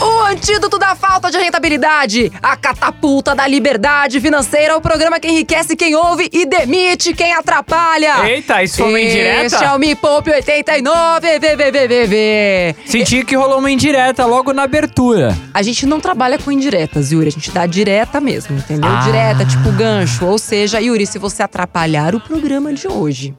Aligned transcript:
O 0.00 0.22
antídoto 0.26 0.78
da 0.78 0.94
falta 0.94 1.30
de 1.30 1.38
rentabilidade, 1.38 2.32
a 2.42 2.56
catapulta 2.56 3.34
da 3.34 3.46
liberdade 3.46 4.20
financeira, 4.20 4.76
o 4.76 4.80
programa 4.80 5.20
que 5.20 5.28
enriquece 5.28 5.76
quem 5.76 5.94
ouve 5.94 6.28
e 6.32 6.44
demite 6.44 7.14
quem 7.14 7.32
atrapalha. 7.32 8.28
Eita, 8.28 8.62
isso 8.62 8.78
foi 8.78 8.88
uma 8.88 9.00
indireta? 9.00 9.44
Este 9.46 9.64
é 9.64 9.72
o 9.72 9.78
Me 9.78 9.94
Poupe 9.94 10.30
89, 10.30 11.38
VVVVV. 11.38 12.76
Senti 12.86 13.24
que 13.24 13.36
rolou 13.36 13.58
uma 13.58 13.70
indireta 13.70 14.26
logo 14.26 14.52
na 14.52 14.64
abertura. 14.64 15.36
A 15.52 15.62
gente 15.62 15.86
não 15.86 16.00
trabalha 16.00 16.38
com 16.38 16.50
indiretas, 16.50 17.12
Yuri, 17.12 17.28
a 17.28 17.32
gente 17.32 17.50
dá 17.50 17.66
direta 17.66 18.20
mesmo, 18.20 18.56
entendeu? 18.56 18.90
Ah. 18.90 19.00
Direta, 19.04 19.44
tipo 19.44 19.70
gancho. 19.72 20.26
Ou 20.26 20.38
seja, 20.38 20.80
Yuri, 20.80 21.06
se 21.06 21.18
você 21.18 21.42
atrapalhar 21.42 22.14
o 22.14 22.20
programa 22.20 22.72
de 22.72 22.88
hoje, 22.88 23.34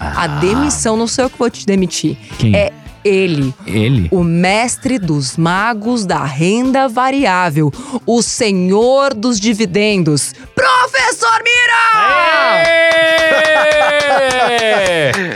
a 0.00 0.26
demissão, 0.26 0.96
não 0.96 1.06
sou 1.06 1.24
eu 1.24 1.30
que 1.30 1.38
vou 1.38 1.50
te 1.50 1.64
demitir. 1.66 2.16
Quem? 2.38 2.56
É 2.56 2.72
ele. 3.04 3.54
Ele? 3.66 4.08
O 4.10 4.22
mestre 4.22 4.98
dos 4.98 5.36
magos 5.36 6.04
da 6.06 6.24
renda 6.24 6.88
variável, 6.88 7.72
o 8.06 8.22
senhor 8.22 9.14
dos 9.14 9.38
dividendos, 9.40 10.34
Professor 10.54 11.42
Mira! 11.44 11.80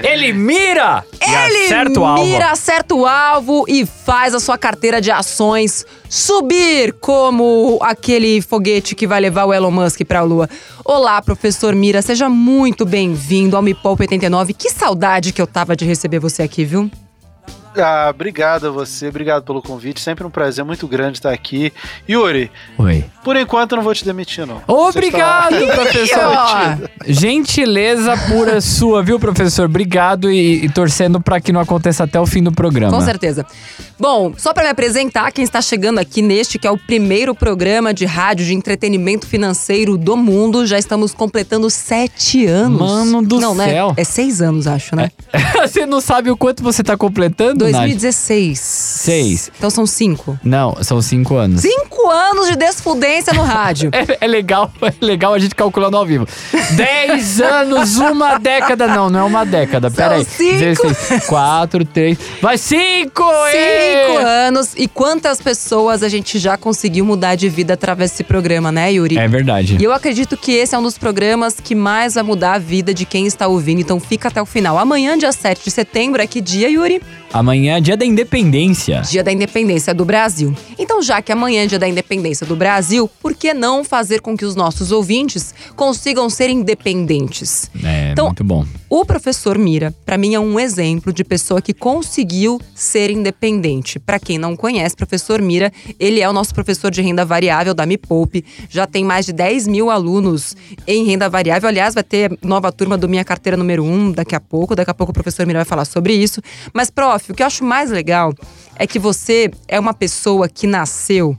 Ele 0.02 0.32
mira! 0.32 1.04
Ele 1.20 1.64
acerta 1.64 2.00
o 2.00 2.04
alvo. 2.04 2.24
mira, 2.24 2.50
acerta 2.50 2.94
o 2.94 3.06
alvo 3.06 3.64
e 3.66 3.86
faz 3.86 4.34
a 4.34 4.40
sua 4.40 4.56
carteira 4.58 5.00
de 5.00 5.10
ações 5.10 5.86
subir 6.08 6.92
como 7.00 7.78
aquele 7.82 8.40
foguete 8.40 8.94
que 8.94 9.06
vai 9.06 9.20
levar 9.20 9.46
o 9.46 9.52
Elon 9.52 9.70
Musk 9.70 10.02
para 10.04 10.20
a 10.20 10.22
Lua. 10.22 10.48
Olá, 10.84 11.20
professor 11.22 11.74
Mira, 11.74 12.02
seja 12.02 12.28
muito 12.28 12.84
bem-vindo 12.84 13.56
ao 13.56 13.62
Me 13.62 13.74
Poupa 13.74 14.04
89. 14.04 14.52
Que 14.52 14.70
saudade 14.70 15.32
que 15.32 15.40
eu 15.40 15.46
tava 15.46 15.74
de 15.74 15.84
receber 15.84 16.18
você 16.18 16.42
aqui, 16.42 16.64
viu? 16.64 16.90
Ah, 17.76 18.08
obrigado 18.14 18.66
a 18.68 18.70
você, 18.70 19.08
obrigado 19.08 19.42
pelo 19.42 19.60
convite. 19.62 20.00
Sempre 20.00 20.24
um 20.26 20.30
prazer 20.30 20.64
muito 20.64 20.86
grande 20.86 21.18
estar 21.18 21.32
aqui. 21.32 21.72
Yuri, 22.08 22.50
Oi. 22.78 23.04
por 23.24 23.36
enquanto 23.36 23.72
eu 23.72 23.76
não 23.76 23.82
vou 23.84 23.94
te 23.94 24.04
demitir, 24.04 24.46
não. 24.46 24.62
Obrigado, 24.66 25.56
está- 25.56 25.74
professor. 25.74 26.90
Gentileza 27.06 28.16
pura 28.28 28.60
sua, 28.60 29.02
viu, 29.02 29.18
professor? 29.18 29.64
Obrigado 29.66 30.30
e, 30.30 30.64
e 30.64 30.68
torcendo 30.68 31.20
pra 31.20 31.40
que 31.40 31.52
não 31.52 31.60
aconteça 31.60 32.04
até 32.04 32.20
o 32.20 32.26
fim 32.26 32.42
do 32.42 32.52
programa. 32.52 32.96
Com 32.96 33.04
certeza. 33.04 33.44
Bom, 33.98 34.32
só 34.36 34.52
para 34.52 34.64
me 34.64 34.68
apresentar, 34.70 35.30
quem 35.32 35.44
está 35.44 35.60
chegando 35.62 35.98
aqui 35.98 36.20
neste, 36.22 36.58
que 36.58 36.66
é 36.66 36.70
o 36.70 36.78
primeiro 36.78 37.34
programa 37.34 37.92
de 37.94 38.04
rádio 38.04 38.44
de 38.46 38.54
entretenimento 38.54 39.26
financeiro 39.26 39.96
do 39.96 40.16
mundo, 40.16 40.66
já 40.66 40.78
estamos 40.78 41.12
completando 41.14 41.68
sete 41.70 42.46
anos. 42.46 42.78
Mano 42.80 43.22
do 43.22 43.40
Não, 43.40 43.54
céu. 43.56 43.88
né? 43.88 43.94
É 43.96 44.04
seis 44.04 44.40
anos, 44.40 44.66
acho, 44.66 44.94
né? 44.96 45.10
Você 45.62 45.86
não 45.86 46.00
sabe 46.00 46.30
o 46.30 46.36
quanto 46.36 46.62
você 46.62 46.82
tá 46.82 46.96
completando? 46.96 47.63
2016. 47.72 48.58
Seis. 48.58 49.50
Então 49.56 49.70
são 49.70 49.86
cinco. 49.86 50.38
Não, 50.42 50.76
são 50.82 51.00
cinco 51.02 51.36
anos. 51.36 51.60
Cinco 51.62 52.08
anos 52.10 52.48
de 52.48 52.56
desfudência 52.56 53.32
no 53.32 53.42
rádio. 53.42 53.90
É, 53.94 54.24
é 54.24 54.26
legal, 54.26 54.70
é 54.82 54.92
legal 55.04 55.32
a 55.34 55.38
gente 55.38 55.54
calculando 55.54 55.96
ao 55.96 56.04
vivo. 56.04 56.26
10 56.72 57.40
anos, 57.40 57.96
uma 57.96 58.38
década. 58.38 58.86
Não, 58.88 59.08
não 59.08 59.20
é 59.20 59.22
uma 59.22 59.44
década. 59.46 59.88
São 59.88 59.96
Pera 59.96 60.16
aí. 60.16 60.24
cinco. 60.24 60.58
16, 60.88 61.26
4, 61.26 61.84
3. 61.84 62.18
Vai, 62.42 62.58
5! 62.58 63.22
Cinco 63.50 64.18
anos. 64.18 64.72
E 64.76 64.88
quantas 64.88 65.40
pessoas 65.40 66.02
a 66.02 66.08
gente 66.08 66.38
já 66.38 66.56
conseguiu 66.56 67.04
mudar 67.04 67.34
de 67.36 67.48
vida 67.48 67.74
através 67.74 68.10
desse 68.10 68.24
programa, 68.24 68.70
né, 68.72 68.92
Yuri? 68.92 69.16
É 69.16 69.28
verdade. 69.28 69.76
E 69.80 69.84
eu 69.84 69.92
acredito 69.92 70.36
que 70.36 70.52
esse 70.52 70.74
é 70.74 70.78
um 70.78 70.82
dos 70.82 70.98
programas 70.98 71.54
que 71.62 71.74
mais 71.74 72.14
vai 72.14 72.22
mudar 72.22 72.54
a 72.54 72.58
vida 72.58 72.92
de 72.92 73.04
quem 73.04 73.26
está 73.26 73.46
ouvindo. 73.46 73.80
Então 73.80 73.98
fica 74.00 74.28
até 74.28 74.42
o 74.42 74.46
final. 74.46 74.78
Amanhã, 74.78 75.16
dia 75.16 75.32
7 75.32 75.64
de 75.64 75.70
setembro, 75.70 76.20
é 76.20 76.26
que 76.26 76.40
dia, 76.40 76.68
Yuri? 76.68 77.00
Amanhã 77.32 77.53
é 77.54 77.80
dia 77.80 77.96
da 77.96 78.04
independência. 78.04 79.00
Dia 79.02 79.22
da 79.22 79.32
Independência 79.32 79.94
do 79.94 80.04
Brasil. 80.04 80.54
Então, 80.78 81.00
já 81.00 81.22
que 81.22 81.30
amanhã 81.30 81.62
é 81.62 81.66
dia 81.66 81.78
da 81.78 81.88
Independência 81.88 82.44
do 82.46 82.56
Brasil, 82.56 83.08
por 83.22 83.34
que 83.34 83.54
não 83.54 83.84
fazer 83.84 84.20
com 84.20 84.36
que 84.36 84.44
os 84.44 84.56
nossos 84.56 84.90
ouvintes 84.90 85.54
consigam 85.76 86.28
ser 86.28 86.50
independentes? 86.50 87.70
É, 87.82 88.10
Então, 88.12 88.26
muito 88.26 88.42
bom. 88.42 88.66
O 88.90 89.04
professor 89.04 89.56
Mira, 89.58 89.94
para 90.04 90.18
mim, 90.18 90.34
é 90.34 90.40
um 90.40 90.58
exemplo 90.58 91.12
de 91.12 91.24
pessoa 91.24 91.60
que 91.62 91.72
conseguiu 91.72 92.60
ser 92.74 93.10
independente. 93.10 93.98
Para 93.98 94.18
quem 94.18 94.38
não 94.38 94.56
conhece, 94.56 94.96
professor 94.96 95.40
Mira, 95.40 95.72
ele 95.98 96.20
é 96.20 96.28
o 96.28 96.32
nosso 96.32 96.54
professor 96.54 96.90
de 96.90 97.02
renda 97.02 97.24
variável 97.24 97.74
da 97.74 97.86
Me 97.86 97.96
Poupe. 97.96 98.44
Já 98.68 98.86
tem 98.86 99.04
mais 99.04 99.26
de 99.26 99.32
10 99.32 99.66
mil 99.68 99.90
alunos 99.90 100.56
em 100.86 101.04
renda 101.04 101.28
variável. 101.28 101.68
Aliás, 101.68 101.94
vai 101.94 102.02
ter 102.04 102.36
nova 102.42 102.70
turma 102.72 102.96
do 102.98 103.08
Minha 103.08 103.24
Carteira 103.24 103.56
número 103.56 103.84
1 103.84 104.12
daqui 104.12 104.34
a 104.34 104.40
pouco. 104.40 104.74
Daqui 104.74 104.90
a 104.90 104.94
pouco 104.94 105.10
o 105.10 105.14
professor 105.14 105.46
Mira 105.46 105.60
vai 105.60 105.64
falar 105.64 105.84
sobre 105.84 106.14
isso. 106.14 106.40
Mas, 106.72 106.90
prof, 106.90 107.30
o 107.30 107.34
que 107.34 107.43
eu 107.44 107.46
acho 107.46 107.64
mais 107.64 107.90
legal 107.90 108.32
é 108.76 108.86
que 108.86 108.98
você 108.98 109.50
é 109.68 109.78
uma 109.78 109.94
pessoa 109.94 110.48
que 110.48 110.66
nasceu 110.66 111.36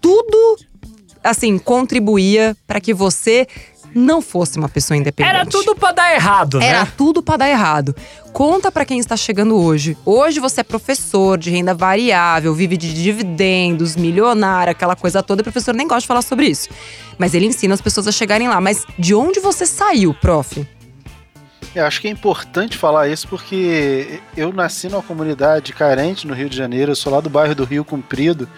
tudo 0.00 0.58
assim 1.22 1.58
contribuía 1.58 2.56
para 2.66 2.80
que 2.80 2.94
você 2.94 3.46
não 3.94 4.20
fosse 4.20 4.58
uma 4.58 4.68
pessoa 4.68 4.96
independente. 4.96 5.34
Era 5.34 5.46
tudo 5.46 5.76
pra 5.76 5.92
dar 5.92 6.12
errado, 6.12 6.58
né? 6.58 6.66
Era 6.66 6.84
tudo 6.84 7.22
pra 7.22 7.36
dar 7.36 7.48
errado. 7.48 7.94
Conta 8.32 8.70
pra 8.72 8.84
quem 8.84 8.98
está 8.98 9.16
chegando 9.16 9.56
hoje. 9.56 9.96
Hoje 10.04 10.40
você 10.40 10.62
é 10.62 10.64
professor 10.64 11.38
de 11.38 11.50
renda 11.50 11.72
variável, 11.72 12.52
vive 12.52 12.76
de 12.76 12.92
dividendos, 12.92 13.94
milionário, 13.94 14.72
aquela 14.72 14.96
coisa 14.96 15.22
toda. 15.22 15.40
E 15.40 15.42
o 15.42 15.44
professor 15.44 15.72
nem 15.74 15.86
gosta 15.86 16.00
de 16.00 16.06
falar 16.08 16.22
sobre 16.22 16.46
isso. 16.46 16.68
Mas 17.16 17.34
ele 17.34 17.46
ensina 17.46 17.72
as 17.72 17.80
pessoas 17.80 18.08
a 18.08 18.12
chegarem 18.12 18.48
lá. 18.48 18.60
Mas 18.60 18.84
de 18.98 19.14
onde 19.14 19.38
você 19.38 19.64
saiu, 19.64 20.12
prof? 20.12 20.66
Eu 21.74 21.84
acho 21.84 22.00
que 22.00 22.06
é 22.06 22.10
importante 22.10 22.78
falar 22.78 23.08
isso 23.08 23.26
porque 23.26 24.20
eu 24.36 24.52
nasci 24.52 24.88
numa 24.88 25.02
comunidade 25.02 25.72
carente 25.72 26.24
no 26.24 26.32
Rio 26.32 26.48
de 26.48 26.56
Janeiro, 26.56 26.92
eu 26.92 26.96
sou 26.96 27.12
lá 27.12 27.20
do 27.20 27.28
bairro 27.28 27.52
do 27.52 27.64
Rio 27.64 27.84
Comprido, 27.84 28.48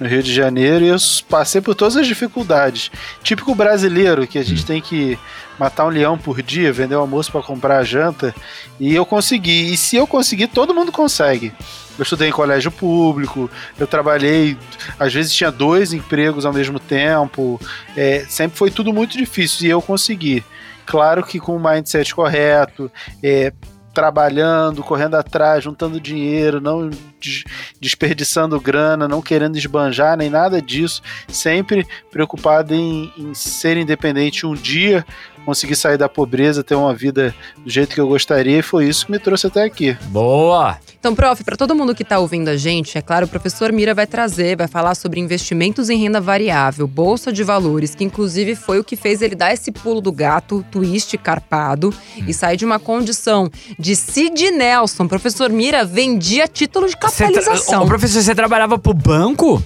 no 0.00 0.08
Rio 0.08 0.22
de 0.22 0.32
Janeiro, 0.32 0.82
e 0.82 0.88
eu 0.88 0.96
passei 1.28 1.60
por 1.60 1.74
todas 1.74 1.98
as 1.98 2.06
dificuldades. 2.06 2.90
Típico 3.22 3.54
brasileiro, 3.54 4.26
que 4.26 4.38
a 4.38 4.42
gente 4.42 4.64
tem 4.64 4.80
que 4.80 5.18
matar 5.58 5.84
um 5.84 5.90
leão 5.90 6.16
por 6.16 6.40
dia, 6.40 6.72
vender 6.72 6.94
o 6.94 7.00
almoço 7.00 7.30
para 7.30 7.42
comprar 7.42 7.76
a 7.76 7.84
janta, 7.84 8.34
e 8.80 8.94
eu 8.94 9.04
consegui. 9.04 9.74
E 9.74 9.76
se 9.76 9.96
eu 9.96 10.06
conseguir, 10.06 10.46
todo 10.46 10.74
mundo 10.74 10.90
consegue. 10.90 11.52
Eu 11.98 12.04
estudei 12.04 12.30
em 12.30 12.32
colégio 12.32 12.70
público, 12.70 13.50
eu 13.78 13.86
trabalhei, 13.86 14.56
às 14.98 15.12
vezes 15.12 15.34
tinha 15.34 15.50
dois 15.50 15.92
empregos 15.92 16.46
ao 16.46 16.54
mesmo 16.54 16.80
tempo, 16.80 17.60
é, 17.94 18.24
sempre 18.30 18.56
foi 18.56 18.70
tudo 18.70 18.94
muito 18.94 19.18
difícil 19.18 19.66
e 19.66 19.70
eu 19.70 19.82
consegui. 19.82 20.42
Claro 20.86 21.22
que 21.24 21.38
com 21.38 21.56
o 21.56 21.62
mindset 21.62 22.14
correto, 22.14 22.90
é, 23.22 23.52
trabalhando, 23.92 24.82
correndo 24.82 25.14
atrás, 25.14 25.64
juntando 25.64 26.00
dinheiro, 26.00 26.60
não 26.60 26.90
des- 27.22 27.44
desperdiçando 27.80 28.60
grana, 28.60 29.06
não 29.08 29.22
querendo 29.22 29.56
esbanjar 29.56 30.16
nem 30.16 30.28
nada 30.28 30.60
disso, 30.60 31.00
sempre 31.28 31.86
preocupado 32.10 32.74
em, 32.74 33.12
em 33.16 33.34
ser 33.34 33.76
independente 33.76 34.44
um 34.46 34.54
dia, 34.54 35.04
conseguir 35.44 35.74
sair 35.74 35.98
da 35.98 36.08
pobreza, 36.08 36.62
ter 36.62 36.74
uma 36.76 36.94
vida 36.94 37.34
do 37.56 37.68
jeito 37.70 37.94
que 37.94 38.00
eu 38.00 38.06
gostaria, 38.06 38.58
e 38.58 38.62
foi 38.62 38.88
isso 38.88 39.06
que 39.06 39.12
me 39.12 39.18
trouxe 39.18 39.46
até 39.46 39.64
aqui. 39.64 39.96
Boa! 40.04 40.78
Então, 41.00 41.16
prof, 41.16 41.42
para 41.42 41.56
todo 41.56 41.74
mundo 41.74 41.96
que 41.96 42.04
está 42.04 42.20
ouvindo 42.20 42.46
a 42.46 42.56
gente, 42.56 42.96
é 42.96 43.02
claro, 43.02 43.26
o 43.26 43.28
professor 43.28 43.72
Mira 43.72 43.92
vai 43.92 44.06
trazer, 44.06 44.56
vai 44.56 44.68
falar 44.68 44.94
sobre 44.94 45.18
investimentos 45.18 45.90
em 45.90 45.98
renda 45.98 46.20
variável, 46.20 46.86
bolsa 46.86 47.32
de 47.32 47.42
valores, 47.42 47.92
que 47.92 48.04
inclusive 48.04 48.54
foi 48.54 48.78
o 48.78 48.84
que 48.84 48.94
fez 48.94 49.20
ele 49.20 49.34
dar 49.34 49.52
esse 49.52 49.72
pulo 49.72 50.00
do 50.00 50.12
gato, 50.12 50.64
twist 50.70 51.18
carpado, 51.18 51.92
e 52.24 52.32
sair 52.32 52.56
de 52.56 52.64
uma 52.64 52.78
condição 52.78 53.50
de 53.76 53.96
Sid 53.96 54.52
Nelson. 54.52 55.08
Professor 55.08 55.50
Mira 55.50 55.84
vendia 55.84 56.46
título 56.46 56.88
de 56.88 56.94
Você 56.94 57.08
tra- 57.16 57.26
capitalização. 57.28 57.82
Ô, 57.82 57.86
professor, 57.86 58.22
você 58.22 58.34
trabalhava 58.34 58.78
pro 58.78 58.94
banco? 58.94 59.62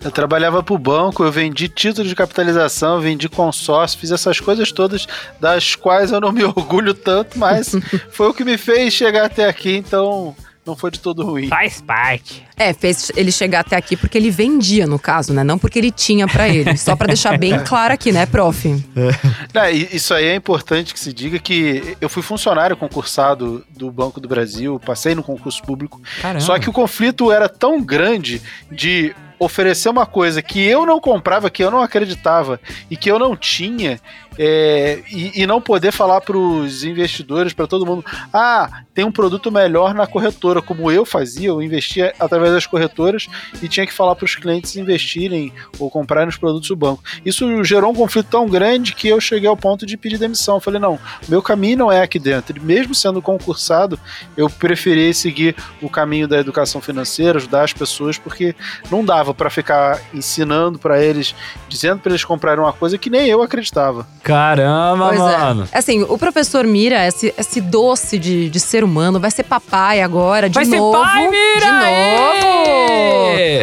Eu 0.00 0.12
trabalhava 0.12 0.62
para 0.62 0.74
o 0.74 0.78
banco, 0.78 1.24
eu 1.24 1.32
vendi 1.32 1.68
título 1.68 2.06
de 2.08 2.14
capitalização, 2.14 3.00
vendi 3.00 3.28
consórcio, 3.28 3.98
fiz 3.98 4.12
essas 4.12 4.38
coisas 4.38 4.70
todas 4.70 5.06
das 5.40 5.74
quais 5.74 6.12
eu 6.12 6.20
não 6.20 6.30
me 6.30 6.42
orgulho 6.44 6.94
tanto, 6.94 7.36
mas 7.38 7.74
foi 8.10 8.28
o 8.28 8.34
que 8.34 8.44
me 8.44 8.56
fez 8.56 8.94
chegar 8.94 9.24
até 9.26 9.46
aqui, 9.46 9.76
então 9.76 10.36
não 10.64 10.76
foi 10.76 10.90
de 10.92 11.00
todo 11.00 11.24
ruim. 11.24 11.48
Faz 11.48 11.80
parte. 11.80 12.46
É, 12.58 12.72
fez 12.72 13.12
ele 13.16 13.30
chegar 13.30 13.60
até 13.60 13.76
aqui 13.76 13.96
porque 13.96 14.18
ele 14.18 14.30
vendia, 14.30 14.86
no 14.86 14.98
caso, 14.98 15.32
né? 15.32 15.44
Não 15.44 15.58
porque 15.58 15.78
ele 15.78 15.90
tinha 15.90 16.26
pra 16.26 16.48
ele. 16.48 16.76
Só 16.76 16.96
pra 16.96 17.06
deixar 17.06 17.38
bem 17.38 17.58
claro 17.64 17.94
aqui, 17.94 18.12
né, 18.12 18.26
prof? 18.26 18.68
E 18.68 19.96
isso 19.96 20.14
aí 20.14 20.26
é 20.26 20.34
importante 20.34 20.92
que 20.92 21.00
se 21.00 21.12
diga 21.12 21.38
que 21.38 21.96
eu 22.00 22.08
fui 22.08 22.22
funcionário 22.22 22.76
concursado 22.76 23.64
do 23.70 23.90
Banco 23.90 24.20
do 24.20 24.28
Brasil, 24.28 24.80
passei 24.84 25.14
no 25.14 25.22
concurso 25.22 25.62
público, 25.62 26.00
Caramba. 26.20 26.40
só 26.40 26.58
que 26.58 26.68
o 26.68 26.72
conflito 26.72 27.30
era 27.30 27.48
tão 27.48 27.82
grande 27.82 28.40
de 28.70 29.14
oferecer 29.38 29.88
uma 29.88 30.04
coisa 30.04 30.42
que 30.42 30.60
eu 30.60 30.84
não 30.84 31.00
comprava, 31.00 31.50
que 31.50 31.62
eu 31.62 31.70
não 31.70 31.80
acreditava 31.80 32.60
e 32.90 32.96
que 32.96 33.10
eu 33.10 33.18
não 33.18 33.36
tinha, 33.36 34.00
é, 34.36 35.00
e, 35.10 35.42
e, 35.42 35.46
não 35.46 35.60
poder 35.60 35.92
falar 35.92 36.20
para 36.20 36.36
os 36.36 36.84
investidores, 36.84 37.52
para 37.52 37.66
todo 37.66 37.86
mundo, 37.86 38.04
ah, 38.32 38.82
tem 38.94 39.04
um 39.04 39.12
produto 39.12 39.50
melhor 39.50 39.94
na 39.94 40.06
corretora, 40.06 40.62
como 40.62 40.90
eu 40.90 41.04
fazia, 41.04 41.48
eu 41.48 41.62
investia 41.62 42.14
através 42.18 42.47
das 42.50 42.66
corretoras 42.66 43.28
e 43.62 43.68
tinha 43.68 43.86
que 43.86 43.92
falar 43.92 44.14
para 44.14 44.24
os 44.24 44.34
clientes 44.34 44.76
investirem 44.76 45.52
ou 45.78 45.90
comprarem 45.90 46.28
os 46.28 46.36
produtos 46.36 46.68
do 46.68 46.76
banco. 46.76 47.02
Isso 47.24 47.64
gerou 47.64 47.92
um 47.92 47.94
conflito 47.94 48.28
tão 48.30 48.48
grande 48.48 48.94
que 48.94 49.08
eu 49.08 49.20
cheguei 49.20 49.48
ao 49.48 49.56
ponto 49.56 49.86
de 49.86 49.96
pedir 49.96 50.18
demissão. 50.18 50.56
Eu 50.56 50.60
falei, 50.60 50.80
não, 50.80 50.98
meu 51.28 51.42
caminho 51.42 51.78
não 51.78 51.92
é 51.92 52.02
aqui 52.02 52.18
dentro. 52.18 52.58
E 52.58 52.60
mesmo 52.60 52.94
sendo 52.94 53.20
concursado, 53.22 53.98
eu 54.36 54.48
preferi 54.48 55.12
seguir 55.14 55.56
o 55.80 55.88
caminho 55.88 56.28
da 56.28 56.38
educação 56.38 56.80
financeira, 56.80 57.38
ajudar 57.38 57.64
as 57.64 57.72
pessoas, 57.72 58.18
porque 58.18 58.54
não 58.90 59.04
dava 59.04 59.34
para 59.34 59.50
ficar 59.50 60.00
ensinando 60.12 60.78
para 60.78 61.02
eles, 61.02 61.34
dizendo 61.68 62.00
para 62.00 62.12
eles 62.12 62.24
comprarem 62.24 62.62
uma 62.62 62.72
coisa 62.72 62.98
que 62.98 63.10
nem 63.10 63.26
eu 63.26 63.42
acreditava. 63.42 64.06
Caramba, 64.22 65.08
pois 65.08 65.20
é. 65.20 65.38
mano. 65.38 65.68
É. 65.72 65.78
Assim, 65.78 66.02
o 66.02 66.18
professor 66.18 66.66
Mira, 66.66 67.06
esse, 67.06 67.34
esse 67.36 67.60
doce 67.60 68.18
de, 68.18 68.50
de 68.50 68.60
ser 68.60 68.84
humano, 68.84 69.18
vai 69.20 69.30
ser 69.30 69.44
papai 69.44 70.02
agora, 70.02 70.48
de 70.48 70.54
vai 70.54 70.64
novo. 70.64 70.98
Vai 70.98 71.06
ser 71.06 71.12
pai, 71.12 71.30
Mira! 71.30 71.66
De 71.66 71.72
novo! 71.72 72.37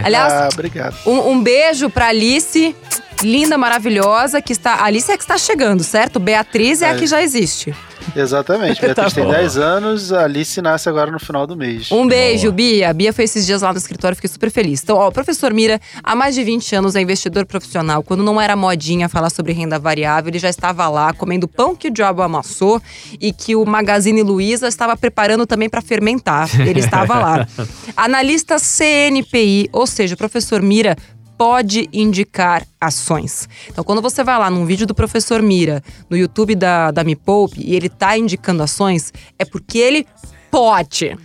Aliás, 0.04 0.34
ah, 0.34 0.50
obrigado. 0.54 0.96
Um, 1.06 1.32
um 1.32 1.42
beijo 1.44 1.90
pra 1.90 2.08
Alice 2.08 2.76
linda, 3.24 3.58
maravilhosa, 3.58 4.42
que 4.42 4.54
está. 4.54 4.76
A 4.76 4.86
Alice 4.86 5.12
é 5.12 5.18
que 5.18 5.24
está 5.24 5.38
chegando, 5.38 5.84
certo? 5.84 6.20
Beatriz 6.20 6.82
é, 6.82 6.88
é. 6.88 6.90
a 6.92 6.96
que 6.96 7.08
já 7.08 7.22
existe. 7.22 7.74
Exatamente. 8.16 8.80
Beatriz 8.82 9.14
tá 9.14 9.22
tem 9.22 9.30
10 9.30 9.58
anos, 9.58 10.12
a 10.12 10.24
Alice 10.24 10.62
nasce 10.62 10.90
agora 10.90 11.12
no 11.12 11.20
final 11.20 11.48
do 11.48 11.56
mês. 11.56 11.92
Um 11.92 12.08
beijo, 12.08 12.44
boa. 12.44 12.54
Bia. 12.54 12.90
A 12.90 12.94
Bia 12.94 13.14
foi 13.14 13.24
esses 13.26 13.46
dias 13.46 13.62
lá 13.62 13.72
no 13.72 13.78
escritório, 13.78 14.16
fiquei 14.16 14.30
super 14.30 14.52
feliz. 14.52 14.82
Então, 14.84 14.98
ó, 14.98 15.08
o 15.08 15.12
professor 15.12 15.54
Mira, 15.54 15.80
há 16.04 16.16
mais 16.16 16.36
de 16.36 16.44
20 16.44 16.76
anos, 16.76 16.96
é 16.96 17.02
investidor 17.02 17.46
profissional. 17.46 18.04
Quando 18.04 18.24
não 18.24 18.40
era 18.40 18.56
modinha 18.56 19.08
falar 19.08 19.30
sobre 19.30 19.54
renda 19.54 19.80
variável, 19.80 20.30
ele 20.30 20.40
já 20.40 20.50
estava 20.50 20.88
lá 20.88 21.14
comendo 21.14 21.48
pão 21.48 21.76
que 21.76 21.88
o 21.88 21.92
diabo 21.92 22.22
amassou 22.22 22.82
e 23.20 23.32
que 23.32 23.56
o 23.56 23.66
Magazine 23.66 24.22
Luiza 24.22 24.68
estava 24.68 24.96
preparando 24.98 25.46
também 25.46 25.70
para 25.70 25.82
fermentar. 25.82 26.50
Ele 26.62 26.80
estava 26.80 27.20
lá. 27.20 27.48
Analista 27.96 28.58
CNPI, 28.58 29.70
ou 29.72 29.88
seja, 29.88 30.16
o 30.16 30.18
professor 30.18 30.62
Mira 30.62 30.96
pode 31.38 31.90
indicar 31.92 32.66
ações. 32.80 33.48
Então, 33.70 33.84
quando 33.84 34.02
você 34.02 34.24
vai 34.24 34.38
lá 34.38 34.50
num 34.50 34.66
vídeo 34.66 34.88
do 34.88 34.96
professor 34.96 35.42
Mira, 35.42 35.84
no 36.10 36.18
YouTube 36.18 36.56
da, 36.56 36.92
da 36.92 37.04
Me 37.04 37.16
Poupe, 37.16 37.62
e 37.62 37.76
ele 37.76 37.90
tá 37.90 38.18
indicando 38.18 38.64
ações, 38.64 39.14
é 39.38 39.46
porque 39.46 39.78
ele 39.78 40.08
pode. 40.50 41.16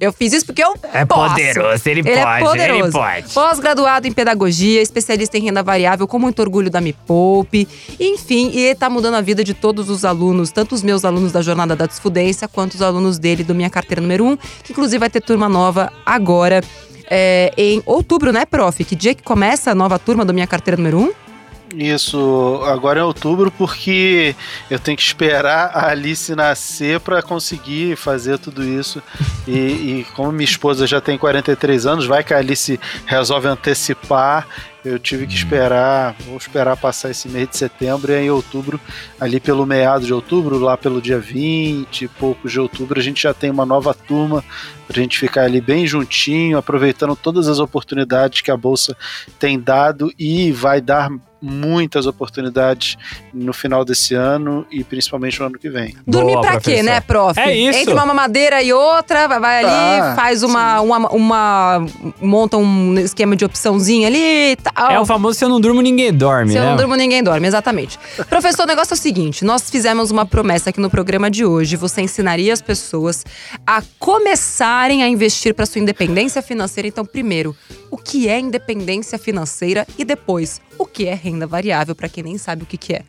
Eu 0.00 0.12
fiz 0.12 0.32
isso 0.32 0.46
porque 0.46 0.62
eu 0.62 0.76
é 0.92 1.04
posso. 1.04 1.30
poderoso, 1.30 1.88
ele, 1.88 2.00
ele 2.00 2.12
pode, 2.12 2.20
é 2.20 2.46
poderoso. 2.46 2.82
ele 2.82 2.92
pode. 2.92 3.34
Pós-graduado 3.34 4.06
em 4.06 4.12
pedagogia, 4.12 4.80
especialista 4.80 5.36
em 5.36 5.42
renda 5.42 5.60
variável, 5.60 6.06
com 6.06 6.20
muito 6.20 6.40
orgulho 6.40 6.70
da 6.70 6.80
Me 6.80 6.92
Poupe. 6.92 7.66
Enfim, 7.98 8.52
e 8.54 8.74
tá 8.76 8.88
mudando 8.88 9.14
a 9.14 9.20
vida 9.20 9.42
de 9.42 9.54
todos 9.54 9.90
os 9.90 10.04
alunos, 10.04 10.52
tanto 10.52 10.74
os 10.74 10.84
meus 10.84 11.04
alunos 11.04 11.32
da 11.32 11.42
Jornada 11.42 11.74
da 11.74 11.86
Desfudência, 11.86 12.46
quanto 12.46 12.74
os 12.74 12.82
alunos 12.82 13.18
dele 13.18 13.42
do 13.42 13.56
Minha 13.56 13.70
Carteira 13.70 14.00
Número 14.00 14.24
1, 14.24 14.36
que 14.62 14.72
inclusive 14.72 14.98
vai 14.98 15.10
ter 15.10 15.20
turma 15.20 15.48
nova 15.48 15.92
agora 16.06 16.62
é, 17.10 17.52
em 17.56 17.82
outubro, 17.86 18.32
né, 18.32 18.44
prof? 18.44 18.84
Que 18.84 18.96
dia 18.96 19.14
que 19.14 19.22
começa 19.22 19.70
a 19.70 19.74
nova 19.74 19.98
turma 19.98 20.24
do 20.24 20.34
Minha 20.34 20.46
Carteira 20.46 20.76
Número 20.76 20.98
1? 20.98 21.28
Isso, 21.74 22.62
agora 22.64 23.00
é 23.00 23.04
outubro, 23.04 23.50
porque 23.50 24.34
eu 24.70 24.78
tenho 24.78 24.96
que 24.96 25.02
esperar 25.02 25.70
a 25.74 25.88
Alice 25.90 26.34
nascer 26.34 26.98
para 26.98 27.22
conseguir 27.22 27.96
fazer 27.96 28.38
tudo 28.38 28.64
isso. 28.64 29.02
E, 29.46 29.52
e, 29.52 30.06
como 30.14 30.32
minha 30.32 30.44
esposa 30.44 30.86
já 30.86 31.00
tem 31.00 31.18
43 31.18 31.86
anos, 31.86 32.06
vai 32.06 32.24
que 32.24 32.32
a 32.32 32.38
Alice 32.38 32.80
resolve 33.04 33.48
antecipar. 33.48 34.46
Eu 34.84 34.98
tive 34.98 35.26
que 35.26 35.34
esperar, 35.34 36.14
vou 36.26 36.36
esperar 36.36 36.76
passar 36.76 37.10
esse 37.10 37.28
mês 37.28 37.48
de 37.48 37.56
setembro 37.56 38.12
e 38.12 38.16
em 38.16 38.30
outubro, 38.30 38.80
ali 39.20 39.40
pelo 39.40 39.66
meado 39.66 40.06
de 40.06 40.14
outubro, 40.14 40.58
lá 40.58 40.76
pelo 40.76 41.02
dia 41.02 41.18
20 41.18 42.02
e 42.02 42.08
poucos 42.08 42.52
de 42.52 42.60
outubro, 42.60 42.98
a 42.98 43.02
gente 43.02 43.22
já 43.22 43.34
tem 43.34 43.50
uma 43.50 43.66
nova 43.66 43.92
turma 43.92 44.44
para 44.86 44.98
a 44.98 45.02
gente 45.02 45.18
ficar 45.18 45.42
ali 45.42 45.60
bem 45.60 45.86
juntinho, 45.86 46.56
aproveitando 46.56 47.14
todas 47.14 47.48
as 47.48 47.58
oportunidades 47.58 48.40
que 48.40 48.50
a 48.50 48.56
Bolsa 48.56 48.96
tem 49.38 49.60
dado 49.60 50.12
e 50.18 50.50
vai 50.52 50.80
dar 50.80 51.10
muitas 51.40 52.06
oportunidades 52.06 52.96
no 53.32 53.52
final 53.52 53.84
desse 53.84 54.14
ano 54.14 54.66
e 54.70 54.82
principalmente 54.82 55.38
no 55.38 55.46
ano 55.46 55.58
que 55.58 55.70
vem. 55.70 55.96
Dormir 56.06 56.32
Boa, 56.32 56.42
pra 56.42 56.52
professor. 56.52 56.76
quê, 56.76 56.82
né, 56.82 57.00
prof? 57.00 57.38
É 57.38 57.56
isso. 57.56 57.78
Entre 57.78 57.94
uma 57.94 58.06
mamadeira 58.06 58.62
e 58.62 58.72
outra, 58.72 59.28
vai 59.28 59.64
ali, 59.64 60.00
ah, 60.00 60.14
faz 60.16 60.42
uma, 60.42 60.80
uma, 60.80 60.98
uma, 61.10 61.86
monta 62.20 62.56
um 62.56 62.98
esquema 62.98 63.36
de 63.36 63.44
opçãozinha 63.44 64.08
ali 64.08 64.56
tal. 64.74 64.90
É 64.90 65.00
o 65.00 65.06
famoso 65.06 65.38
se 65.38 65.44
eu 65.44 65.48
não 65.48 65.60
durmo, 65.60 65.80
ninguém 65.80 66.12
dorme, 66.12 66.52
Se 66.52 66.58
né? 66.58 66.64
eu 66.64 66.70
não 66.70 66.76
durmo, 66.76 66.94
ninguém 66.94 67.22
dorme, 67.22 67.46
exatamente. 67.46 67.98
Professor, 68.28 68.64
o 68.64 68.66
negócio 68.66 68.94
é 68.94 68.96
o 68.96 68.98
seguinte, 68.98 69.44
nós 69.44 69.68
fizemos 69.70 70.10
uma 70.10 70.26
promessa 70.26 70.70
aqui 70.70 70.80
no 70.80 70.90
programa 70.90 71.30
de 71.30 71.44
hoje, 71.44 71.76
você 71.76 72.00
ensinaria 72.00 72.52
as 72.52 72.62
pessoas 72.62 73.24
a 73.66 73.82
começarem 73.98 75.02
a 75.02 75.08
investir 75.08 75.54
para 75.54 75.66
sua 75.66 75.80
independência 75.80 76.42
financeira. 76.42 76.88
Então, 76.88 77.04
primeiro, 77.04 77.56
o 77.90 77.96
que 77.96 78.28
é 78.28 78.38
independência 78.38 79.18
financeira 79.18 79.86
e 79.96 80.04
depois, 80.04 80.60
o 80.78 80.86
que 80.86 81.06
é 81.06 81.14
renda 81.14 81.46
variável, 81.46 81.94
para 81.94 82.08
quem 82.08 82.24
nem 82.24 82.38
sabe 82.38 82.62
o 82.62 82.66
que, 82.66 82.76
que 82.76 82.94
é. 82.94 83.02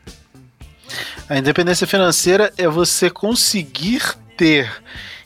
A 1.27 1.37
independência 1.37 1.85
financeira 1.85 2.51
é 2.57 2.67
você 2.67 3.09
conseguir 3.09 4.01
ter 4.35 4.71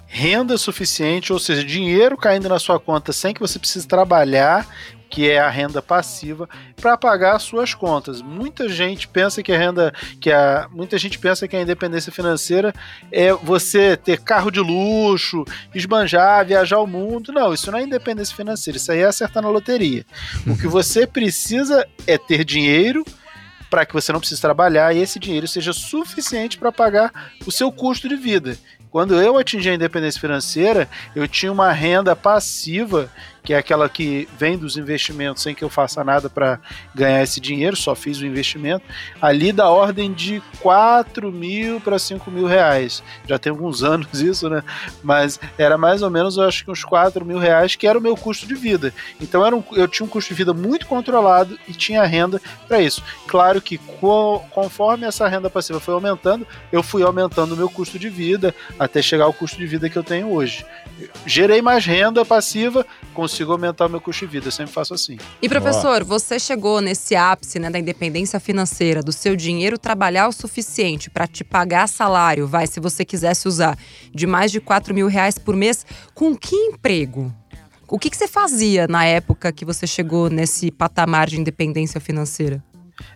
renda 0.06 0.58
suficiente, 0.58 1.34
ou 1.34 1.40
seja, 1.40 1.64
dinheiro 1.64 2.18
caindo 2.18 2.48
na 2.48 2.60
sua 2.60 2.80
conta 2.80 3.12
sem 3.12 3.34
que 3.34 3.40
você 3.40 3.58
precise 3.58 3.88
trabalhar 3.88 4.68
que 5.13 5.30
é 5.30 5.38
a 5.38 5.48
renda 5.48 5.80
passiva, 5.80 6.50
para 6.75 6.98
pagar 6.98 7.36
as 7.36 7.44
suas 7.44 7.75
contas. 7.75 8.19
Muita 8.19 8.68
gente 8.68 9.07
pensa 9.07 9.44
que 9.44 9.51
a 9.51 9.57
renda, 9.60 9.94
que 10.19 10.31
a, 10.31 10.68
muita 10.71 10.98
gente 10.98 11.19
pensa 11.19 11.48
que 11.48 11.56
a 11.56 11.62
independência 11.62 12.12
financeira 12.12 12.74
é 13.12 13.31
você 13.31 13.95
ter 13.95 14.21
carro 14.21 14.50
de 14.50 14.60
luxo, 14.60 15.45
esbanjar, 15.71 16.48
viajar 16.48 16.80
o 16.80 16.88
mundo. 16.88 17.31
Não, 17.31 17.54
isso 17.54 17.71
não 17.71 17.77
é 17.77 17.83
independência 17.83 18.36
financeira, 18.36 18.75
isso 18.75 18.92
aí 18.92 19.01
é 19.01 19.06
acertar 19.06 19.44
na 19.44 19.50
loteria. 19.50 20.04
O 20.48 20.57
que 20.57 20.65
você 20.65 21.06
precisa 21.06 21.88
é 22.07 22.18
ter 22.18 22.44
dinheiro 22.44 23.06
para 23.69 23.86
que 23.86 23.94
você 23.94 24.12
não 24.12 24.19
precise 24.19 24.42
trabalhar 24.42 24.95
e 24.95 25.00
esse 25.00 25.19
dinheiro 25.19 25.48
seja 25.48 25.74
suficiente 25.74 26.57
para 26.57 26.71
pagar 26.71 27.12
o 27.45 27.51
seu 27.51 27.71
custo 27.71 28.10
de 28.10 28.15
vida. 28.15 28.57
Quando 28.89 29.19
eu 29.19 29.38
atingi 29.38 29.69
a 29.69 29.74
independência 29.74 30.21
financeira, 30.21 30.88
eu 31.15 31.27
tinha 31.27 31.51
uma 31.51 31.71
renda 31.71 32.15
passiva 32.15 33.12
que 33.44 33.54
é 33.54 33.57
aquela 33.57 33.90
que 33.90 34.28
vem 34.38 34.57
dos 34.57 34.78
investimentos 34.78 35.44
sem 35.44 35.54
que 35.54 35.63
eu 35.63 35.69
faça 35.69 36.04
nada 36.04 36.30
para 36.30 36.60
ganhar 36.95 37.22
esse 37.22 37.40
dinheiro, 37.40 37.75
só 37.75 37.94
fiz 37.94 38.19
o 38.19 38.25
investimento, 38.25 38.86
ali 39.22 39.51
da 39.51 39.69
ordem 39.69 40.13
de 40.13 40.42
4 40.62 41.31
mil 41.31 41.81
para 41.81 42.00
5 42.00 42.31
mil 42.31 42.45
reais. 42.45 43.04
Já 43.28 43.38
tem 43.38 43.51
alguns 43.51 43.84
anos 43.84 44.22
isso, 44.22 44.50
né? 44.50 44.63
Mas 45.04 45.40
era 45.57 45.78
mais 45.78 46.01
ou 46.01 46.10
menos, 46.10 46.38
eu 46.38 46.44
acho 46.44 46.63
que 46.63 46.72
uns 46.72 46.84
4 46.84 47.25
mil 47.25 47.38
reais, 47.38 47.75
que 47.75 47.86
era 47.86 48.00
o 48.00 48.01
meu 48.01 48.16
custo 48.16 48.48
de 48.48 48.56
vida. 48.56 48.94
Então 49.19 49.46
era 49.46 49.56
um, 49.56 49.63
eu 49.74 49.88
tinha 49.88 50.06
um 50.06 50.10
custo 50.10 50.30
de 50.30 50.38
vida 50.38 50.54
muito 50.54 50.88
controlado 50.88 51.60
e 51.68 51.74
tinha 51.74 52.04
renda 52.04 52.42
para 52.68 52.81
isso. 52.81 53.04
Claro 53.28 53.62
que 53.62 53.78
co, 53.78 54.39
conforme 54.51 55.06
essa 55.06 55.27
renda 55.27 55.50
passiva 55.50 55.79
foi 55.79 55.94
aumentando, 55.94 56.48
eu 56.72 56.82
fui 56.82 57.03
aumentando 57.03 57.53
o 57.53 57.58
meu 57.58 57.70
custo 57.70 58.00
de 58.00 58.10
vida 58.10 58.56
até 58.79 59.01
chegar 59.01 59.25
ao 59.25 59.34
custo 59.34 59.58
de 59.58 59.65
vida 59.65 59.89
que 59.89 59.98
eu 59.98 60.03
tenho 60.03 60.32
hoje. 60.32 60.65
Gerei 61.25 61.62
mais 61.62 61.86
renda 61.86 62.24
passiva, 62.24 62.86
com 63.13 63.27
consigo 63.34 63.52
aumentar 63.52 63.88
o 63.88 63.90
meu 63.90 64.00
custo 64.00 64.25
de 64.25 64.32
vida. 64.32 64.48
Eu 64.48 64.52
sempre 64.52 64.72
faço 64.72 64.94
assim. 64.94 65.18
E 65.42 65.50
professor, 65.50 66.04
você 66.04 66.40
chegou 66.40 66.80
nesse 66.80 67.16
ápice 67.16 67.58
né, 67.58 67.70
da 67.70 67.80
independência 67.80 68.40
financeira, 68.40 69.02
do 69.02 69.12
seu 69.12 69.36
dinheiro 69.36 69.78
trabalhar 69.78 70.28
o 70.28 70.32
suficiente 70.32 71.10
para 71.10 71.25
te 71.25 71.44
pagar 71.44 71.88
salário, 71.88 72.48
vai, 72.48 72.68
se 72.68 72.80
você 72.80 73.04
quisesse 73.04 73.48
usar, 73.48 73.78
de 74.13 74.28
mais 74.28 74.52
de 74.52 74.62
4 74.62 74.94
mil 74.94 75.08
reais 75.08 75.38
por 75.38 75.56
mês, 75.56 75.86
com 76.13 76.36
que 76.36 76.56
emprego? 76.56 77.34
O 77.88 77.98
que, 77.98 78.10
que 78.10 78.18
você 78.18 78.28
fazia 78.28 78.88
na 78.88 79.06
época 79.06 79.52
que 79.52 79.66
você 79.66 79.86
chegou 79.88 80.30
nesse 80.30 80.72
patamar 80.72 81.28
de 81.28 81.40
independência 81.40 82.00
financeira? 82.00 82.63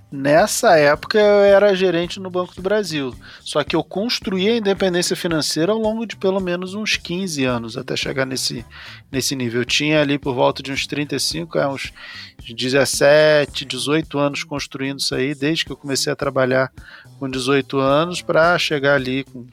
Nessa 0.10 0.78
época 0.78 1.20
eu 1.20 1.44
era 1.44 1.76
gerente 1.76 2.18
no 2.20 2.30
Banco 2.30 2.56
do 2.56 2.62
Brasil. 2.62 3.14
Só 3.42 3.62
que 3.64 3.76
eu 3.76 3.84
construí 3.84 4.48
a 4.48 4.56
independência 4.56 5.18
financeira 5.18 5.74
ao 5.74 5.78
longo 5.78 6.06
de 6.06 6.16
pelo 6.16 6.40
menos 6.40 6.74
uns 6.74 6.96
15 6.96 7.44
anos 7.44 7.76
até 7.76 7.96
chegar 7.96 8.26
nesse, 8.26 8.66
nesse 9.12 9.36
nível. 9.36 9.62
Eu 9.62 9.66
tinha 9.66 10.02
ali 10.02 10.18
por 10.18 10.34
volta 10.34 10.64
de 10.64 10.72
uns 10.72 10.88
35, 10.88 11.58
é, 11.58 11.68
uns 11.68 11.92
17, 12.50 13.66
18 13.66 14.18
anos 14.18 14.44
construindo 14.46 15.00
isso 15.00 15.14
aí, 15.14 15.36
desde 15.36 15.66
que 15.66 15.72
eu 15.74 15.78
comecei 15.78 16.12
a 16.12 16.16
trabalhar 16.16 16.72
com 17.20 17.30
18 17.30 17.78
anos 17.78 18.22
para 18.22 18.58
chegar 18.58 18.96
ali 18.96 19.26
com 19.26 19.46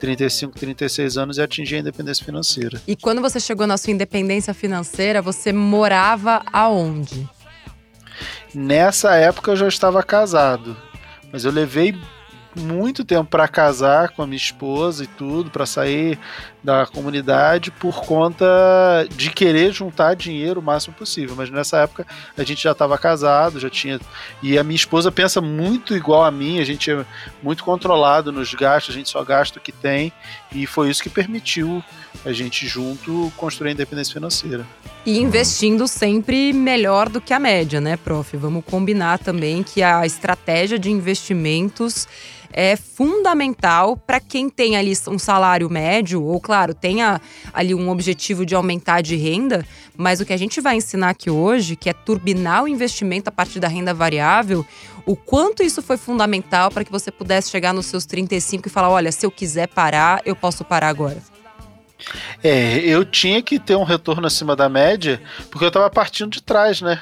35, 0.00 0.58
36 0.58 1.16
anos 1.16 1.38
e 1.38 1.42
atingir 1.42 1.76
a 1.76 1.78
independência 1.78 2.24
financeira. 2.24 2.82
E 2.88 2.96
quando 2.96 3.22
você 3.22 3.38
chegou 3.38 3.68
na 3.68 3.76
sua 3.76 3.92
independência 3.92 4.52
financeira, 4.52 5.22
você 5.22 5.52
morava 5.52 6.42
aonde? 6.52 7.28
Nessa 8.54 9.14
época 9.14 9.50
eu 9.50 9.56
já 9.56 9.68
estava 9.68 10.02
casado, 10.02 10.76
mas 11.32 11.44
eu 11.44 11.52
levei 11.52 11.98
muito 12.54 13.04
tempo 13.04 13.30
para 13.30 13.48
casar 13.48 14.10
com 14.10 14.22
a 14.22 14.26
minha 14.26 14.36
esposa 14.36 15.04
e 15.04 15.06
tudo, 15.06 15.50
para 15.50 15.66
sair 15.66 16.18
da 16.62 16.86
comunidade 16.86 17.70
por 17.70 18.04
conta 18.04 18.46
de 19.16 19.30
querer 19.30 19.72
juntar 19.72 20.14
dinheiro 20.14 20.60
o 20.60 20.62
máximo 20.62 20.94
possível. 20.94 21.34
Mas 21.36 21.50
nessa 21.50 21.78
época 21.78 22.06
a 22.36 22.42
gente 22.44 22.62
já 22.62 22.72
estava 22.72 22.96
casado, 22.96 23.58
já 23.58 23.68
tinha. 23.68 24.00
E 24.42 24.58
a 24.58 24.62
minha 24.62 24.76
esposa 24.76 25.10
pensa 25.10 25.40
muito 25.40 25.96
igual 25.96 26.24
a 26.24 26.30
mim, 26.30 26.60
a 26.60 26.64
gente 26.64 26.90
é 26.90 27.04
muito 27.42 27.64
controlado 27.64 28.30
nos 28.30 28.54
gastos, 28.54 28.94
a 28.94 28.98
gente 28.98 29.08
só 29.08 29.24
gasta 29.24 29.58
o 29.58 29.62
que 29.62 29.72
tem, 29.72 30.12
e 30.52 30.66
foi 30.66 30.90
isso 30.90 31.02
que 31.02 31.10
permitiu 31.10 31.82
a 32.24 32.32
gente 32.32 32.66
junto 32.66 33.32
construir 33.36 33.70
a 33.70 33.72
independência 33.72 34.12
financeira. 34.12 34.66
E 35.04 35.18
investindo 35.18 35.88
sempre 35.88 36.52
melhor 36.52 37.08
do 37.08 37.20
que 37.20 37.34
a 37.34 37.38
média, 37.38 37.80
né, 37.80 37.96
prof? 37.96 38.36
Vamos 38.36 38.64
combinar 38.64 39.18
também 39.18 39.62
que 39.62 39.82
a 39.82 40.06
estratégia 40.06 40.78
de 40.78 40.90
investimentos 40.90 42.06
é 42.52 42.76
fundamental 42.76 43.96
para 43.96 44.20
quem 44.20 44.48
tem 44.48 44.76
ali 44.76 44.92
um 45.08 45.18
salário 45.18 45.68
médio, 45.70 46.22
ou 46.22 46.40
claro, 46.40 46.74
tenha 46.74 47.20
ali 47.52 47.74
um 47.74 47.88
objetivo 47.88 48.44
de 48.44 48.54
aumentar 48.54 49.00
de 49.00 49.16
renda, 49.16 49.64
mas 49.96 50.20
o 50.20 50.26
que 50.26 50.32
a 50.32 50.36
gente 50.36 50.60
vai 50.60 50.76
ensinar 50.76 51.10
aqui 51.10 51.30
hoje, 51.30 51.76
que 51.76 51.88
é 51.88 51.92
turbinar 51.92 52.64
o 52.64 52.68
investimento 52.68 53.28
a 53.28 53.32
partir 53.32 53.58
da 53.58 53.68
renda 53.68 53.94
variável, 53.94 54.64
o 55.06 55.16
quanto 55.16 55.62
isso 55.62 55.82
foi 55.82 55.96
fundamental 55.96 56.70
para 56.70 56.84
que 56.84 56.92
você 56.92 57.10
pudesse 57.10 57.50
chegar 57.50 57.72
nos 57.72 57.86
seus 57.86 58.06
35 58.06 58.68
e 58.68 58.70
falar: 58.70 58.90
olha, 58.90 59.10
se 59.10 59.26
eu 59.26 59.30
quiser 59.30 59.68
parar, 59.68 60.22
eu 60.24 60.36
posso 60.36 60.64
parar 60.64 60.88
agora. 60.88 61.18
É, 62.42 62.78
eu 62.78 63.04
tinha 63.04 63.40
que 63.42 63.58
ter 63.58 63.76
um 63.76 63.84
retorno 63.84 64.26
acima 64.26 64.56
da 64.56 64.68
média, 64.68 65.20
porque 65.50 65.64
eu 65.64 65.68
estava 65.68 65.88
partindo 65.88 66.32
de 66.32 66.42
trás, 66.42 66.80
né? 66.80 67.00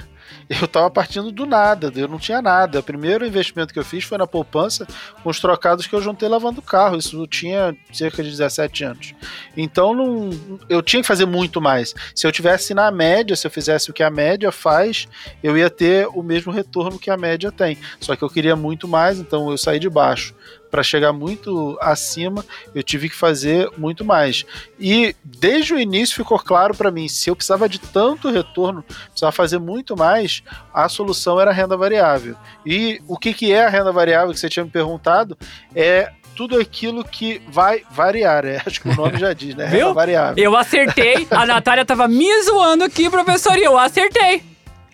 Eu 0.48 0.64
estava 0.64 0.90
partindo 0.90 1.30
do 1.30 1.46
nada, 1.46 1.92
eu 1.94 2.08
não 2.08 2.18
tinha 2.18 2.42
nada. 2.42 2.80
O 2.80 2.82
primeiro 2.82 3.26
investimento 3.26 3.72
que 3.72 3.78
eu 3.78 3.84
fiz 3.84 4.04
foi 4.04 4.18
na 4.18 4.26
poupança 4.26 4.86
com 5.22 5.30
os 5.30 5.40
trocados 5.40 5.86
que 5.86 5.94
eu 5.94 6.02
juntei 6.02 6.28
lavando 6.28 6.60
carro. 6.60 6.96
Isso 6.96 7.26
tinha 7.26 7.76
cerca 7.92 8.22
de 8.22 8.30
17 8.30 8.84
anos. 8.84 9.14
Então 9.56 9.94
não, 9.94 10.30
eu 10.68 10.82
tinha 10.82 11.02
que 11.02 11.08
fazer 11.08 11.26
muito 11.26 11.60
mais. 11.60 11.94
Se 12.14 12.26
eu 12.26 12.32
tivesse 12.32 12.74
na 12.74 12.90
média, 12.90 13.36
se 13.36 13.46
eu 13.46 13.50
fizesse 13.50 13.90
o 13.90 13.94
que 13.94 14.02
a 14.02 14.10
média 14.10 14.50
faz, 14.50 15.06
eu 15.42 15.56
ia 15.56 15.70
ter 15.70 16.08
o 16.08 16.22
mesmo 16.22 16.52
retorno 16.52 16.98
que 16.98 17.10
a 17.10 17.16
média 17.16 17.52
tem. 17.52 17.78
Só 18.00 18.16
que 18.16 18.22
eu 18.22 18.30
queria 18.30 18.56
muito 18.56 18.88
mais, 18.88 19.18
então 19.18 19.50
eu 19.50 19.58
saí 19.58 19.78
de 19.78 19.88
baixo 19.88 20.34
para 20.70 20.82
chegar 20.82 21.12
muito 21.12 21.76
acima, 21.80 22.44
eu 22.74 22.82
tive 22.82 23.08
que 23.08 23.16
fazer 23.16 23.68
muito 23.76 24.04
mais. 24.04 24.44
E 24.78 25.14
desde 25.24 25.74
o 25.74 25.80
início 25.80 26.16
ficou 26.16 26.38
claro 26.38 26.74
para 26.74 26.90
mim, 26.90 27.08
se 27.08 27.28
eu 27.28 27.36
precisava 27.36 27.68
de 27.68 27.78
tanto 27.78 28.30
retorno, 28.30 28.82
precisava 28.82 29.32
fazer 29.32 29.58
muito 29.58 29.96
mais, 29.96 30.42
a 30.72 30.88
solução 30.88 31.40
era 31.40 31.50
a 31.50 31.54
renda 31.54 31.76
variável. 31.76 32.36
E 32.64 33.00
o 33.08 33.18
que, 33.18 33.34
que 33.34 33.52
é 33.52 33.64
a 33.64 33.68
renda 33.68 33.92
variável 33.92 34.32
que 34.32 34.38
você 34.38 34.48
tinha 34.48 34.64
me 34.64 34.70
perguntado? 34.70 35.36
É 35.74 36.12
tudo 36.36 36.58
aquilo 36.58 37.04
que 37.04 37.42
vai 37.48 37.82
variar. 37.90 38.44
É, 38.44 38.62
acho 38.64 38.80
que 38.80 38.88
o 38.88 38.94
nome 38.94 39.18
já 39.18 39.32
diz, 39.32 39.54
né? 39.54 39.66
Viu? 39.66 39.88
Renda 39.88 39.94
variável. 39.94 40.44
Eu 40.44 40.56
acertei. 40.56 41.26
A 41.30 41.44
Natália 41.44 41.84
tava 41.84 42.06
me 42.08 42.42
zoando 42.44 42.84
aqui, 42.84 43.10
professor, 43.10 43.56
e 43.58 43.64
eu 43.64 43.76
acertei. 43.76 44.42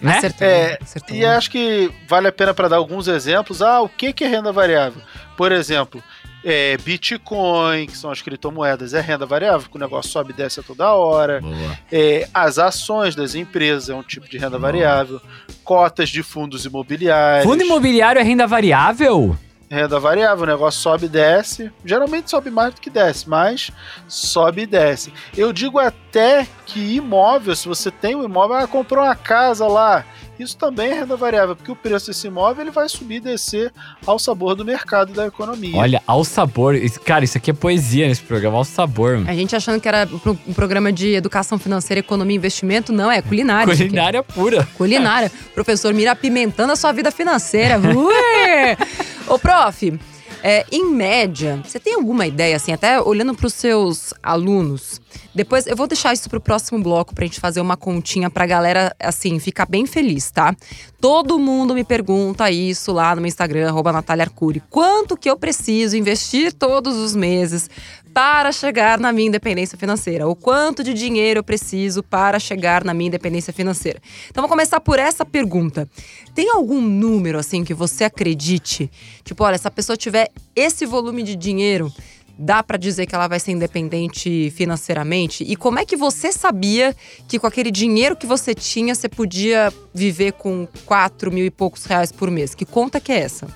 Né? 0.00 0.18
Acertou, 0.18 0.46
É, 0.46 0.78
acertou. 0.80 1.16
E 1.16 1.24
acho 1.24 1.50
que 1.50 1.90
vale 2.06 2.28
a 2.28 2.32
pena 2.32 2.52
para 2.52 2.68
dar 2.68 2.76
alguns 2.76 3.08
exemplos. 3.08 3.62
Ah, 3.62 3.80
o 3.80 3.88
que, 3.88 4.12
que 4.12 4.24
é 4.24 4.28
renda 4.28 4.52
variável? 4.52 5.00
Por 5.36 5.52
exemplo, 5.52 6.02
é, 6.44 6.76
Bitcoin, 6.78 7.86
que 7.86 7.96
são 7.96 8.10
as 8.10 8.22
criptomoedas, 8.22 8.94
é 8.94 9.00
renda 9.00 9.26
variável, 9.26 9.62
porque 9.62 9.76
o 9.76 9.80
negócio 9.80 10.10
sobe 10.10 10.30
e 10.32 10.36
desce 10.36 10.60
a 10.60 10.62
toda 10.62 10.92
hora. 10.92 11.40
Boa. 11.40 11.78
É, 11.90 12.28
as 12.32 12.58
ações 12.58 13.16
das 13.16 13.34
empresas 13.34 13.88
é 13.88 13.94
um 13.94 14.02
tipo 14.02 14.28
de 14.28 14.38
renda 14.38 14.56
variável. 14.58 15.20
Cotas 15.64 16.08
de 16.08 16.22
fundos 16.22 16.64
imobiliários. 16.64 17.50
Fundo 17.50 17.64
imobiliário 17.64 18.20
é 18.20 18.22
renda 18.22 18.46
variável? 18.46 19.36
Renda 19.68 19.98
variável, 19.98 20.44
o 20.44 20.46
negócio 20.46 20.80
sobe 20.80 21.06
e 21.06 21.08
desce. 21.08 21.72
Geralmente 21.84 22.30
sobe 22.30 22.50
mais 22.50 22.74
do 22.74 22.80
que 22.80 22.88
desce, 22.88 23.28
mas 23.28 23.72
sobe 24.06 24.62
e 24.62 24.66
desce. 24.66 25.12
Eu 25.36 25.52
digo 25.52 25.80
até 25.80 26.46
que 26.64 26.94
imóvel, 26.94 27.56
se 27.56 27.66
você 27.66 27.90
tem 27.90 28.14
um 28.14 28.22
imóvel, 28.22 28.56
ah, 28.58 28.68
comprou 28.68 29.02
uma 29.02 29.16
casa 29.16 29.66
lá. 29.66 30.04
Isso 30.38 30.56
também 30.56 30.90
é 30.90 31.00
renda 31.00 31.16
variável, 31.16 31.56
porque 31.56 31.70
o 31.70 31.76
preço 31.76 32.08
desse 32.08 32.26
imóvel 32.26 32.64
ele 32.64 32.70
vai 32.70 32.88
subir 32.88 33.16
e 33.16 33.20
descer 33.20 33.72
ao 34.06 34.18
sabor 34.18 34.54
do 34.54 34.64
mercado 34.64 35.12
e 35.12 35.14
da 35.14 35.26
economia. 35.26 35.76
Olha, 35.76 36.02
ao 36.06 36.24
sabor. 36.24 36.74
Cara, 37.04 37.24
isso 37.24 37.38
aqui 37.38 37.50
é 37.50 37.54
poesia 37.54 38.06
nesse 38.06 38.22
programa, 38.22 38.58
ao 38.58 38.64
sabor. 38.64 39.24
A 39.26 39.34
gente 39.34 39.56
achando 39.56 39.80
que 39.80 39.88
era 39.88 40.08
um 40.46 40.52
programa 40.52 40.92
de 40.92 41.14
educação 41.14 41.58
financeira, 41.58 42.00
economia 42.00 42.34
e 42.34 42.38
investimento, 42.38 42.92
não, 42.92 43.10
é 43.10 43.22
culinária. 43.22 43.74
Culinária 43.74 44.22
pura. 44.22 44.68
Culinária. 44.76 45.32
Professor 45.54 45.94
Mira 45.94 46.12
apimentando 46.12 46.72
a 46.72 46.76
sua 46.76 46.92
vida 46.92 47.10
financeira. 47.10 47.78
Ué! 47.78 48.76
Ô, 49.26 49.38
prof, 49.38 49.98
é, 50.42 50.64
em 50.70 50.84
média, 50.92 51.60
você 51.64 51.80
tem 51.80 51.94
alguma 51.94 52.26
ideia, 52.26 52.56
assim, 52.56 52.72
até 52.72 53.00
olhando 53.00 53.34
para 53.34 53.46
os 53.46 53.54
seus 53.54 54.14
alunos? 54.22 55.00
Depois 55.36 55.66
eu 55.66 55.76
vou 55.76 55.86
deixar 55.86 56.14
isso 56.14 56.30
pro 56.30 56.40
próximo 56.40 56.82
bloco 56.82 57.14
pra 57.14 57.26
gente 57.26 57.38
fazer 57.38 57.60
uma 57.60 57.76
continha 57.76 58.30
pra 58.30 58.46
galera, 58.46 58.96
assim, 58.98 59.38
ficar 59.38 59.66
bem 59.66 59.84
feliz, 59.84 60.30
tá? 60.30 60.56
Todo 60.98 61.38
mundo 61.38 61.74
me 61.74 61.84
pergunta 61.84 62.50
isso 62.50 62.90
lá 62.90 63.14
no 63.14 63.20
meu 63.20 63.28
Instagram, 63.28 63.68
arroba 63.68 63.92
Natália 63.92 64.22
Arcuri. 64.22 64.62
Quanto 64.70 65.14
que 65.14 65.28
eu 65.28 65.36
preciso 65.36 65.94
investir 65.94 66.54
todos 66.54 66.96
os 66.96 67.14
meses 67.14 67.68
para 68.14 68.50
chegar 68.50 68.98
na 68.98 69.12
minha 69.12 69.28
independência 69.28 69.76
financeira? 69.76 70.26
O 70.26 70.34
quanto 70.34 70.82
de 70.82 70.94
dinheiro 70.94 71.40
eu 71.40 71.44
preciso 71.44 72.02
para 72.02 72.38
chegar 72.38 72.82
na 72.82 72.94
minha 72.94 73.08
independência 73.08 73.52
financeira? 73.52 74.00
Então 74.30 74.40
vou 74.40 74.48
começar 74.48 74.80
por 74.80 74.98
essa 74.98 75.22
pergunta. 75.22 75.86
Tem 76.34 76.48
algum 76.50 76.80
número 76.80 77.38
assim 77.38 77.62
que 77.62 77.74
você 77.74 78.04
acredite? 78.04 78.90
Tipo, 79.22 79.44
olha, 79.44 79.58
se 79.58 79.68
a 79.68 79.70
pessoa 79.70 79.98
tiver 79.98 80.30
esse 80.56 80.86
volume 80.86 81.22
de 81.22 81.36
dinheiro, 81.36 81.92
dá 82.38 82.62
para 82.62 82.76
dizer 82.76 83.06
que 83.06 83.14
ela 83.14 83.28
vai 83.28 83.40
ser 83.40 83.52
independente 83.52 84.50
financeiramente? 84.50 85.44
E 85.44 85.56
como 85.56 85.78
é 85.78 85.84
que 85.84 85.96
você 85.96 86.32
sabia 86.32 86.94
que 87.28 87.38
com 87.38 87.46
aquele 87.46 87.70
dinheiro 87.70 88.16
que 88.16 88.26
você 88.26 88.54
tinha, 88.54 88.94
você 88.94 89.08
podia 89.08 89.72
viver 89.94 90.32
com 90.32 90.68
4 90.84 91.32
mil 91.32 91.46
e 91.46 91.50
poucos 91.50 91.84
reais 91.84 92.12
por 92.12 92.30
mês? 92.30 92.54
Que 92.54 92.64
conta 92.64 93.00
que 93.00 93.12
é 93.12 93.20
essa? 93.20 93.46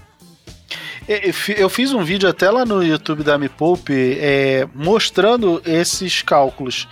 É, 1.08 1.30
eu 1.56 1.68
fiz 1.68 1.92
um 1.92 2.04
vídeo 2.04 2.28
até 2.28 2.50
lá 2.50 2.64
no 2.64 2.82
YouTube 2.82 3.24
da 3.24 3.36
Me 3.36 3.48
Poupe 3.48 4.16
é, 4.20 4.68
mostrando 4.74 5.60
esses 5.66 6.22
cálculos. 6.22 6.86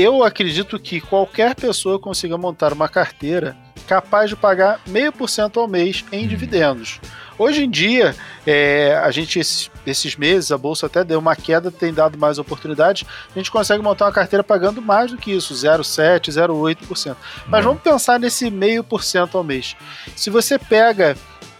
Eu 0.00 0.22
acredito 0.22 0.78
que 0.78 1.00
qualquer 1.00 1.56
pessoa 1.56 1.98
consiga 1.98 2.38
montar 2.38 2.72
uma 2.72 2.88
carteira 2.88 3.56
capaz 3.88 4.30
de 4.30 4.36
pagar 4.36 4.80
meio 4.86 5.10
por 5.12 5.28
cento 5.28 5.58
ao 5.58 5.66
mês 5.66 6.04
em 6.12 6.28
dividendos. 6.28 7.00
Hoje 7.36 7.64
em 7.64 7.70
dia, 7.70 8.14
é, 8.46 8.94
a 9.02 9.10
gente 9.10 9.40
esses, 9.40 9.68
esses 9.84 10.14
meses, 10.14 10.52
a 10.52 10.58
bolsa 10.58 10.86
até 10.86 11.02
deu 11.02 11.18
uma 11.18 11.34
queda, 11.34 11.68
tem 11.70 11.92
dado 11.92 12.16
mais 12.16 12.38
oportunidades. 12.38 13.04
A 13.34 13.38
gente 13.38 13.50
consegue 13.50 13.82
montar 13.82 14.04
uma 14.04 14.12
carteira 14.12 14.44
pagando 14.44 14.80
mais 14.80 15.10
do 15.10 15.16
que 15.16 15.32
isso, 15.32 15.52
0,7%, 15.52 16.28
0,8%. 16.30 17.16
Mas 17.48 17.64
vamos 17.64 17.82
pensar 17.82 18.20
nesse 18.20 18.50
meio 18.52 18.84
por 18.84 19.02
cento 19.02 19.36
ao 19.36 19.42
mês. 19.42 19.74
Se 20.14 20.30
você 20.30 20.58
pega 20.60 21.16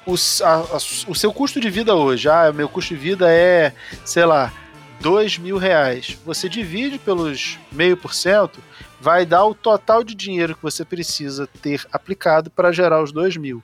o, 0.06 0.14
a- 0.44 0.54
a- 0.76 0.76
o 1.08 1.14
seu 1.14 1.32
custo 1.32 1.60
de 1.60 1.70
vida 1.70 1.94
hoje, 1.94 2.28
ah, 2.28 2.52
meu 2.52 2.68
custo 2.68 2.94
de 2.94 3.00
vida 3.00 3.26
é, 3.32 3.72
sei 4.04 4.24
lá, 4.26 4.52
dois 5.00 5.38
mil 5.38 5.56
reais. 5.58 6.18
Você 6.24 6.48
divide 6.48 6.98
pelos 6.98 7.58
meio 7.70 7.96
por 7.96 8.14
cento, 8.14 8.62
vai 9.00 9.24
dar 9.24 9.44
o 9.44 9.54
total 9.54 10.02
de 10.02 10.14
dinheiro 10.14 10.54
que 10.54 10.62
você 10.62 10.84
precisa 10.84 11.46
ter 11.46 11.86
aplicado 11.92 12.50
para 12.50 12.72
gerar 12.72 13.02
os 13.02 13.12
dois 13.12 13.36
mil. 13.36 13.62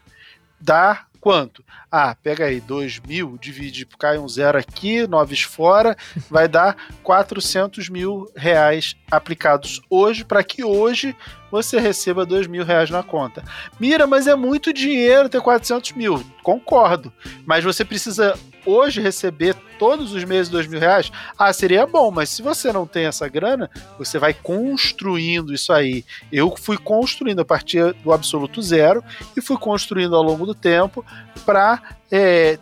Dá 0.61 1.07
quanto? 1.25 1.65
Ah, 1.91 2.15
pega 2.15 2.45
aí, 2.45 2.61
dois 2.61 3.01
mil, 3.01 3.39
divide, 3.41 3.87
cai 3.99 4.19
um 4.19 4.29
zero 4.29 4.59
aqui, 4.59 5.07
noves 5.07 5.41
fora, 5.41 5.97
vai 6.29 6.47
dar 6.47 6.77
400 7.03 7.89
mil 7.89 8.31
reais 8.37 8.95
aplicados 9.11 9.81
hoje, 9.89 10.23
para 10.23 10.45
que 10.45 10.63
hoje 10.63 11.17
você 11.51 11.81
receba 11.81 12.27
dois 12.27 12.47
mil 12.47 12.63
reais 12.63 12.91
na 12.91 13.03
conta. 13.03 13.43
Mira, 13.81 14.07
mas 14.07 14.27
é 14.27 14.35
muito 14.35 14.71
dinheiro 14.71 15.31
ter 15.31 15.41
400 15.41 15.93
mil. 15.93 16.23
Concordo. 16.43 17.11
Mas 17.47 17.65
você 17.65 17.87
precisa 17.87 18.39
hoje 18.67 19.01
receber 19.01 19.55
todos 19.79 20.13
os 20.13 20.25
meses 20.25 20.51
dois 20.51 20.67
mil 20.67 20.79
reais? 20.79 21.11
Ah, 21.39 21.53
seria 21.53 21.87
bom, 21.87 22.11
mas 22.11 22.29
se 22.29 22.43
você 22.43 22.73
não 22.73 22.87
tem 22.87 23.07
essa 23.07 23.27
grana, 23.29 23.71
você 23.99 24.19
vai 24.19 24.35
construindo 24.35 25.53
isso 25.53 25.73
aí. 25.73 26.05
Eu 26.31 26.55
fui 26.57 26.77
construindo 26.77 27.41
a 27.41 27.45
partir 27.45 27.95
do 27.95 28.13
absoluto 28.13 28.61
zero 28.61 29.03
e 29.37 29.41
fui 29.41 29.57
construindo 29.57 30.15
ao 30.15 30.23
longo 30.23 30.47
do 30.47 30.55
tempo 30.55 31.05
para 31.47 31.83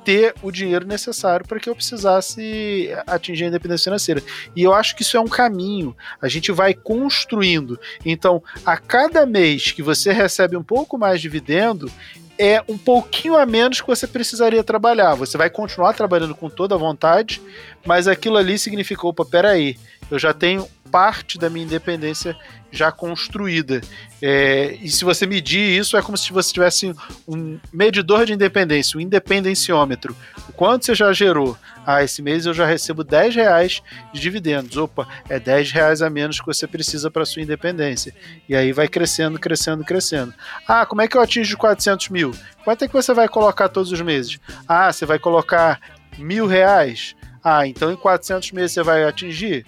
ter 0.02 0.35
o 0.40 0.50
dinheiro 0.50 0.87
necessário 0.87 1.47
para 1.47 1.61
que 1.61 1.68
eu 1.68 1.75
precisasse 1.75 2.88
atingir 3.06 3.44
a 3.44 3.49
independência 3.49 3.85
financeira. 3.85 4.23
E 4.56 4.62
eu 4.62 4.73
acho 4.73 4.97
que 4.97 5.02
isso 5.02 5.14
é 5.14 5.21
um 5.21 5.28
caminho. 5.28 5.94
A 6.23 6.28
gente 6.28 6.50
vai 6.50 6.73
construindo. 6.73 7.78
Então, 8.02 8.42
a 8.64 8.78
cada 8.78 9.26
mês 9.26 9.71
que 9.71 9.82
você 9.82 10.11
recebe 10.11 10.56
um 10.56 10.62
pouco 10.62 10.97
mais 10.97 11.21
de 11.21 11.28
dividendo, 11.32 11.90
é 12.38 12.62
um 12.68 12.76
pouquinho 12.78 13.36
a 13.36 13.46
menos 13.46 13.80
que 13.80 13.86
você 13.86 14.06
precisaria 14.06 14.62
trabalhar. 14.64 15.14
Você 15.14 15.36
vai 15.36 15.50
continuar 15.50 15.94
trabalhando 15.94 16.34
com 16.34 16.48
toda 16.48 16.74
a 16.74 16.78
vontade, 16.78 17.40
mas 17.84 18.08
aquilo 18.08 18.36
ali 18.36 18.58
significou, 18.58 19.10
opa, 19.10 19.24
peraí, 19.24 19.76
eu 20.10 20.18
já 20.18 20.32
tenho 20.32 20.66
parte 20.92 21.38
da 21.38 21.49
minha 21.49 21.64
independência 21.64 22.37
já 22.70 22.92
construída. 22.92 23.80
É, 24.20 24.76
e 24.80 24.90
se 24.90 25.04
você 25.04 25.26
medir 25.26 25.78
isso, 25.78 25.96
é 25.96 26.02
como 26.02 26.18
se 26.18 26.30
você 26.32 26.52
tivesse 26.52 26.94
um 27.26 27.58
medidor 27.72 28.26
de 28.26 28.34
independência, 28.34 28.99
um 28.99 29.00
independenciômetro. 29.00 30.14
O 30.49 30.52
quanto 30.52 30.84
você 30.84 30.94
já 30.94 31.11
gerou? 31.12 31.56
Ah, 31.87 32.04
esse 32.04 32.20
mês 32.20 32.44
eu 32.44 32.52
já 32.52 32.66
recebo 32.66 33.02
10 33.02 33.34
reais 33.34 33.82
de 34.12 34.20
dividendos. 34.20 34.76
Opa, 34.76 35.08
é 35.28 35.40
10 35.40 35.72
reais 35.72 36.02
a 36.02 36.11
menos 36.11 36.38
que 36.40 36.46
você 36.46 36.66
precisa 36.66 37.11
para 37.11 37.25
sua 37.25 37.42
independência. 37.42 38.14
E 38.46 38.54
aí 38.54 38.70
vai 38.70 38.87
crescendo, 38.87 39.38
crescendo, 39.38 39.82
crescendo. 39.84 40.34
Ah, 40.68 40.84
como 40.84 41.00
é 41.00 41.08
que 41.08 41.16
eu 41.16 41.22
atingo 41.22 41.56
400 41.56 42.11
mil? 42.11 42.32
Quanto 42.64 42.84
é 42.84 42.88
que 42.88 42.94
você 42.94 43.14
vai 43.14 43.28
colocar 43.28 43.70
todos 43.70 43.90
os 43.90 44.00
meses? 44.02 44.38
Ah, 44.68 44.92
você 44.92 45.06
vai 45.06 45.18
colocar 45.18 45.80
mil 46.18 46.46
reais? 46.46 47.16
Ah, 47.42 47.66
então 47.66 47.90
em 47.90 47.96
400 47.96 48.52
meses 48.52 48.72
você 48.72 48.82
vai 48.82 49.04
atingir? 49.04 49.66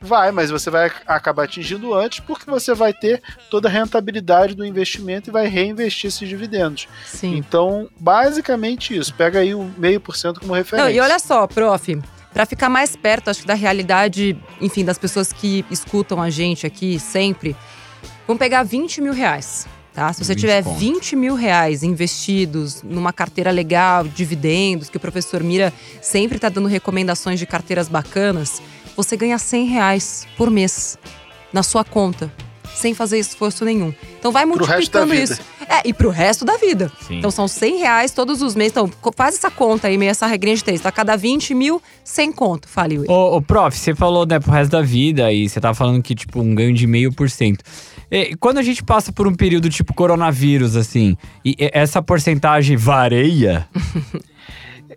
Vai, 0.00 0.30
mas 0.30 0.50
você 0.50 0.70
vai 0.70 0.90
acabar 1.06 1.44
atingindo 1.44 1.92
antes 1.92 2.20
porque 2.20 2.48
você 2.48 2.72
vai 2.72 2.92
ter 2.92 3.20
toda 3.50 3.68
a 3.68 3.70
rentabilidade 3.70 4.54
do 4.54 4.64
investimento 4.64 5.28
e 5.28 5.32
vai 5.32 5.48
reinvestir 5.48 6.08
esses 6.08 6.28
dividendos. 6.28 6.86
Sim. 7.04 7.36
Então, 7.36 7.88
basicamente 7.98 8.96
isso. 8.96 9.12
Pega 9.14 9.40
aí 9.40 9.54
o 9.54 9.64
meio 9.76 10.00
por 10.00 10.16
cento 10.16 10.40
como 10.40 10.54
referência. 10.54 10.88
Não, 10.88 10.94
e 10.94 11.00
olha 11.00 11.18
só, 11.18 11.46
prof, 11.48 12.00
para 12.32 12.46
ficar 12.46 12.68
mais 12.68 12.94
perto, 12.94 13.30
acho 13.30 13.40
que 13.40 13.46
da 13.46 13.54
realidade, 13.54 14.38
enfim, 14.60 14.84
das 14.84 14.98
pessoas 14.98 15.32
que 15.32 15.64
escutam 15.70 16.22
a 16.22 16.30
gente 16.30 16.64
aqui 16.64 17.00
sempre, 17.00 17.56
vamos 18.26 18.38
pegar 18.38 18.62
20 18.62 19.00
mil 19.00 19.12
reais. 19.12 19.66
Tá? 19.92 20.12
Se 20.12 20.24
você 20.24 20.32
20 20.34 20.40
tiver 20.40 20.62
conto. 20.62 20.78
20 20.78 21.16
mil 21.16 21.34
reais 21.34 21.82
investidos 21.82 22.84
numa 22.84 23.12
carteira 23.12 23.50
legal, 23.50 24.04
dividendos, 24.04 24.88
que 24.88 24.96
o 24.96 25.00
professor 25.00 25.42
Mira 25.42 25.72
sempre 26.00 26.36
está 26.36 26.48
dando 26.48 26.68
recomendações 26.68 27.40
de 27.40 27.46
carteiras 27.46 27.88
bacanas, 27.88 28.62
você 28.98 29.16
ganha 29.16 29.38
100 29.38 29.66
reais 29.66 30.26
por 30.36 30.50
mês 30.50 30.98
na 31.52 31.62
sua 31.62 31.84
conta, 31.84 32.32
sem 32.74 32.94
fazer 32.94 33.16
esforço 33.20 33.64
nenhum. 33.64 33.94
Então 34.18 34.32
vai 34.32 34.44
Pro 34.44 34.64
resto 34.64 34.90
da 34.92 35.04
multiplicando 35.06 35.12
vida. 35.12 35.32
isso. 35.34 35.42
É, 35.68 35.82
e 35.88 35.92
pro 35.94 36.10
resto 36.10 36.44
da 36.44 36.56
vida. 36.56 36.90
Sim. 37.06 37.18
Então 37.18 37.30
são 37.30 37.46
100 37.46 37.78
reais 37.78 38.10
todos 38.10 38.42
os 38.42 38.56
meses. 38.56 38.72
Então 38.72 38.90
faz 39.16 39.36
essa 39.36 39.50
conta 39.52 39.86
aí, 39.86 39.96
meio 39.96 40.10
essa 40.10 40.26
regrinha 40.26 40.56
de 40.56 40.64
três. 40.64 40.80
Tá? 40.80 40.90
Cada 40.90 41.14
20 41.16 41.54
mil, 41.54 41.80
100 42.02 42.32
conto, 42.32 42.66
fale. 42.68 42.98
Ô, 43.08 43.36
ô, 43.36 43.40
prof, 43.42 43.76
você 43.76 43.94
falou, 43.94 44.26
né, 44.26 44.40
pro 44.40 44.50
resto 44.50 44.72
da 44.72 44.82
vida 44.82 45.30
e 45.32 45.48
você 45.48 45.60
tava 45.60 45.74
falando 45.74 46.02
que, 46.02 46.14
tipo, 46.16 46.40
um 46.40 46.54
ganho 46.54 46.74
de 46.74 46.86
meio 46.86 47.12
por 47.12 47.30
cento. 47.30 47.62
E 48.10 48.34
Quando 48.36 48.58
a 48.58 48.62
gente 48.62 48.82
passa 48.82 49.12
por 49.12 49.28
um 49.28 49.34
período 49.34 49.68
tipo 49.70 49.94
coronavírus, 49.94 50.74
assim, 50.74 51.16
e 51.44 51.50
e 51.50 51.70
essa 51.72 52.02
porcentagem 52.02 52.76
varia, 52.76 53.68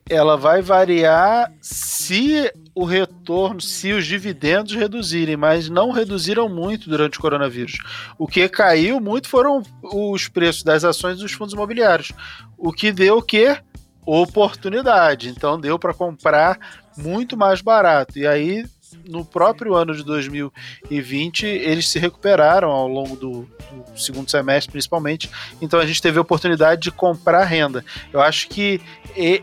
Ela 0.09 0.37
vai 0.37 0.61
variar 0.61 1.51
se 1.61 2.51
o 2.73 2.85
retorno, 2.85 3.59
se 3.59 3.91
os 3.91 4.05
dividendos 4.05 4.73
reduzirem, 4.73 5.35
mas 5.35 5.69
não 5.69 5.91
reduziram 5.91 6.47
muito 6.47 6.89
durante 6.89 7.17
o 7.17 7.21
coronavírus. 7.21 7.77
O 8.17 8.27
que 8.27 8.47
caiu 8.47 8.99
muito 8.99 9.27
foram 9.27 9.61
os 9.83 10.27
preços 10.27 10.63
das 10.63 10.83
ações 10.83 11.19
dos 11.19 11.31
fundos 11.33 11.53
imobiliários. 11.53 12.11
O 12.57 12.71
que 12.71 12.91
deu 12.91 13.17
o 13.17 13.21
quê? 13.21 13.57
Oportunidade. 14.05 15.29
Então 15.29 15.59
deu 15.59 15.77
para 15.77 15.93
comprar 15.93 16.57
muito 16.97 17.35
mais 17.35 17.61
barato. 17.61 18.17
E 18.17 18.25
aí, 18.25 18.65
no 19.07 19.25
próprio 19.25 19.73
ano 19.75 19.95
de 19.95 20.03
2020, 20.03 21.45
eles 21.45 21.87
se 21.87 21.99
recuperaram 21.99 22.69
ao 22.69 22.87
longo 22.87 23.15
do, 23.15 23.47
do 23.91 23.99
segundo 23.99 24.29
semestre, 24.29 24.71
principalmente. 24.71 25.29
Então 25.61 25.79
a 25.79 25.85
gente 25.85 26.01
teve 26.01 26.17
a 26.17 26.21
oportunidade 26.21 26.81
de 26.81 26.91
comprar 26.91 27.43
renda. 27.43 27.83
Eu 28.11 28.21
acho 28.21 28.47
que 28.49 28.81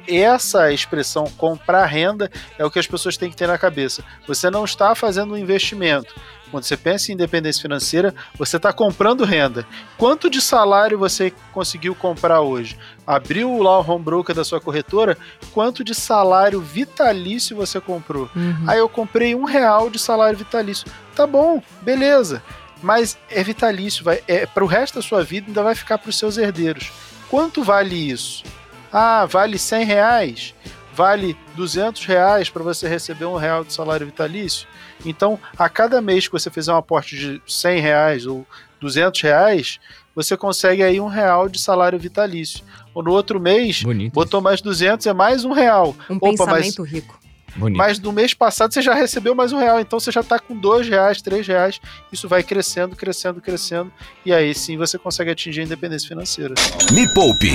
essa 0.07 0.73
expressão 0.73 1.25
comprar 1.37 1.85
renda 1.87 2.31
é 2.59 2.65
o 2.65 2.71
que 2.71 2.79
as 2.79 2.87
pessoas 2.87 3.17
têm 3.17 3.31
que 3.31 3.37
ter 3.37 3.47
na 3.47 3.59
cabeça. 3.59 4.05
Você 4.27 4.51
não 4.51 4.65
está 4.65 4.95
fazendo 4.95 5.35
um 5.35 5.39
investimento. 5.39 6.15
Quando 6.51 6.65
você 6.65 6.77
pensa 6.77 7.11
em 7.11 7.15
independência 7.15 7.63
financeira, 7.63 8.15
você 8.37 8.57
está 8.57 8.73
comprando 8.73 9.25
renda. 9.25 9.67
Quanto 9.97 10.31
de 10.31 10.41
salário 10.41 10.99
você 10.99 11.33
conseguiu 11.53 11.95
comprar 11.95 12.41
hoje? 12.41 12.79
Abriu 13.07 13.63
lá 13.63 13.79
o 13.79 13.91
home 13.91 14.05
broker 14.05 14.35
da 14.35 14.45
sua 14.45 14.61
corretora, 14.61 15.17
quanto 15.53 15.85
de 15.85 15.95
salário 15.95 16.61
vitalício 16.61 17.57
você 17.57 17.81
comprou? 17.81 18.31
Uhum. 18.35 18.65
Aí 18.67 18.79
eu 18.79 18.89
comprei 18.89 19.35
um 19.35 19.45
real 19.45 19.91
de 19.91 19.99
salário 19.99 20.39
vitalício. 20.39 20.87
Tá 21.15 21.27
bom, 21.27 21.63
beleza. 21.83 22.43
Mas 22.83 23.19
é 23.31 23.43
vitalício, 23.43 24.05
vai, 24.05 24.23
é 24.29 24.47
para 24.47 24.65
o 24.65 24.67
resto 24.67 24.97
da 24.97 25.03
sua 25.03 25.23
vida 25.25 25.49
ainda 25.49 25.63
vai 25.63 25.75
ficar 25.75 25.99
para 25.99 26.11
os 26.11 26.19
seus 26.19 26.39
herdeiros. 26.39 26.93
Quanto 27.29 27.63
vale 27.63 27.95
isso? 27.95 28.45
Ah, 28.93 29.27
vale 29.27 29.59
100 29.59 29.85
reais? 29.85 30.55
Vale 30.99 31.37
200 31.55 32.05
reais 32.07 32.51
para 32.51 32.61
você 32.61 32.89
receber 32.89 33.25
um 33.25 33.37
real 33.37 33.63
de 33.63 33.73
salário 33.73 34.05
vitalício? 34.05 34.67
Então, 35.07 35.39
a 35.57 35.69
cada 35.69 36.01
mês 36.01 36.27
que 36.27 36.33
você 36.33 36.51
fizer 36.51 36.73
um 36.73 36.77
aporte 36.77 37.17
de 37.17 37.41
100 37.47 37.81
reais 37.81 38.27
ou 38.27 38.45
200 38.81 39.21
reais, 39.23 39.79
você 40.13 40.37
consegue 40.37 40.83
aí 40.83 41.01
um 41.01 41.07
real 41.07 41.49
de 41.49 41.61
salário 41.61 41.97
vitalício. 42.01 42.65
Ou 42.93 43.01
no 43.01 43.13
outro 43.13 43.39
mês, 43.39 43.85
bonito. 43.85 44.13
botou 44.13 44.41
mais 44.41 44.61
200, 44.61 45.07
é 45.07 45.13
mais 45.13 45.45
um 45.45 45.53
real. 45.53 45.95
Um 46.11 46.17
Opa, 46.17 46.47
mas 46.47 46.67
pensamento 46.67 46.83
rico. 46.83 47.17
Bonito. 47.57 47.77
mas 47.77 47.99
no 47.99 48.13
mês 48.13 48.35
passado 48.35 48.73
você 48.73 48.83
já 48.83 48.95
recebeu 48.95 49.35
mais 49.35 49.53
um 49.53 49.59
real, 49.59 49.81
então 49.81 49.99
você 49.99 50.11
já 50.11 50.21
está 50.21 50.39
com 50.39 50.55
dois 50.57 50.89
reais, 50.89 51.23
três 51.23 51.47
reais. 51.47 51.81
Isso 52.13 52.29
vai 52.29 52.43
crescendo, 52.43 52.97
crescendo, 52.97 53.41
crescendo. 53.41 53.93
E 54.25 54.33
aí 54.33 54.55
sim 54.55 54.77
você 54.77 54.99
consegue 54.99 55.31
atingir 55.31 55.61
a 55.61 55.65
independência 55.65 56.09
financeira. 56.09 56.55
Me 56.93 57.07
Poupe. 57.15 57.53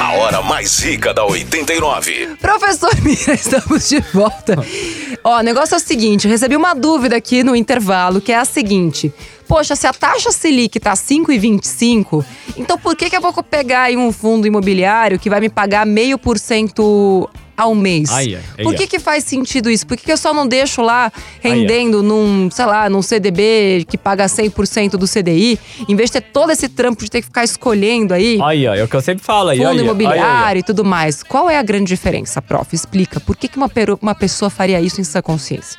A 0.00 0.12
hora 0.14 0.42
mais 0.42 0.78
rica 0.80 1.14
da 1.14 1.24
89. 1.24 2.36
Professor 2.40 2.90
Mira, 3.02 3.34
estamos 3.34 3.88
de 3.88 4.00
volta. 4.00 4.56
Ó, 5.22 5.38
o 5.38 5.42
negócio 5.42 5.74
é 5.74 5.76
o 5.76 5.80
seguinte, 5.80 6.26
eu 6.26 6.30
recebi 6.30 6.56
uma 6.56 6.74
dúvida 6.74 7.16
aqui 7.16 7.44
no 7.44 7.54
intervalo, 7.54 8.20
que 8.20 8.32
é 8.32 8.36
a 8.36 8.44
seguinte. 8.44 9.12
Poxa, 9.46 9.74
se 9.74 9.86
a 9.86 9.92
taxa 9.92 10.30
Selic 10.30 10.78
tá 10.78 10.92
5,25, 10.92 12.24
então 12.56 12.78
por 12.78 12.94
que, 12.94 13.10
que 13.10 13.16
eu 13.16 13.20
vou 13.20 13.32
pegar 13.42 13.82
aí 13.82 13.96
um 13.96 14.12
fundo 14.12 14.46
imobiliário 14.46 15.18
que 15.18 15.28
vai 15.28 15.40
me 15.40 15.48
pagar 15.48 15.84
meio 15.84 16.16
por 16.16 16.38
cento 16.38 17.28
ao 17.62 17.74
mês? 17.74 18.10
Ai, 18.10 18.34
ai, 18.34 18.42
ai, 18.58 18.64
por 18.64 18.72
ai. 18.72 18.78
que, 18.78 18.86
que 18.86 18.98
faz 18.98 19.24
sentido 19.24 19.70
isso? 19.70 19.86
Por 19.86 19.96
que, 19.96 20.04
que 20.04 20.12
eu 20.12 20.16
só 20.16 20.32
não 20.32 20.46
deixo 20.46 20.82
lá 20.82 21.12
rendendo 21.40 22.02
num, 22.02 22.50
sei 22.50 22.66
lá, 22.66 22.88
num 22.88 23.02
CDB 23.02 23.84
que 23.88 23.96
paga 23.96 24.26
100% 24.26 24.92
do 24.92 25.06
CDI, 25.06 25.58
em 25.88 25.96
vez 25.96 26.10
de 26.10 26.20
ter 26.20 26.28
todo 26.32 26.50
esse 26.50 26.68
trampo 26.68 27.04
de 27.04 27.10
ter 27.10 27.20
que 27.20 27.26
ficar 27.26 27.44
escolhendo 27.44 28.14
aí 28.14 28.40
Aí, 28.42 28.66
ó, 28.66 28.74
é 28.74 28.82
o 28.82 28.88
que 28.88 28.96
eu 28.96 29.00
sempre 29.00 29.24
falo 29.24 29.50
aí, 29.50 29.58
fundo 29.58 29.80
imobiliário 29.80 30.60
e 30.60 30.62
tudo 30.62 30.84
mais. 30.84 31.22
Qual 31.22 31.48
é 31.48 31.58
a 31.58 31.62
grande 31.62 31.88
diferença, 31.88 32.40
prof? 32.40 32.74
Explica. 32.74 33.18
Por 33.20 33.36
que, 33.36 33.48
que 33.48 33.56
uma, 33.56 33.70
uma 34.00 34.14
pessoa 34.14 34.50
faria 34.50 34.80
isso 34.80 35.00
em 35.00 35.04
sua 35.04 35.22
consciência? 35.22 35.78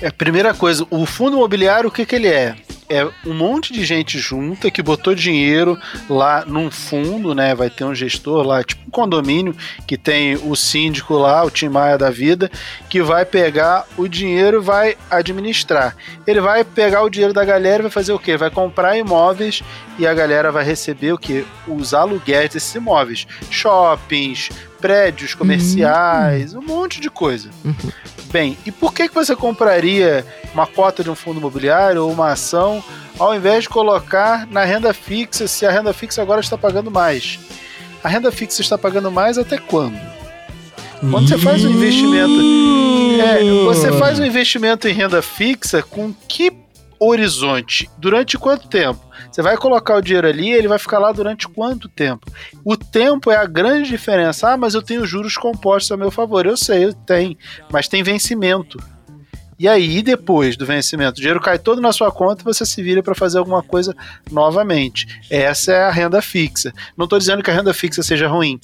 É, 0.00 0.10
primeira 0.10 0.52
coisa, 0.52 0.86
o 0.90 1.06
fundo 1.06 1.36
imobiliário, 1.36 1.88
o 1.88 1.92
que, 1.92 2.04
que 2.04 2.14
ele 2.14 2.28
é? 2.28 2.54
É 2.88 3.04
um 3.26 3.34
monte 3.34 3.72
de 3.72 3.84
gente 3.84 4.18
junta 4.18 4.70
que 4.70 4.82
botou 4.82 5.14
dinheiro 5.14 5.76
lá 6.08 6.44
num 6.46 6.70
fundo, 6.70 7.34
né? 7.34 7.54
Vai 7.54 7.68
ter 7.68 7.84
um 7.84 7.94
gestor 7.94 8.46
lá, 8.46 8.62
tipo 8.62 8.82
um 8.86 8.90
condomínio, 8.90 9.56
que 9.86 9.98
tem 9.98 10.36
o 10.36 10.54
síndico 10.54 11.14
lá, 11.14 11.44
o 11.44 11.50
Tim 11.50 11.68
Maia 11.68 11.98
da 11.98 12.10
vida, 12.10 12.50
que 12.88 13.02
vai 13.02 13.24
pegar 13.24 13.86
o 13.96 14.06
dinheiro 14.06 14.58
e 14.58 14.64
vai 14.64 14.96
administrar. 15.10 15.96
Ele 16.26 16.40
vai 16.40 16.62
pegar 16.62 17.02
o 17.02 17.10
dinheiro 17.10 17.32
da 17.34 17.44
galera 17.44 17.80
e 17.80 17.82
vai 17.82 17.90
fazer 17.90 18.12
o 18.12 18.18
quê? 18.18 18.36
Vai 18.36 18.50
comprar 18.50 18.96
imóveis 18.96 19.62
e 19.98 20.06
a 20.06 20.14
galera 20.14 20.52
vai 20.52 20.64
receber 20.64 21.12
o 21.12 21.18
quê? 21.18 21.44
Os 21.66 21.92
aluguéis 21.92 22.50
desses 22.50 22.74
imóveis. 22.74 23.26
Shoppings, 23.50 24.50
prédios 24.80 25.34
comerciais, 25.34 26.54
um 26.54 26.62
monte 26.62 27.00
de 27.00 27.10
coisa. 27.10 27.50
Bem, 28.30 28.56
e 28.66 28.72
por 28.72 28.92
que, 28.92 29.08
que 29.08 29.14
você 29.14 29.34
compraria 29.34 30.24
uma 30.52 30.66
cota 30.66 31.02
de 31.02 31.10
um 31.10 31.14
fundo 31.14 31.38
imobiliário 31.38 32.04
ou 32.04 32.12
uma 32.12 32.32
ação 32.32 32.82
ao 33.18 33.34
invés 33.34 33.62
de 33.62 33.68
colocar 33.68 34.46
na 34.46 34.64
renda 34.64 34.92
fixa 34.92 35.46
se 35.48 35.64
a 35.64 35.70
renda 35.70 35.92
fixa 35.92 36.20
agora 36.20 36.40
está 36.40 36.58
pagando 36.58 36.90
mais? 36.90 37.38
A 38.02 38.08
renda 38.08 38.30
fixa 38.30 38.60
está 38.60 38.76
pagando 38.76 39.10
mais 39.10 39.38
até 39.38 39.58
quando? 39.58 39.98
Quando 41.00 41.28
você 41.28 41.38
faz 41.38 41.64
um 41.64 41.70
investimento. 41.70 42.40
É, 43.20 43.64
você 43.64 43.92
faz 43.92 44.18
um 44.18 44.24
investimento 44.24 44.88
em 44.88 44.92
renda 44.92 45.20
fixa 45.20 45.82
com 45.82 46.12
que 46.28 46.50
horizonte? 46.98 47.88
Durante 47.98 48.38
quanto 48.38 48.68
tempo? 48.68 49.04
Você 49.30 49.42
vai 49.42 49.56
colocar 49.56 49.96
o 49.96 50.00
dinheiro 50.00 50.26
ali, 50.26 50.50
ele 50.50 50.68
vai 50.68 50.78
ficar 50.78 50.98
lá 50.98 51.12
durante 51.12 51.48
quanto 51.48 51.88
tempo? 51.88 52.26
O 52.64 52.76
tempo 52.76 53.30
é 53.30 53.36
a 53.36 53.44
grande 53.44 53.88
diferença. 53.88 54.50
Ah, 54.50 54.56
mas 54.56 54.74
eu 54.74 54.82
tenho 54.82 55.06
juros 55.06 55.36
compostos 55.36 55.92
a 55.92 55.96
meu 55.96 56.10
favor. 56.10 56.46
Eu 56.46 56.56
sei, 56.56 56.84
eu 56.84 56.94
tenho, 56.94 57.36
mas 57.70 57.88
tem 57.88 58.02
vencimento. 58.02 58.78
E 59.58 59.66
aí, 59.66 60.02
depois 60.02 60.56
do 60.56 60.66
vencimento, 60.66 61.18
o 61.18 61.20
dinheiro 61.20 61.40
cai 61.40 61.58
todo 61.58 61.80
na 61.80 61.92
sua 61.92 62.12
conta 62.12 62.42
e 62.42 62.44
você 62.44 62.66
se 62.66 62.82
vira 62.82 63.02
para 63.02 63.14
fazer 63.14 63.38
alguma 63.38 63.62
coisa 63.62 63.94
novamente. 64.30 65.06
Essa 65.30 65.72
é 65.72 65.84
a 65.84 65.90
renda 65.90 66.20
fixa. 66.20 66.72
Não 66.96 67.04
estou 67.04 67.18
dizendo 67.18 67.42
que 67.42 67.50
a 67.50 67.54
renda 67.54 67.72
fixa 67.72 68.02
seja 68.02 68.28
ruim. 68.28 68.60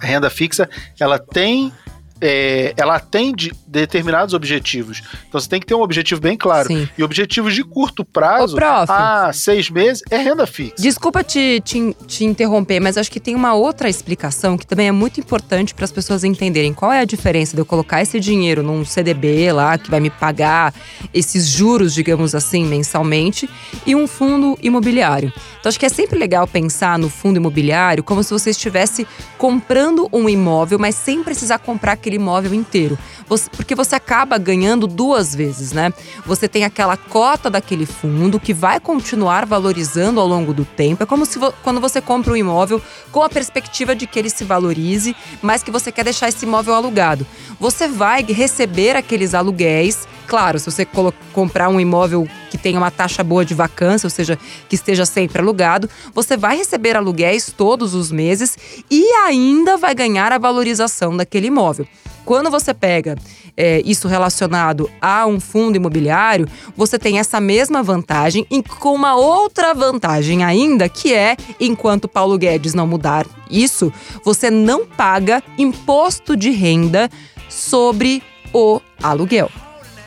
A 0.00 0.06
renda 0.06 0.30
fixa, 0.30 0.68
ela 1.00 1.18
tem 1.18 1.72
é, 2.20 2.72
ela 2.76 2.96
atende 2.96 3.52
determinados 3.80 4.34
objetivos. 4.34 5.02
Então 5.28 5.40
você 5.40 5.48
tem 5.48 5.60
que 5.60 5.66
ter 5.66 5.74
um 5.74 5.82
objetivo 5.82 6.20
bem 6.20 6.36
claro. 6.36 6.68
Sim. 6.68 6.88
E 6.96 7.02
objetivos 7.02 7.54
de 7.54 7.62
curto 7.62 8.04
prazo, 8.04 8.54
Ô, 8.54 8.56
prof. 8.58 8.86
ah, 8.90 9.30
seis 9.32 9.68
meses, 9.70 10.02
é 10.10 10.16
renda 10.16 10.46
fixa. 10.46 10.74
Desculpa 10.78 11.22
te, 11.22 11.60
te, 11.64 11.94
te 12.06 12.24
interromper, 12.24 12.80
mas 12.80 12.96
acho 12.96 13.10
que 13.10 13.20
tem 13.20 13.34
uma 13.34 13.54
outra 13.54 13.88
explicação 13.88 14.56
que 14.56 14.66
também 14.66 14.88
é 14.88 14.92
muito 14.92 15.20
importante 15.20 15.74
para 15.74 15.84
as 15.84 15.92
pessoas 15.92 16.24
entenderem 16.24 16.72
qual 16.72 16.92
é 16.92 17.00
a 17.00 17.04
diferença 17.04 17.54
de 17.54 17.60
eu 17.60 17.66
colocar 17.66 18.02
esse 18.02 18.18
dinheiro 18.20 18.62
num 18.62 18.84
CDB 18.84 19.52
lá, 19.52 19.76
que 19.78 19.90
vai 19.90 20.00
me 20.00 20.10
pagar 20.10 20.72
esses 21.12 21.46
juros, 21.48 21.92
digamos 21.94 22.34
assim, 22.34 22.64
mensalmente, 22.64 23.48
e 23.86 23.94
um 23.94 24.06
fundo 24.06 24.58
imobiliário. 24.62 25.32
Então 25.60 25.68
acho 25.70 25.78
que 25.80 25.86
é 25.86 25.88
sempre 25.90 26.18
legal 26.18 26.46
pensar 26.46 26.98
no 26.98 27.08
fundo 27.08 27.36
imobiliário 27.36 28.02
como 28.04 28.22
se 28.22 28.30
você 28.32 28.50
estivesse 28.50 29.06
comprando 29.36 30.08
um 30.12 30.28
imóvel, 30.28 30.78
mas 30.78 30.94
sem 30.94 31.22
precisar 31.22 31.58
comprar 31.58 31.92
aquele 31.92 32.16
imóvel 32.16 32.54
inteiro. 32.54 32.98
Você- 33.28 33.50
porque 33.66 33.74
você 33.74 33.96
acaba 33.96 34.38
ganhando 34.38 34.86
duas 34.86 35.34
vezes, 35.34 35.72
né? 35.72 35.92
Você 36.24 36.46
tem 36.46 36.62
aquela 36.62 36.96
cota 36.96 37.50
daquele 37.50 37.84
fundo 37.84 38.38
que 38.38 38.54
vai 38.54 38.78
continuar 38.78 39.44
valorizando 39.44 40.20
ao 40.20 40.26
longo 40.28 40.54
do 40.54 40.64
tempo. 40.64 41.02
É 41.02 41.06
como 41.06 41.26
se 41.26 41.36
vo- 41.36 41.52
quando 41.64 41.80
você 41.80 42.00
compra 42.00 42.32
um 42.32 42.36
imóvel 42.36 42.80
com 43.10 43.24
a 43.24 43.28
perspectiva 43.28 43.92
de 43.96 44.06
que 44.06 44.20
ele 44.20 44.30
se 44.30 44.44
valorize, 44.44 45.16
mas 45.42 45.64
que 45.64 45.70
você 45.72 45.90
quer 45.90 46.04
deixar 46.04 46.28
esse 46.28 46.46
imóvel 46.46 46.74
alugado. 46.76 47.26
Você 47.58 47.88
vai 47.88 48.22
receber 48.22 48.94
aqueles 48.94 49.34
aluguéis. 49.34 50.06
Claro, 50.28 50.60
se 50.60 50.70
você 50.70 50.86
comprar 51.32 51.68
um 51.68 51.80
imóvel 51.80 52.28
que 52.48 52.56
tenha 52.56 52.78
uma 52.78 52.92
taxa 52.92 53.24
boa 53.24 53.44
de 53.44 53.52
vacância, 53.52 54.06
ou 54.06 54.10
seja, 54.10 54.38
que 54.68 54.76
esteja 54.76 55.04
sempre 55.04 55.42
alugado, 55.42 55.90
você 56.14 56.36
vai 56.36 56.56
receber 56.56 56.96
aluguéis 56.96 57.52
todos 57.56 57.94
os 57.94 58.12
meses 58.12 58.56
e 58.88 59.04
ainda 59.24 59.76
vai 59.76 59.92
ganhar 59.92 60.30
a 60.30 60.38
valorização 60.38 61.16
daquele 61.16 61.48
imóvel. 61.48 61.86
Quando 62.26 62.50
você 62.50 62.74
pega 62.74 63.16
é, 63.56 63.80
isso 63.84 64.08
relacionado 64.08 64.90
a 65.00 65.24
um 65.26 65.38
fundo 65.38 65.76
imobiliário, 65.76 66.48
você 66.76 66.98
tem 66.98 67.20
essa 67.20 67.40
mesma 67.40 67.84
vantagem 67.84 68.44
e 68.50 68.64
com 68.64 68.92
uma 68.92 69.14
outra 69.14 69.72
vantagem 69.72 70.42
ainda, 70.42 70.88
que 70.88 71.14
é, 71.14 71.36
enquanto 71.60 72.08
Paulo 72.08 72.36
Guedes 72.36 72.74
não 72.74 72.84
mudar 72.84 73.24
isso, 73.48 73.92
você 74.24 74.50
não 74.50 74.84
paga 74.84 75.40
imposto 75.56 76.36
de 76.36 76.50
renda 76.50 77.08
sobre 77.48 78.20
o 78.52 78.80
aluguel. 79.00 79.48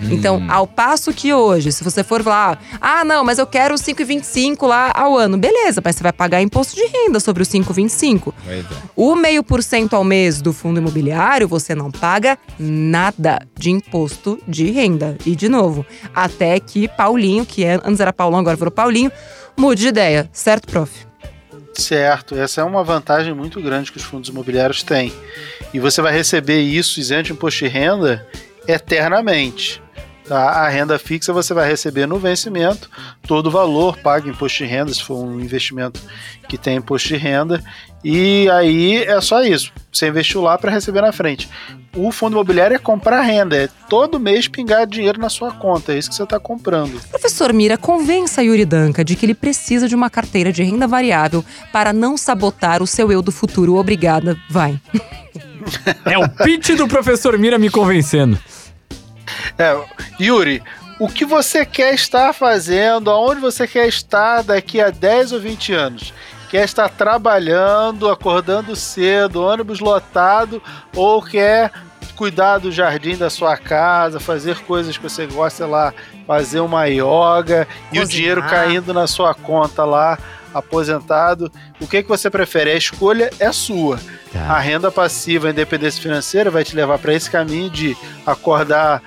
Então, 0.01 0.45
ao 0.49 0.65
passo 0.65 1.13
que 1.13 1.33
hoje, 1.33 1.71
se 1.71 1.83
você 1.83 2.03
for 2.03 2.25
lá, 2.25 2.57
ah, 2.79 3.03
não, 3.03 3.23
mas 3.23 3.37
eu 3.37 3.45
quero 3.45 3.75
5,25 3.75 4.65
lá 4.67 4.91
ao 4.95 5.17
ano. 5.17 5.37
Beleza, 5.37 5.81
mas 5.83 5.95
você 5.95 6.03
vai 6.03 6.13
pagar 6.13 6.41
imposto 6.41 6.75
de 6.75 6.85
renda 6.85 7.19
sobre 7.19 7.43
os 7.43 7.49
5,25. 7.49 8.33
O 8.95 9.15
meio 9.15 9.43
por 9.43 9.61
cento 9.61 9.95
ao 9.95 10.03
mês 10.03 10.41
do 10.41 10.53
fundo 10.53 10.79
imobiliário, 10.79 11.47
você 11.47 11.75
não 11.75 11.91
paga 11.91 12.37
nada 12.57 13.39
de 13.57 13.71
imposto 13.71 14.39
de 14.47 14.71
renda. 14.71 15.17
E, 15.25 15.35
de 15.35 15.49
novo, 15.49 15.85
até 16.13 16.59
que 16.59 16.87
Paulinho, 16.87 17.45
que 17.45 17.63
é, 17.63 17.79
antes 17.83 17.99
era 17.99 18.13
Paulão, 18.13 18.39
agora 18.39 18.55
virou 18.55 18.71
Paulinho, 18.71 19.11
mude 19.57 19.81
de 19.81 19.87
ideia. 19.87 20.29
Certo, 20.31 20.67
prof? 20.67 21.09
Certo, 21.73 22.35
essa 22.35 22.61
é 22.61 22.63
uma 22.63 22.83
vantagem 22.83 23.33
muito 23.33 23.61
grande 23.61 23.91
que 23.91 23.97
os 23.97 24.03
fundos 24.03 24.29
imobiliários 24.29 24.83
têm. 24.83 25.13
E 25.73 25.79
você 25.79 26.01
vai 26.01 26.11
receber 26.11 26.59
isso 26.59 26.99
isento 26.99 27.23
de 27.23 27.33
imposto 27.33 27.63
de 27.63 27.69
renda 27.69 28.25
eternamente. 28.67 29.81
Tá? 30.29 30.47
A 30.47 30.69
renda 30.69 30.99
fixa 30.99 31.33
você 31.33 31.55
vai 31.55 31.67
receber 31.67 32.05
no 32.05 32.19
vencimento 32.19 32.87
todo 33.25 33.47
o 33.47 33.51
valor, 33.51 33.97
paga 33.97 34.29
imposto 34.29 34.59
de 34.59 34.65
renda, 34.65 34.93
se 34.93 35.01
for 35.01 35.15
um 35.15 35.39
investimento 35.39 35.99
que 36.47 36.55
tem 36.55 36.77
imposto 36.77 37.07
de 37.07 37.15
renda. 37.15 37.63
E 38.03 38.47
aí 38.51 38.97
é 38.97 39.19
só 39.21 39.41
isso. 39.41 39.73
Você 39.91 40.07
investiu 40.07 40.41
lá 40.41 40.55
para 40.55 40.69
receber 40.69 41.01
na 41.01 41.11
frente. 41.11 41.49
O 41.95 42.11
fundo 42.11 42.33
imobiliário 42.33 42.75
é 42.75 42.77
comprar 42.77 43.21
renda, 43.21 43.57
é 43.57 43.67
todo 43.89 44.19
mês 44.19 44.47
pingar 44.47 44.85
dinheiro 44.85 45.19
na 45.19 45.29
sua 45.29 45.51
conta. 45.51 45.93
É 45.93 45.97
isso 45.97 46.09
que 46.09 46.15
você 46.15 46.21
está 46.21 46.39
comprando. 46.39 47.01
Professor 47.09 47.51
Mira, 47.51 47.75
convença 47.75 48.43
Yuri 48.43 48.65
Danca 48.65 49.03
de 49.03 49.15
que 49.15 49.25
ele 49.25 49.33
precisa 49.33 49.87
de 49.87 49.95
uma 49.95 50.11
carteira 50.11 50.53
de 50.53 50.61
renda 50.61 50.85
variável 50.85 51.43
para 51.73 51.91
não 51.91 52.15
sabotar 52.15 52.83
o 52.83 52.87
seu 52.87 53.11
eu 53.11 53.23
do 53.23 53.31
futuro. 53.31 53.77
Obrigada. 53.77 54.37
Vai. 54.47 54.79
É 56.05 56.17
o 56.17 56.27
pitch 56.27 56.69
do 56.69 56.87
professor 56.87 57.37
Mira 57.37 57.59
me 57.59 57.69
convencendo. 57.69 58.39
É, 59.57 59.77
Yuri, 60.19 60.61
o 60.99 61.07
que 61.07 61.25
você 61.25 61.65
quer 61.65 61.93
estar 61.93 62.33
fazendo, 62.33 63.09
aonde 63.09 63.39
você 63.39 63.65
quer 63.67 63.87
estar 63.87 64.43
daqui 64.43 64.81
a 64.81 64.89
10 64.89 65.31
ou 65.33 65.39
20 65.39 65.73
anos? 65.73 66.13
Quer 66.49 66.65
estar 66.65 66.89
trabalhando, 66.89 68.09
acordando 68.09 68.75
cedo, 68.75 69.43
ônibus 69.43 69.79
lotado, 69.79 70.61
ou 70.95 71.21
quer 71.21 71.71
cuidar 72.15 72.57
do 72.57 72.69
jardim 72.69 73.15
da 73.15 73.29
sua 73.29 73.55
casa, 73.55 74.19
fazer 74.19 74.59
coisas 74.63 74.97
que 74.97 75.03
você 75.03 75.25
gosta, 75.25 75.63
sei 75.63 75.65
lá, 75.67 75.93
fazer 76.27 76.59
uma 76.59 76.85
yoga 76.85 77.65
e 77.93 77.97
o 77.97 78.01
Cozinhar. 78.01 78.07
dinheiro 78.07 78.41
caindo 78.41 78.93
na 78.93 79.07
sua 79.07 79.33
conta 79.33 79.85
lá, 79.85 80.19
aposentado. 80.53 81.51
O 81.79 81.87
que, 81.87 82.03
que 82.03 82.09
você 82.09 82.29
prefere? 82.29 82.71
A 82.71 82.75
escolha 82.75 83.29
é 83.39 83.51
sua. 83.51 83.99
Tá. 84.31 84.41
A 84.41 84.59
renda 84.59 84.91
passiva, 84.91 85.47
a 85.47 85.51
independência 85.51 86.01
financeira 86.01 86.51
vai 86.51 86.63
te 86.63 86.75
levar 86.75 86.99
para 86.99 87.13
esse 87.13 87.29
caminho 87.29 87.69
de 87.69 87.97
acordar 88.25 89.01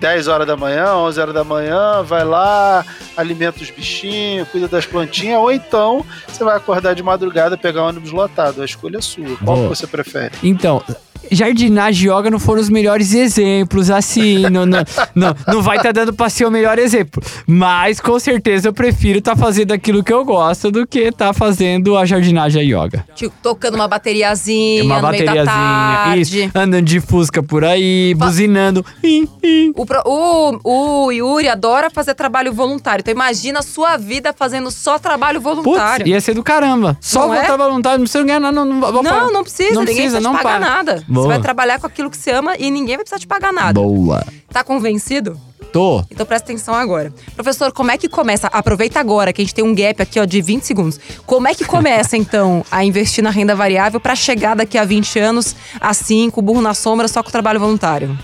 10 0.00 0.28
horas 0.28 0.46
da 0.46 0.56
manhã, 0.56 0.94
11 0.94 1.20
horas 1.20 1.34
da 1.34 1.44
manhã, 1.44 2.02
vai 2.02 2.24
lá, 2.24 2.84
alimenta 3.16 3.62
os 3.62 3.70
bichinhos, 3.70 4.48
cuida 4.48 4.68
das 4.68 4.86
plantinhas, 4.86 5.38
ou 5.40 5.50
então 5.50 6.04
você 6.26 6.44
vai 6.44 6.56
acordar 6.56 6.94
de 6.94 7.02
madrugada, 7.02 7.56
pegar 7.56 7.82
um 7.82 7.88
ônibus 7.88 8.12
lotado. 8.12 8.60
A 8.62 8.64
escolha 8.64 8.98
é 8.98 9.00
sua. 9.00 9.36
Qual 9.38 9.56
Boa. 9.56 9.62
que 9.62 9.68
você 9.76 9.86
prefere? 9.86 10.32
Então, 10.42 10.82
jardinagem 11.30 12.08
e 12.08 12.10
yoga 12.12 12.30
não 12.30 12.38
foram 12.38 12.60
os 12.60 12.68
melhores 12.68 13.14
exemplos, 13.14 13.90
assim. 13.90 14.40
não, 14.50 14.64
não, 14.66 14.84
não, 15.14 15.34
não 15.48 15.62
vai 15.62 15.76
estar 15.78 15.92
dando 15.92 16.12
pra 16.12 16.28
ser 16.28 16.44
o 16.46 16.50
melhor 16.50 16.78
exemplo. 16.78 17.22
Mas 17.46 18.00
com 18.00 18.18
certeza 18.18 18.68
eu 18.68 18.72
prefiro 18.72 19.18
estar 19.18 19.36
fazendo 19.36 19.72
aquilo 19.72 20.02
que 20.02 20.12
eu 20.12 20.24
gosto 20.24 20.70
do 20.70 20.86
que 20.86 21.00
estar 21.00 21.32
fazendo 21.32 21.96
a 21.96 22.04
jardinagem 22.04 22.62
e 22.68 22.74
a 22.74 22.84
yoga. 22.84 23.04
Tipo, 23.14 23.34
tocando 23.42 23.74
uma 23.74 23.88
bateriazinha 23.88 24.84
Uma 24.84 25.00
no 25.00 25.08
meio 25.08 25.24
da 25.24 25.32
bateriazinha, 25.32 25.54
tarde. 26.04 26.20
isso, 26.44 26.50
andando 26.54 26.84
de 26.84 27.00
fusca 27.00 27.42
por 27.42 27.64
aí, 27.64 28.14
buzinando. 28.14 28.84
Ih, 29.02 29.28
ih. 29.42 29.72
O, 29.76 29.84
pro- 29.86 30.02
o, 30.04 31.04
o 31.06 31.10
Yuri 31.12 31.48
adora 31.48 31.90
fazer 31.90 32.14
trabalho 32.14 32.52
voluntário. 32.52 33.00
Então 33.02 33.12
imagina 33.12 33.60
a 33.60 33.62
sua 33.62 33.96
vida 33.96 34.32
fazendo 34.36 34.70
só 34.70 34.98
trabalho 34.98 35.40
Putz, 35.40 35.56
voluntário. 35.64 36.06
ia 36.08 36.20
ser 36.20 36.34
do 36.34 36.42
caramba. 36.42 36.96
Só 37.00 37.26
Não 37.26 37.34
é? 37.34 37.38
voltar 37.38 37.56
voluntário, 37.56 37.98
não 37.98 38.04
precisa 38.04 38.24
ganhar 38.24 38.40
nada. 38.40 38.54
Não, 38.54 38.64
não. 38.64 39.02
Não, 39.02 39.32
não 39.32 39.42
precisa, 39.42 39.74
Não 39.74 39.80
ninguém 39.82 39.96
precisa, 39.96 40.20
não 40.20 40.32
pagar 40.36 40.60
paga. 40.60 40.66
nada. 40.70 41.04
Boa. 41.16 41.26
Você 41.26 41.32
vai 41.32 41.40
trabalhar 41.40 41.80
com 41.80 41.86
aquilo 41.86 42.10
que 42.10 42.16
você 42.16 42.30
ama 42.30 42.56
e 42.56 42.70
ninguém 42.70 42.96
vai 42.96 43.04
precisar 43.04 43.18
te 43.18 43.26
pagar 43.26 43.52
nada. 43.52 43.80
Boa. 43.80 44.24
Tá 44.52 44.62
convencido? 44.62 45.38
Tô. 45.72 46.02
Então 46.10 46.24
presta 46.24 46.50
atenção 46.50 46.74
agora. 46.74 47.12
Professor, 47.34 47.72
como 47.72 47.90
é 47.90 47.98
que 47.98 48.08
começa? 48.08 48.46
Aproveita 48.46 48.98
agora 48.98 49.32
que 49.32 49.42
a 49.42 49.44
gente 49.44 49.54
tem 49.54 49.64
um 49.64 49.74
gap 49.74 50.00
aqui 50.00 50.18
ó, 50.18 50.24
de 50.24 50.40
20 50.40 50.62
segundos. 50.62 51.00
Como 51.26 51.48
é 51.48 51.54
que 51.54 51.64
começa, 51.64 52.16
então, 52.18 52.64
a 52.70 52.84
investir 52.84 53.22
na 53.22 53.30
renda 53.30 53.54
variável 53.54 54.00
para 54.00 54.14
chegar 54.14 54.54
daqui 54.54 54.78
a 54.78 54.84
20 54.84 55.18
anos, 55.18 55.54
assim, 55.80 56.30
com 56.30 56.40
o 56.40 56.42
burro 56.42 56.62
na 56.62 56.72
sombra, 56.72 57.08
só 57.08 57.22
com 57.22 57.28
o 57.28 57.32
trabalho 57.32 57.60
voluntário? 57.60 58.16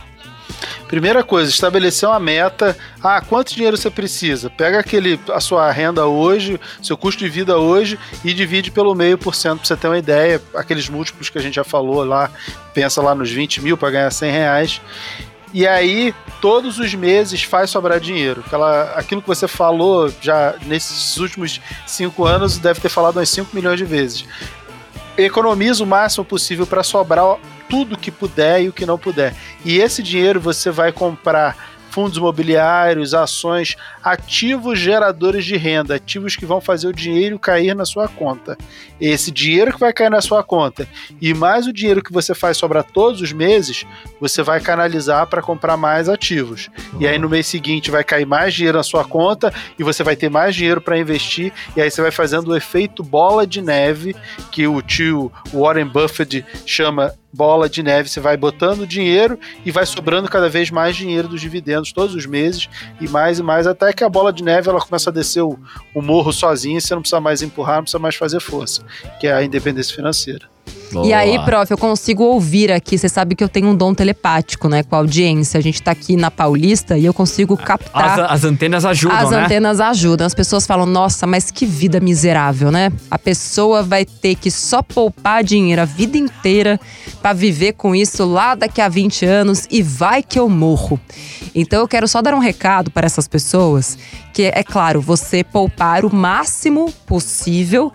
Primeira 0.89 1.23
coisa, 1.25 1.51
estabelecer 1.51 2.09
uma 2.09 2.21
meta. 2.21 2.77
Ah, 3.03 3.21
quanto 3.21 3.55
dinheiro 3.55 3.77
você 3.77 3.91
precisa? 3.91 4.51
Pega 4.51 4.79
aquele, 4.79 5.19
a 5.33 5.41
sua 5.41 5.71
renda 5.71 6.07
hoje, 6.07 6.61
seu 6.83 6.97
custo 6.97 7.25
de 7.25 7.31
vida 7.31 7.59
hoje 7.59 7.99
e 8.25 8.35
divide 8.35 8.71
pelo 8.71 8.95
meio 8.95 9.17
por 9.17 9.35
cento 9.35 9.59
para 9.59 9.67
você 9.69 9.77
ter 9.77 9.89
uma 9.89 9.99
ideia. 9.99 10.41
Aqueles 10.55 10.89
múltiplos 10.89 11.31
que 11.31 11.39
a 11.39 11.41
gente 11.41 11.55
já 11.55 11.65
falou 11.65 12.05
lá, 12.05 12.31
pensa 12.75 13.01
lá 13.01 13.15
nos 13.15 13.31
20 13.31 13.63
mil 13.63 13.77
para 13.77 13.91
ganhar 13.91 14.11
100 14.11 14.31
reais. 14.31 14.81
E 15.55 15.67
aí, 15.67 16.15
todos 16.41 16.79
os 16.79 16.95
meses 16.95 17.43
faz 17.43 17.69
sobrar 17.69 18.01
dinheiro. 18.01 18.43
Aquela, 18.47 18.93
aquilo 18.95 19.21
que 19.21 19.29
você 19.29 19.47
falou 19.47 20.13
já 20.21 20.55
nesses 20.65 21.19
últimos 21.19 21.61
cinco 21.87 22.25
anos, 22.25 22.57
deve 22.57 22.81
ter 22.81 22.89
falado 22.89 23.17
umas 23.17 23.29
5 23.29 23.55
milhões 23.55 23.79
de 23.79 23.85
vezes. 23.85 24.25
Economiza 25.17 25.85
o 25.85 25.87
máximo 25.87 26.25
possível 26.25 26.67
para 26.67 26.83
sobrar 26.83 27.37
tudo 27.73 27.97
que 27.97 28.11
puder 28.11 28.65
e 28.65 28.69
o 28.69 28.73
que 28.73 28.85
não 28.85 28.99
puder. 28.99 29.35
E 29.65 29.79
esse 29.79 30.03
dinheiro 30.03 30.39
você 30.39 30.71
vai 30.71 30.93
comprar 30.93 31.57
fundos 31.91 32.19
imobiliários, 32.19 33.15
ações, 33.15 33.77
ativos 34.03 34.79
geradores 34.79 35.43
de 35.45 35.57
renda, 35.57 35.95
ativos 35.95 36.37
que 36.37 36.45
vão 36.45 36.61
fazer 36.61 36.89
o 36.89 36.93
dinheiro 36.93 37.39
cair 37.39 37.75
na 37.75 37.87
sua 37.87 38.09
conta. 38.09 38.59
Esse 39.01 39.31
dinheiro 39.31 39.73
que 39.73 39.81
vai 39.81 39.91
cair 39.91 40.11
na 40.11 40.21
sua 40.21 40.43
conta 40.43 40.87
e 41.19 41.33
mais 41.33 41.67
o 41.67 41.73
dinheiro 41.73 42.03
que 42.03 42.13
você 42.13 42.35
faz 42.35 42.59
sobrar 42.59 42.85
todos 42.85 43.23
os 43.23 43.33
meses, 43.33 43.87
você 44.21 44.43
vai 44.43 44.61
canalizar 44.61 45.27
para 45.27 45.41
comprar 45.41 45.79
mais 45.79 46.11
ativos. 46.11 46.69
E 47.01 47.09
aí 47.09 47.19
no 47.19 47.29
mês 47.29 47.47
seguinte 47.47 47.91
vai 47.91 48.05
cair 48.05 48.27
mais 48.27 48.53
dinheiro 48.53 48.77
na 48.77 48.85
sua 48.85 49.05
conta 49.05 49.53
e 49.79 49.83
você 49.83 50.03
vai 50.03 50.15
ter 50.15 50.31
mais 50.31 50.55
dinheiro 50.55 50.81
para 50.81 50.99
investir 50.99 51.55
e 51.75 51.81
aí 51.81 51.91
você 51.91 52.03
vai 52.03 52.11
fazendo 52.11 52.49
o 52.49 52.57
efeito 52.57 53.03
bola 53.03 53.47
de 53.47 53.63
neve 53.63 54.15
que 54.51 54.67
o 54.67 54.83
tio 54.83 55.33
Warren 55.55 55.87
Buffett 55.87 56.45
chama 56.67 57.15
bola 57.33 57.69
de 57.69 57.83
neve, 57.83 58.09
você 58.09 58.21
vai 58.21 58.37
botando 58.37 58.87
dinheiro 58.87 59.39
e 59.65 59.71
vai 59.71 59.87
sobrando 59.87 60.29
cada 60.29 60.49
vez 60.49 60.71
mais 60.71 60.95
dinheiro 60.97 61.29
dos 61.29 61.41
dividendos 61.41 61.93
todos 61.93 62.15
os 62.15 62.27
meses 62.27 62.69
e 63.01 63.09
mais 63.09 63.39
e 63.39 63.43
mais 63.43 63.67
até 63.67 63.93
que 63.93 64.05
a 64.05 64.09
bola 64.09 64.33
de 64.33 64.45
neve 64.45 64.69
ela 64.69 64.81
começa 64.81 65.11
a 65.11 65.13
descer 65.13 65.43
o, 65.43 65.59
o 65.95 66.03
morro 66.03 66.33
sozinha, 66.33 66.81
você 66.81 66.95
não 66.95 67.01
precisa 67.01 67.21
mais 67.21 67.43
empurrar, 67.43 67.77
não 67.77 67.85
precisa 67.85 67.99
mais 67.99 68.17
fazer 68.17 68.41
força, 68.41 68.83
que 69.19 69.27
é 69.27 69.33
a 69.33 69.43
independência 69.43 69.95
financeira. 69.95 70.52
E 71.05 71.13
aí, 71.13 71.39
prof, 71.45 71.71
eu 71.71 71.79
consigo 71.79 72.23
ouvir 72.23 72.71
aqui. 72.71 72.99
Você 72.99 73.09
sabe 73.09 73.35
que 73.35 73.43
eu 73.43 73.49
tenho 73.49 73.69
um 73.69 73.75
dom 73.75 73.95
telepático, 73.95 74.69
né? 74.69 74.83
Com 74.83 74.95
a 74.95 74.99
audiência. 74.99 75.59
A 75.59 75.63
gente 75.63 75.83
tá 75.83 75.91
aqui 75.91 76.17
na 76.17 76.31
Paulista 76.31 76.99
e 76.99 77.05
eu 77.05 77.15
consigo 77.15 77.57
captar. 77.57 78.21
As, 78.21 78.31
as 78.33 78.45
antenas 78.45 78.85
ajudam, 78.85 79.17
As 79.17 79.31
né? 79.31 79.45
antenas 79.45 79.81
ajudam. 79.81 80.27
As 80.27 80.35
pessoas 80.35 80.67
falam, 80.67 80.85
nossa, 80.85 81.27
mas 81.27 81.51
que 81.51 81.65
vida 81.65 81.99
miserável, 81.99 82.71
né? 82.71 82.93
A 83.11 83.19
pessoa 83.19 83.83
vai 83.83 84.05
ter 84.05 84.35
que 84.35 84.51
só 84.51 84.83
poupar 84.83 85.43
dinheiro 85.43 85.81
a 85.81 85.87
vida 85.87 86.19
inteira 86.19 86.79
pra 87.23 87.33
viver 87.33 87.73
com 87.73 87.95
isso 87.95 88.25
lá 88.25 88.55
daqui 88.55 88.81
a 88.81 88.89
20 88.89 89.25
anos 89.25 89.67
e 89.71 89.83
vai 89.83 90.23
que 90.23 90.39
eu 90.39 90.49
morro. 90.49 91.01
Então 91.55 91.81
eu 91.81 91.89
quero 91.89 92.07
só 92.07 92.21
dar 92.21 92.35
um 92.35 92.39
recado 92.39 92.91
para 92.91 93.07
essas 93.07 93.27
pessoas, 93.27 93.97
que 94.33 94.43
é 94.43 94.63
claro, 94.63 95.01
você 95.01 95.43
poupar 95.43 96.05
o 96.05 96.15
máximo 96.15 96.93
possível 97.07 97.93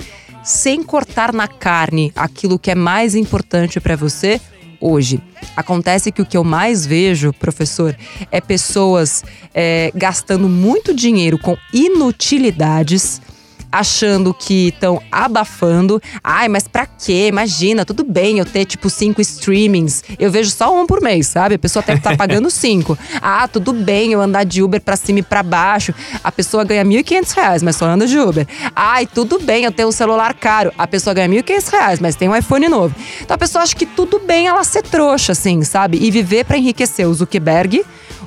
sem 0.47 0.81
cortar 0.81 1.33
na 1.33 1.45
carne 1.45 2.11
aquilo 2.15 2.57
que 2.57 2.71
é 2.71 2.75
mais 2.75 3.15
importante 3.15 3.81
para 3.81 3.97
você 3.97 4.39
hoje. 4.79 5.21
Acontece 5.57 6.09
que 6.09 6.21
o 6.21 6.25
que 6.25 6.37
eu 6.37 6.43
mais 6.43 6.85
vejo, 6.85 7.33
professor, 7.33 7.95
é 8.31 8.39
pessoas 8.39 9.25
é, 9.53 9.91
gastando 9.93 10.47
muito 10.47 10.93
dinheiro 10.93 11.37
com 11.37 11.57
inutilidades 11.73 13.21
achando 13.71 14.33
que 14.33 14.69
estão 14.69 15.01
abafando. 15.11 16.01
Ai, 16.23 16.47
mas 16.47 16.67
pra 16.67 16.85
quê? 16.85 17.27
Imagina, 17.27 17.85
tudo 17.85 18.03
bem 18.03 18.39
eu 18.39 18.45
ter 18.45 18.65
tipo 18.65 18.89
cinco 18.89 19.21
streamings. 19.21 20.03
Eu 20.17 20.31
vejo 20.31 20.49
só 20.51 20.73
um 20.73 20.85
por 20.85 21.01
mês, 21.01 21.27
sabe? 21.27 21.55
A 21.55 21.59
pessoa 21.59 21.81
até 21.83 21.97
tá 21.97 22.15
pagando 22.17 22.49
cinco. 22.49 22.97
Ah, 23.21 23.47
tudo 23.47 23.73
bem 23.73 24.11
eu 24.13 24.21
andar 24.21 24.43
de 24.43 24.61
Uber 24.61 24.81
pra 24.81 24.95
cima 24.95 25.19
e 25.19 25.23
pra 25.23 25.43
baixo. 25.43 25.93
A 26.23 26.31
pessoa 26.31 26.63
ganha 26.63 26.83
1.500 26.85 27.35
reais, 27.35 27.63
mas 27.63 27.75
só 27.75 27.85
anda 27.85 28.07
de 28.07 28.17
Uber. 28.17 28.47
Ai, 28.75 29.05
tudo 29.05 29.39
bem 29.39 29.65
eu 29.65 29.71
ter 29.71 29.85
um 29.85 29.91
celular 29.91 30.33
caro. 30.33 30.71
A 30.77 30.87
pessoa 30.87 31.13
ganha 31.13 31.29
1.500 31.29 31.71
reais, 31.71 31.99
mas 31.99 32.15
tem 32.15 32.29
um 32.29 32.35
iPhone 32.35 32.67
novo. 32.67 32.95
Então 33.21 33.35
a 33.35 33.37
pessoa 33.37 33.63
acha 33.63 33.75
que 33.75 33.85
tudo 33.85 34.19
bem 34.19 34.47
ela 34.47 34.63
ser 34.63 34.83
trouxa, 34.83 35.31
assim, 35.33 35.63
sabe? 35.63 35.97
E 36.01 36.09
viver 36.11 36.45
pra 36.45 36.57
enriquecer 36.57 37.07
o 37.07 37.13
Zuckerberg. 37.13 37.83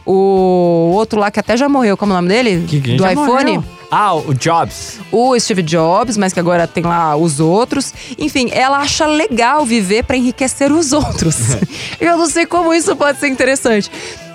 O 0.07 0.93
outro 0.95 1.19
lá 1.21 1.31
que 1.31 1.39
até 1.41 1.57
já 1.57 1.69
morreu, 1.69 1.97
como 1.97 2.13
é 2.13 2.15
o 2.15 2.19
nome 2.19 2.29
dele? 2.29 2.65
Que- 2.67 2.81
quem 2.81 2.97
Do 2.97 3.07
iPhone? 3.09 3.27
morreu? 3.59 3.65
Ah, 3.93 4.15
o 4.15 4.33
Jobs. 4.35 5.01
o 5.11 5.39
Steve 5.39 5.63
Jobs, 5.63 6.17
mas 6.17 6.33
que 6.33 6.39
agora 6.39 6.67
tem 6.67 6.85
lá 6.85 7.17
os 7.17 7.41
outros. 7.41 7.93
Enfim, 8.19 8.49
ela 8.53 8.79
acha 8.79 9.05
legal 9.07 9.65
viver 9.67 10.05
para 10.05 10.17
enriquecer 10.17 10.71
os 10.71 10.93
outros. 10.93 11.37
eu 12.01 12.17
não 12.17 12.27
sei 12.29 12.47
como 12.47 12.73
isso 12.73 12.95
pode 12.95 13.19
ser 13.19 13.29
interessante. 13.29 13.91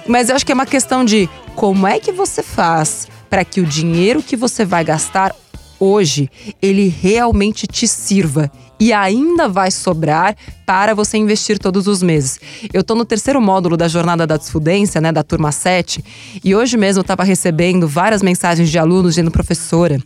Mas 0.07 0.29
eu 0.29 0.35
acho 0.35 0.45
que 0.45 0.51
é 0.51 0.55
uma 0.55 0.65
questão 0.65 1.05
de 1.05 1.29
como 1.55 1.87
é 1.87 1.99
que 1.99 2.11
você 2.11 2.43
faz 2.43 3.07
para 3.29 3.43
que 3.45 3.61
o 3.61 3.65
dinheiro 3.65 4.21
que 4.21 4.35
você 4.35 4.65
vai 4.65 4.83
gastar 4.83 5.33
hoje 5.79 6.29
ele 6.61 6.87
realmente 6.87 7.67
te 7.67 7.87
sirva 7.87 8.51
e 8.79 8.91
ainda 8.91 9.47
vai 9.47 9.71
sobrar 9.71 10.35
para 10.65 10.93
você 10.93 11.17
investir 11.17 11.57
todos 11.57 11.87
os 11.87 12.03
meses. 12.03 12.39
Eu 12.73 12.83
tô 12.83 12.93
no 12.95 13.05
terceiro 13.05 13.41
módulo 13.41 13.77
da 13.77 13.87
jornada 13.87 14.27
da 14.27 14.37
desfudência, 14.37 14.99
né, 14.99 15.11
da 15.11 15.23
turma 15.23 15.51
7, 15.51 16.03
e 16.43 16.55
hoje 16.55 16.77
mesmo 16.77 16.99
eu 16.99 17.03
estava 17.03 17.23
recebendo 17.23 17.87
várias 17.87 18.21
mensagens 18.21 18.69
de 18.69 18.77
alunos 18.77 19.13
dizendo 19.13 19.31
professora, 19.31 19.99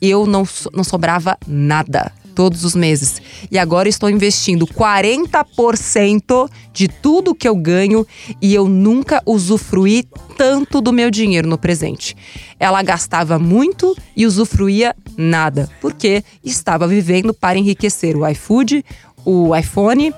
eu 0.00 0.26
não, 0.26 0.46
não 0.72 0.84
sobrava 0.84 1.36
nada 1.46 2.12
todos 2.40 2.64
os 2.64 2.74
meses. 2.74 3.20
E 3.50 3.58
agora 3.58 3.86
estou 3.86 4.08
investindo 4.08 4.66
40% 4.66 6.50
de 6.72 6.88
tudo 6.88 7.34
que 7.34 7.46
eu 7.46 7.54
ganho 7.54 8.06
e 8.40 8.54
eu 8.54 8.66
nunca 8.66 9.22
usufruí 9.26 10.06
tanto 10.38 10.80
do 10.80 10.90
meu 10.90 11.10
dinheiro 11.10 11.46
no 11.46 11.58
presente. 11.58 12.16
Ela 12.58 12.82
gastava 12.82 13.38
muito 13.38 13.94
e 14.16 14.24
usufruía 14.24 14.96
nada, 15.18 15.68
porque 15.82 16.24
estava 16.42 16.88
vivendo 16.88 17.34
para 17.34 17.58
enriquecer 17.58 18.16
o 18.16 18.26
iFood, 18.26 18.82
o 19.22 19.54
iPhone, 19.54 20.10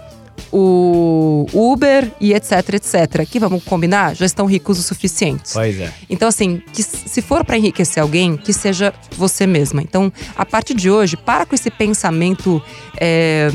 o 0.51 1.47
Uber 1.53 2.11
e 2.21 2.33
etc, 2.33 2.75
etc. 2.75 3.27
Que 3.29 3.39
vamos 3.39 3.63
combinar, 3.65 4.15
já 4.15 4.27
estão 4.27 4.47
ricos 4.47 4.79
o 4.79 4.83
suficiente. 4.83 5.51
Pois 5.53 5.79
é. 5.79 5.93
Então, 6.09 6.29
assim, 6.29 6.63
que 6.73 6.83
se 6.83 7.23
for 7.23 7.45
para 7.45 7.57
enriquecer 7.57 8.03
alguém, 8.03 8.37
que 8.37 8.53
seja 8.53 8.95
você 9.17 9.47
mesma. 9.47 9.83
Então, 9.83 10.13
a 10.37 10.45
partir 10.45 10.75
de 10.75 10.91
hoje, 10.91 11.17
para 11.17 11.47
com 11.47 11.55
esse 11.55 11.71
pensamento. 11.71 12.63
é, 13.01 13.51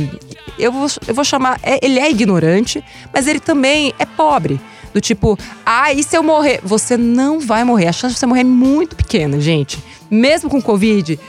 eu, 0.58 0.72
vou, 0.72 0.88
eu 1.08 1.14
vou 1.14 1.24
chamar. 1.24 1.60
é, 1.64 1.80
ele 1.84 2.00
é 2.00 2.10
ignorante, 2.10 2.84
mas 3.14 3.28
ele 3.28 3.40
também 3.40 3.94
é 4.00 4.06
pobre. 4.06 4.60
Do 4.94 5.02
tipo, 5.02 5.38
ah, 5.66 5.94
e 5.94 6.02
se 6.02 6.18
eu 6.18 6.24
morrer? 6.24 6.60
Você 6.64 6.98
não 6.98 7.40
vai 7.40 7.64
morrer. 7.64 7.88
A 7.88 7.92
chance 7.92 8.16
de 8.16 8.20
você 8.20 8.26
morrer 8.26 8.42
é 8.42 8.46
muito 8.46 8.96
pequena, 8.96 9.40
gente. 9.40 9.78
Mesmo 10.10 10.50
com 10.50 10.62
Covid, 10.62 11.20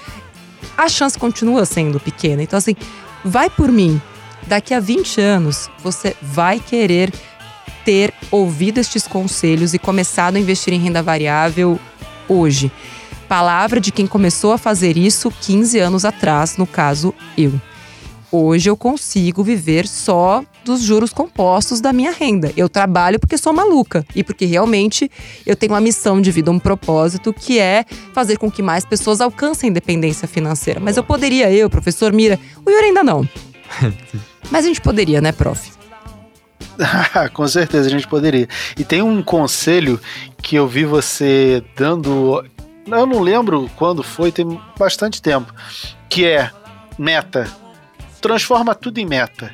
a 0.76 0.88
chance 0.88 1.18
continua 1.18 1.66
sendo 1.66 2.00
pequena. 2.00 2.42
Então, 2.42 2.56
assim, 2.56 2.74
vai 3.24 3.50
por 3.50 3.70
mim. 3.70 4.00
Daqui 4.48 4.72
a 4.72 4.80
20 4.80 5.20
anos, 5.20 5.68
você 5.82 6.16
vai 6.22 6.58
querer 6.58 7.12
ter 7.84 8.14
ouvido 8.30 8.78
estes 8.78 9.06
conselhos 9.06 9.74
e 9.74 9.78
começado 9.78 10.36
a 10.36 10.40
investir 10.40 10.72
em 10.72 10.80
renda 10.80 11.02
variável 11.02 11.78
hoje. 12.26 12.72
Palavra 13.28 13.78
de 13.78 13.92
quem 13.92 14.06
começou 14.06 14.52
a 14.52 14.58
fazer 14.58 14.96
isso 14.96 15.30
15 15.30 15.78
anos 15.78 16.06
atrás, 16.06 16.56
no 16.56 16.66
caso 16.66 17.14
eu. 17.36 17.60
Hoje 18.32 18.70
eu 18.70 18.76
consigo 18.76 19.42
viver 19.42 19.86
só 19.86 20.42
dos 20.64 20.82
juros 20.82 21.12
compostos 21.12 21.80
da 21.80 21.92
minha 21.92 22.10
renda. 22.10 22.50
Eu 22.56 22.70
trabalho 22.70 23.20
porque 23.20 23.36
sou 23.36 23.52
maluca 23.52 24.04
e 24.14 24.24
porque 24.24 24.46
realmente 24.46 25.10
eu 25.46 25.56
tenho 25.56 25.72
uma 25.72 25.80
missão 25.80 26.20
de 26.22 26.30
vida, 26.30 26.50
um 26.50 26.58
propósito 26.58 27.34
que 27.34 27.58
é 27.58 27.84
fazer 28.14 28.38
com 28.38 28.50
que 28.50 28.62
mais 28.62 28.84
pessoas 28.84 29.20
alcancem 29.20 29.68
independência 29.68 30.26
financeira. 30.26 30.80
Mas 30.80 30.96
eu 30.96 31.04
poderia, 31.04 31.50
eu, 31.52 31.68
professor 31.68 32.12
Mira, 32.12 32.38
o 32.64 32.70
Yuri 32.70 32.86
ainda 32.86 33.02
não. 33.02 33.26
Mas 34.50 34.64
a 34.64 34.68
gente 34.68 34.80
poderia, 34.80 35.20
né, 35.20 35.32
prof? 35.32 35.72
Com 37.32 37.46
certeza 37.48 37.88
a 37.88 37.90
gente 37.90 38.06
poderia. 38.06 38.48
E 38.76 38.84
tem 38.84 39.02
um 39.02 39.22
conselho 39.22 40.00
que 40.42 40.56
eu 40.56 40.66
vi 40.66 40.84
você 40.84 41.62
dando. 41.76 42.44
Eu 42.86 43.06
não 43.06 43.20
lembro 43.20 43.70
quando 43.76 44.02
foi, 44.02 44.32
tem 44.32 44.60
bastante 44.78 45.20
tempo. 45.20 45.52
Que 46.08 46.26
é 46.26 46.50
meta. 46.98 47.48
Transforma 48.20 48.74
tudo 48.74 48.98
em 48.98 49.06
meta. 49.06 49.52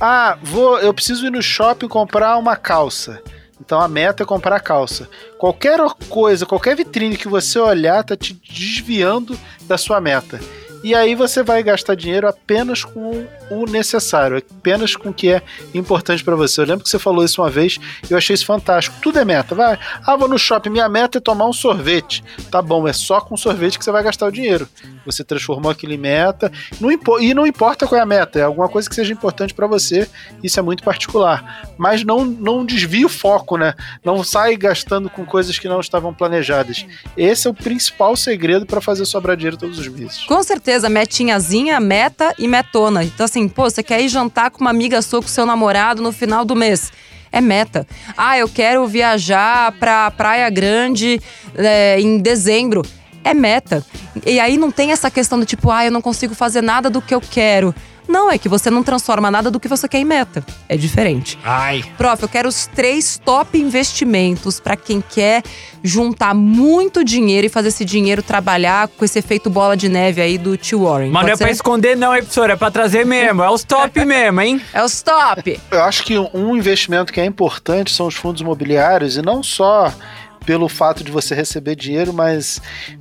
Ah, 0.00 0.38
vou, 0.42 0.78
eu 0.78 0.94
preciso 0.94 1.26
ir 1.26 1.30
no 1.30 1.42
shopping 1.42 1.88
comprar 1.88 2.38
uma 2.38 2.56
calça. 2.56 3.22
Então 3.60 3.78
a 3.78 3.86
meta 3.86 4.22
é 4.22 4.26
comprar 4.26 4.56
a 4.56 4.60
calça. 4.60 5.08
Qualquer 5.38 5.78
coisa, 6.08 6.46
qualquer 6.46 6.74
vitrine 6.74 7.16
que 7.16 7.28
você 7.28 7.58
olhar 7.58 8.02
tá 8.02 8.16
te 8.16 8.32
desviando 8.32 9.38
da 9.62 9.76
sua 9.76 10.00
meta. 10.00 10.40
E 10.82 10.94
aí 10.94 11.14
você 11.14 11.42
vai 11.42 11.62
gastar 11.62 11.94
dinheiro 11.94 12.26
apenas 12.26 12.84
com 12.84 13.26
o 13.50 13.66
necessário, 13.66 14.38
apenas 14.38 14.96
com 14.96 15.10
o 15.10 15.14
que 15.14 15.28
é 15.28 15.42
importante 15.74 16.24
para 16.24 16.34
você. 16.34 16.60
Eu 16.60 16.66
lembro 16.66 16.84
que 16.84 16.90
você 16.90 16.98
falou 16.98 17.24
isso 17.24 17.42
uma 17.42 17.50
vez 17.50 17.78
e 18.08 18.12
eu 18.12 18.18
achei 18.18 18.34
isso 18.34 18.46
fantástico. 18.46 18.96
Tudo 19.02 19.18
é 19.18 19.24
meta. 19.24 19.54
Vai, 19.54 19.78
ah, 20.06 20.16
vou 20.16 20.28
no 20.28 20.38
shopping, 20.38 20.70
minha 20.70 20.88
meta 20.88 21.18
é 21.18 21.20
tomar 21.20 21.46
um 21.46 21.52
sorvete. 21.52 22.24
Tá 22.50 22.62
bom, 22.62 22.88
é 22.88 22.92
só 22.92 23.20
com 23.20 23.36
sorvete 23.36 23.78
que 23.78 23.84
você 23.84 23.92
vai 23.92 24.02
gastar 24.02 24.26
o 24.26 24.32
dinheiro. 24.32 24.66
Você 25.06 25.24
transformou 25.24 25.70
aquilo 25.70 25.92
em 25.92 25.98
meta. 25.98 26.50
Não 26.80 26.90
e 27.20 27.34
não 27.34 27.46
importa 27.46 27.86
qual 27.86 27.98
é 27.98 28.02
a 28.02 28.06
meta, 28.06 28.38
é 28.38 28.42
alguma 28.42 28.68
coisa 28.68 28.88
que 28.88 28.94
seja 28.94 29.12
importante 29.12 29.54
para 29.54 29.66
você. 29.66 30.08
Isso 30.42 30.58
é 30.58 30.62
muito 30.62 30.82
particular. 30.82 31.68
Mas 31.78 32.04
não, 32.04 32.24
não 32.24 32.64
desvie 32.64 33.04
o 33.04 33.08
foco, 33.08 33.56
né? 33.56 33.74
Não 34.04 34.22
sai 34.22 34.56
gastando 34.56 35.08
com 35.08 35.24
coisas 35.24 35.58
que 35.58 35.68
não 35.68 35.80
estavam 35.80 36.12
planejadas. 36.12 36.86
Esse 37.16 37.46
é 37.46 37.50
o 37.50 37.54
principal 37.54 38.16
segredo 38.16 38.66
para 38.66 38.80
fazer 38.80 39.04
sobrar 39.04 39.36
dinheiro 39.36 39.56
todos 39.56 39.78
os 39.78 39.88
meses. 39.88 40.24
Com 40.24 40.42
certeza, 40.42 40.88
metinhazinha, 40.88 41.80
meta 41.80 42.34
e 42.38 42.46
metona. 42.46 43.04
Então, 43.04 43.24
assim, 43.24 43.48
pô, 43.48 43.68
você 43.68 43.82
quer 43.82 44.00
ir 44.00 44.08
jantar 44.08 44.50
com 44.50 44.60
uma 44.60 44.70
amiga 44.70 45.02
sua, 45.02 45.22
com 45.22 45.28
seu 45.28 45.46
namorado 45.46 46.02
no 46.02 46.12
final 46.12 46.44
do 46.44 46.54
mês. 46.54 46.92
É 47.32 47.40
meta. 47.40 47.86
Ah, 48.16 48.36
eu 48.36 48.48
quero 48.48 48.86
viajar 48.86 49.72
pra 49.72 50.10
Praia 50.10 50.50
Grande 50.50 51.20
é, 51.54 52.00
em 52.00 52.18
dezembro. 52.18 52.82
É 53.24 53.34
meta. 53.34 53.84
E 54.24 54.40
aí 54.40 54.56
não 54.56 54.70
tem 54.70 54.92
essa 54.92 55.10
questão 55.10 55.38
do 55.38 55.46
tipo, 55.46 55.70
ah, 55.70 55.84
eu 55.84 55.90
não 55.90 56.02
consigo 56.02 56.34
fazer 56.34 56.62
nada 56.62 56.88
do 56.88 57.00
que 57.02 57.14
eu 57.14 57.20
quero. 57.20 57.74
Não, 58.10 58.28
é 58.28 58.36
que 58.36 58.48
você 58.48 58.70
não 58.70 58.82
transforma 58.82 59.30
nada 59.30 59.52
do 59.52 59.60
que 59.60 59.68
você 59.68 59.86
quer 59.86 59.98
em 59.98 60.04
meta. 60.04 60.44
É 60.68 60.76
diferente. 60.76 61.38
Ai. 61.44 61.84
Prof, 61.96 62.20
eu 62.20 62.28
quero 62.28 62.48
os 62.48 62.66
três 62.66 63.20
top 63.24 63.56
investimentos 63.56 64.58
para 64.58 64.76
quem 64.76 65.00
quer 65.00 65.44
juntar 65.82 66.34
muito 66.34 67.04
dinheiro 67.04 67.46
e 67.46 67.50
fazer 67.50 67.68
esse 67.68 67.84
dinheiro 67.84 68.20
trabalhar 68.20 68.88
com 68.88 69.04
esse 69.04 69.20
efeito 69.20 69.48
bola 69.48 69.76
de 69.76 69.88
neve 69.88 70.20
aí 70.20 70.36
do 70.38 70.56
tio 70.56 70.82
Warren. 70.84 71.10
Mas 71.10 71.24
não 71.24 71.32
é 71.32 71.36
pra 71.36 71.50
esconder, 71.52 71.96
não, 71.96 72.12
hein, 72.12 72.22
professor? 72.22 72.50
É 72.50 72.56
pra 72.56 72.70
trazer 72.70 73.06
mesmo. 73.06 73.44
É 73.44 73.50
os 73.50 73.62
top 73.62 74.02
mesmo, 74.04 74.40
hein? 74.40 74.60
É 74.72 74.82
os 74.82 75.00
top! 75.02 75.60
Eu 75.70 75.82
acho 75.84 76.02
que 76.02 76.18
um 76.18 76.56
investimento 76.56 77.12
que 77.12 77.20
é 77.20 77.24
importante 77.24 77.92
são 77.92 78.08
os 78.08 78.16
fundos 78.16 78.42
imobiliários 78.42 79.16
e 79.16 79.22
não 79.22 79.40
só 79.40 79.92
pelo 80.44 80.68
fato 80.68 81.04
de 81.04 81.12
você 81.12 81.32
receber 81.34 81.76
dinheiro, 81.76 82.12
mas 82.12 82.60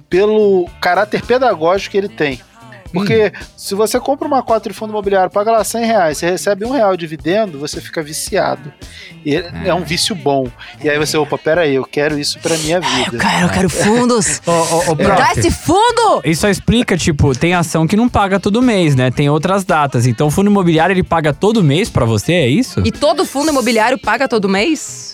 pelo 0.10 0.67
caráter 0.82 1.22
pedagógico 1.22 1.91
que 1.91 1.98
ele 1.98 2.10
tem. 2.10 2.41
Porque 2.91 3.32
se 3.56 3.76
você 3.76 4.00
compra 4.00 4.28
uma 4.28 4.41
cota 4.41 4.69
de 4.69 4.76
fundo 4.76 4.89
imobiliário, 4.89 5.30
paga 5.30 5.52
lá 5.52 5.63
100 5.63 5.86
reais, 5.86 6.17
você 6.17 6.30
recebe 6.30 6.65
um 6.65 6.72
real 6.72 6.95
de 6.95 7.10
dividendo, 7.10 7.58
você 7.58 7.82
fica 7.82 8.04
viciado. 8.04 8.72
E 9.26 9.36
é 9.36 9.74
um 9.74 9.84
vício 9.84 10.13
bom. 10.13 10.48
E 10.84 10.89
aí 10.89 10.98
você, 10.98 11.17
opa, 11.17 11.38
pera 11.38 11.62
aí, 11.62 11.74
eu 11.74 11.84
quero 11.84 12.19
isso 12.19 12.38
pra 12.39 12.56
minha 12.58 12.80
vida. 12.80 13.17
Eu 13.17 13.19
quero, 13.19 13.45
eu 13.45 13.50
quero 13.50 13.69
fundos. 13.72 14.41
Ô, 14.45 14.52
ô, 14.52 14.91
ô, 14.91 14.95
Me 14.95 15.06
dá 15.06 15.32
esse 15.36 15.50
fundo! 15.50 16.22
Isso 16.24 16.41
só 16.41 16.50
explica, 16.50 16.95
tipo, 16.95 17.36
tem 17.38 17.56
ação 17.56 17.88
que 17.88 17.95
não 17.95 18.08
paga 18.08 18.39
todo 18.39 18.62
mês, 18.62 18.95
né? 18.95 19.10
Tem 19.10 19.30
outras 19.30 19.63
datas. 19.63 20.06
Então 20.06 20.28
o 20.28 20.32
fundo 20.32 20.50
imobiliário 20.50 20.93
ele 20.93 21.04
paga 21.04 21.34
todo 21.34 21.63
mês 21.63 21.89
pra 21.89 22.06
você, 22.06 22.34
é 22.34 22.48
isso? 22.48 22.82
E 22.86 22.91
todo 22.91 23.26
fundo 23.26 23.50
imobiliário 23.50 23.98
paga 23.98 24.28
todo 24.28 24.48
mês? 24.48 25.13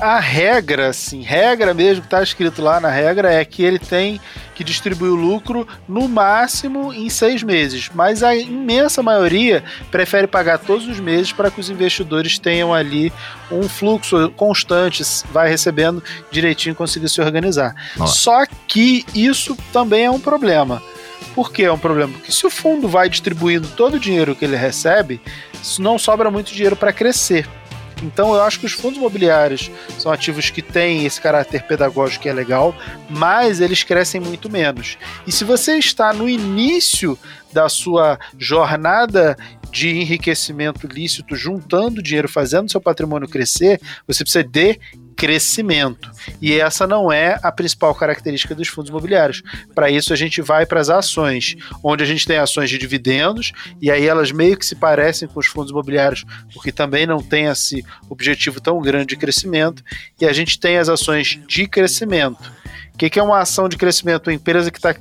A 0.00 0.20
regra, 0.20 0.88
assim, 0.90 1.22
regra 1.22 1.74
mesmo 1.74 2.04
que 2.04 2.08
tá 2.08 2.22
escrito 2.22 2.62
lá 2.62 2.78
na 2.78 2.88
regra 2.88 3.32
é 3.32 3.44
que 3.44 3.64
ele 3.64 3.80
tem 3.80 4.20
que 4.54 4.62
distribuir 4.62 5.10
o 5.10 5.16
lucro 5.16 5.66
no 5.88 6.08
máximo 6.08 6.92
em 6.92 7.10
seis 7.10 7.42
meses, 7.42 7.90
mas 7.92 8.22
a 8.22 8.34
imensa 8.36 9.02
maioria 9.02 9.64
prefere 9.90 10.28
pagar 10.28 10.58
todos 10.58 10.86
os 10.86 11.00
meses 11.00 11.32
para 11.32 11.50
que 11.50 11.58
os 11.58 11.68
investidores 11.68 12.38
tenham 12.38 12.72
ali 12.72 13.12
um 13.50 13.68
fluxo 13.68 14.30
constante, 14.36 15.02
vai 15.32 15.48
recebendo 15.48 16.02
direitinho 16.30 16.72
e 16.72 16.76
conseguir 16.76 17.08
se 17.08 17.20
organizar. 17.20 17.74
Só 18.06 18.46
que 18.68 19.04
isso 19.12 19.56
também 19.72 20.04
é 20.04 20.10
um 20.10 20.20
problema. 20.20 20.80
Por 21.34 21.52
que 21.52 21.64
é 21.64 21.72
um 21.72 21.78
problema? 21.78 22.12
Porque 22.12 22.30
se 22.30 22.46
o 22.46 22.50
fundo 22.50 22.88
vai 22.88 23.08
distribuindo 23.08 23.66
todo 23.68 23.94
o 23.94 24.00
dinheiro 24.00 24.34
que 24.34 24.44
ele 24.44 24.56
recebe, 24.56 25.20
isso 25.60 25.82
não 25.82 25.98
sobra 25.98 26.30
muito 26.30 26.52
dinheiro 26.52 26.76
para 26.76 26.92
crescer. 26.92 27.48
Então 28.02 28.34
eu 28.34 28.42
acho 28.42 28.60
que 28.60 28.66
os 28.66 28.72
fundos 28.72 28.98
imobiliários 28.98 29.70
são 29.98 30.12
ativos 30.12 30.50
que 30.50 30.62
têm 30.62 31.04
esse 31.04 31.20
caráter 31.20 31.64
pedagógico 31.64 32.22
que 32.22 32.28
é 32.28 32.32
legal, 32.32 32.74
mas 33.08 33.60
eles 33.60 33.82
crescem 33.82 34.20
muito 34.20 34.50
menos. 34.50 34.96
E 35.26 35.32
se 35.32 35.44
você 35.44 35.76
está 35.76 36.12
no 36.12 36.28
início 36.28 37.18
da 37.52 37.68
sua 37.68 38.18
jornada 38.38 39.36
de 39.70 39.90
enriquecimento 39.90 40.86
lícito, 40.86 41.36
juntando 41.36 42.02
dinheiro, 42.02 42.28
fazendo 42.28 42.70
seu 42.70 42.80
patrimônio 42.80 43.28
crescer, 43.28 43.80
você 44.06 44.22
precisa 44.24 44.44
de 44.44 44.78
crescimento. 45.18 46.12
E 46.40 46.52
essa 46.54 46.86
não 46.86 47.10
é 47.10 47.40
a 47.42 47.50
principal 47.50 47.92
característica 47.92 48.54
dos 48.54 48.68
fundos 48.68 48.88
imobiliários. 48.88 49.42
Para 49.74 49.90
isso, 49.90 50.12
a 50.12 50.16
gente 50.16 50.40
vai 50.40 50.64
para 50.64 50.80
as 50.80 50.88
ações, 50.88 51.56
onde 51.82 52.04
a 52.04 52.06
gente 52.06 52.24
tem 52.24 52.38
ações 52.38 52.70
de 52.70 52.78
dividendos, 52.78 53.52
e 53.82 53.90
aí 53.90 54.06
elas 54.06 54.30
meio 54.30 54.56
que 54.56 54.64
se 54.64 54.76
parecem 54.76 55.26
com 55.26 55.40
os 55.40 55.46
fundos 55.48 55.72
imobiliários, 55.72 56.24
porque 56.54 56.70
também 56.70 57.04
não 57.04 57.20
tem 57.20 57.46
esse 57.46 57.84
objetivo 58.08 58.60
tão 58.60 58.80
grande 58.80 59.06
de 59.06 59.16
crescimento, 59.16 59.82
e 60.20 60.24
a 60.24 60.32
gente 60.32 60.58
tem 60.60 60.78
as 60.78 60.88
ações 60.88 61.40
de 61.48 61.66
crescimento. 61.66 62.52
O 62.94 62.98
que, 62.98 63.18
é 63.18 63.22
uma 63.22 63.40
ação 63.40 63.68
de 63.68 63.76
crescimento? 63.76 64.28
Uma 64.28 64.34
empresa 64.34 64.70
que 64.70 64.78
está 64.78 64.94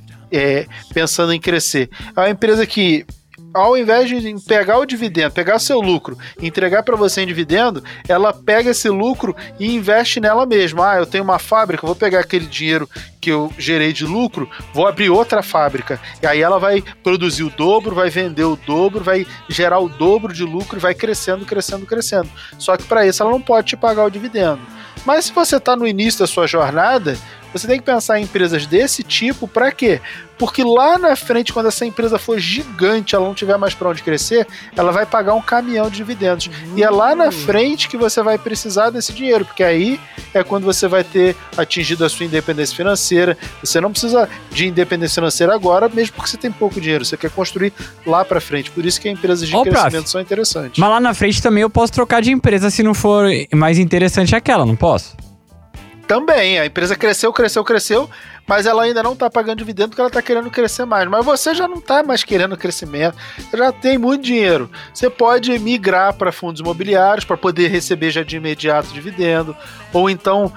pensando 0.94 1.32
em 1.32 1.40
crescer. 1.40 1.90
É 2.16 2.20
uma 2.20 2.30
empresa 2.30 2.66
que 2.66 3.06
ao 3.54 3.78
invés 3.78 4.10
de 4.10 4.36
pegar 4.46 4.78
o 4.78 4.86
dividendo, 4.86 5.34
pegar 5.34 5.60
seu 5.60 5.80
lucro 5.80 6.18
e 6.40 6.48
entregar 6.48 6.84
para 6.84 6.96
você 6.96 7.22
em 7.22 7.28
dividendo, 7.28 7.84
ela 8.08 8.34
pega 8.34 8.72
esse 8.72 8.90
lucro 8.90 9.36
e 9.60 9.76
investe 9.76 10.20
nela 10.20 10.46
mesma. 10.46 10.92
Ah, 10.92 10.98
eu 10.98 11.06
tenho 11.06 11.24
uma 11.24 11.40
fábrica, 11.40 11.86
vou 11.86 11.96
pegar 11.96 12.20
aquele 12.20 12.46
dinheiro 12.46 12.90
que 13.20 13.32
eu 13.32 13.52
gerei 13.58 13.92
de 13.94 14.06
lucro, 14.06 14.50
vou 14.74 14.88
abrir 14.88 15.10
outra 15.10 15.42
fábrica. 15.42 16.00
E 16.22 16.28
aí 16.28 16.42
ela 16.42 16.60
vai 16.60 16.84
produzir 17.04 17.44
o 17.44 17.50
dobro, 17.50 17.96
vai 17.96 18.10
vender 18.10 18.44
o 18.44 18.56
dobro, 18.56 19.04
vai 19.04 19.26
gerar 19.50 19.80
o 19.80 19.90
dobro 19.90 20.34
de 20.34 20.44
lucro 20.44 20.78
e 20.78 20.82
vai 20.82 20.94
crescendo, 20.94 21.46
crescendo, 21.46 21.86
crescendo. 21.86 22.30
Só 22.58 22.78
que 22.78 22.84
para 22.84 23.06
isso 23.06 23.24
ela 23.24 23.32
não 23.32 23.42
pode 23.42 23.68
te 23.68 23.78
pagar 23.78 24.06
o 24.06 24.10
dividendo. 24.12 24.62
Mas 25.06 25.26
se 25.26 25.32
você 25.32 25.56
está 25.56 25.76
no 25.76 25.88
início 25.88 26.20
da 26.20 26.28
sua 26.28 26.48
jornada, 26.48 27.18
você 27.54 27.68
tem 27.68 27.80
que 27.80 27.86
pensar 27.86 28.20
em 28.20 28.24
empresas 28.24 28.66
desse 28.66 29.04
tipo 29.04 29.48
para 29.48 29.72
quê? 29.72 30.02
Porque 30.38 30.64
lá 30.64 30.98
na 31.00 31.16
frente, 31.16 31.52
quando 31.52 31.66
essa 31.66 31.86
empresa 31.86 32.20
for 32.20 32.38
gigante, 32.38 33.16
ela 33.16 33.26
não 33.26 33.34
tiver 33.34 33.58
mais 33.58 33.74
para 33.74 33.90
onde 33.90 34.04
crescer, 34.04 34.46
ela 34.76 34.92
vai 34.92 35.06
pagar 35.06 35.34
um 35.34 35.42
caminhão 35.42 35.90
de 35.90 35.98
dividendos. 35.98 36.50
E 36.76 36.84
é 36.84 36.90
lá 36.90 37.16
na 37.16 37.32
frente 37.32 37.90
que 37.90 37.98
você 37.98 38.22
vai 38.22 38.38
precisar 38.38 38.92
desse 38.92 39.12
dinheiro, 39.12 39.44
porque 39.46 39.64
aí 39.64 40.00
é 40.34 40.44
quando 40.44 40.64
você 40.64 40.88
vai 40.88 41.04
ter 41.04 41.36
atingido 41.58 42.06
a 42.06 42.10
sua 42.10 42.26
independência 42.26 42.76
financeira. 42.76 43.38
Você 43.64 43.82
não 43.82 43.92
precisa 43.92 44.30
de 44.52 44.68
independência 44.68 45.16
financeira 45.16 45.56
agora, 45.56 45.90
mesmo 45.90 46.14
porque 46.16 46.30
você 46.30 46.38
tem 46.38 46.52
pouco 46.52 46.80
dinheiro. 46.80 47.04
Você 47.04 47.18
quer 47.18 47.32
construir 47.32 47.74
lá 48.06 48.24
para 48.24 48.40
frente. 48.40 48.70
Por 48.70 48.86
isso 48.86 49.02
que 49.02 49.10
empresas 49.10 49.48
de 49.48 49.56
Ô, 49.56 49.64
crescimento 49.64 49.92
prof. 49.92 50.10
são 50.10 50.22
interessantes. 50.22 50.78
Mas 50.78 50.90
lá 50.90 51.00
na 51.00 51.14
frente 51.14 51.42
também 51.42 51.64
eu 51.64 51.70
posso 51.70 51.92
trocar 51.92 52.22
de 52.22 52.32
empresa 52.32 52.70
se 52.70 52.84
não 52.84 52.94
for 52.94 53.28
mais 53.54 53.80
interessante 53.80 54.36
aquela, 54.36 54.66
não 54.66 54.76
posso? 54.76 55.16
Também, 56.08 56.58
a 56.58 56.66
empresa 56.66 56.96
cresceu, 56.96 57.34
cresceu, 57.34 57.64
cresceu, 57.66 58.10
mas 58.48 58.66
ela 58.66 58.84
ainda 58.84 59.04
não 59.04 59.12
está 59.12 59.30
pagando 59.30 59.58
dividendo 59.58 59.90
porque 59.90 60.00
ela 60.00 60.08
está 60.08 60.22
querendo 60.22 60.50
crescer 60.50 60.86
mais. 60.86 61.08
Mas 61.10 61.26
você 61.26 61.54
já 61.54 61.68
não 61.68 61.80
está 61.80 62.02
mais 62.02 62.24
querendo 62.24 62.56
crescimento, 62.56 63.18
já 63.54 63.74
tem 63.74 63.98
muito 63.98 64.24
dinheiro. 64.24 64.72
Você 64.94 65.10
pode 65.10 65.60
migrar 65.60 66.14
para 66.14 66.32
fundos 66.32 66.62
imobiliários 66.62 67.26
para 67.26 67.36
poder 67.36 67.68
receber 67.68 68.10
já 68.10 68.24
de 68.24 68.38
imediato 68.38 68.88
dividendo, 68.94 69.56
ou 69.92 70.10
então 70.10 70.54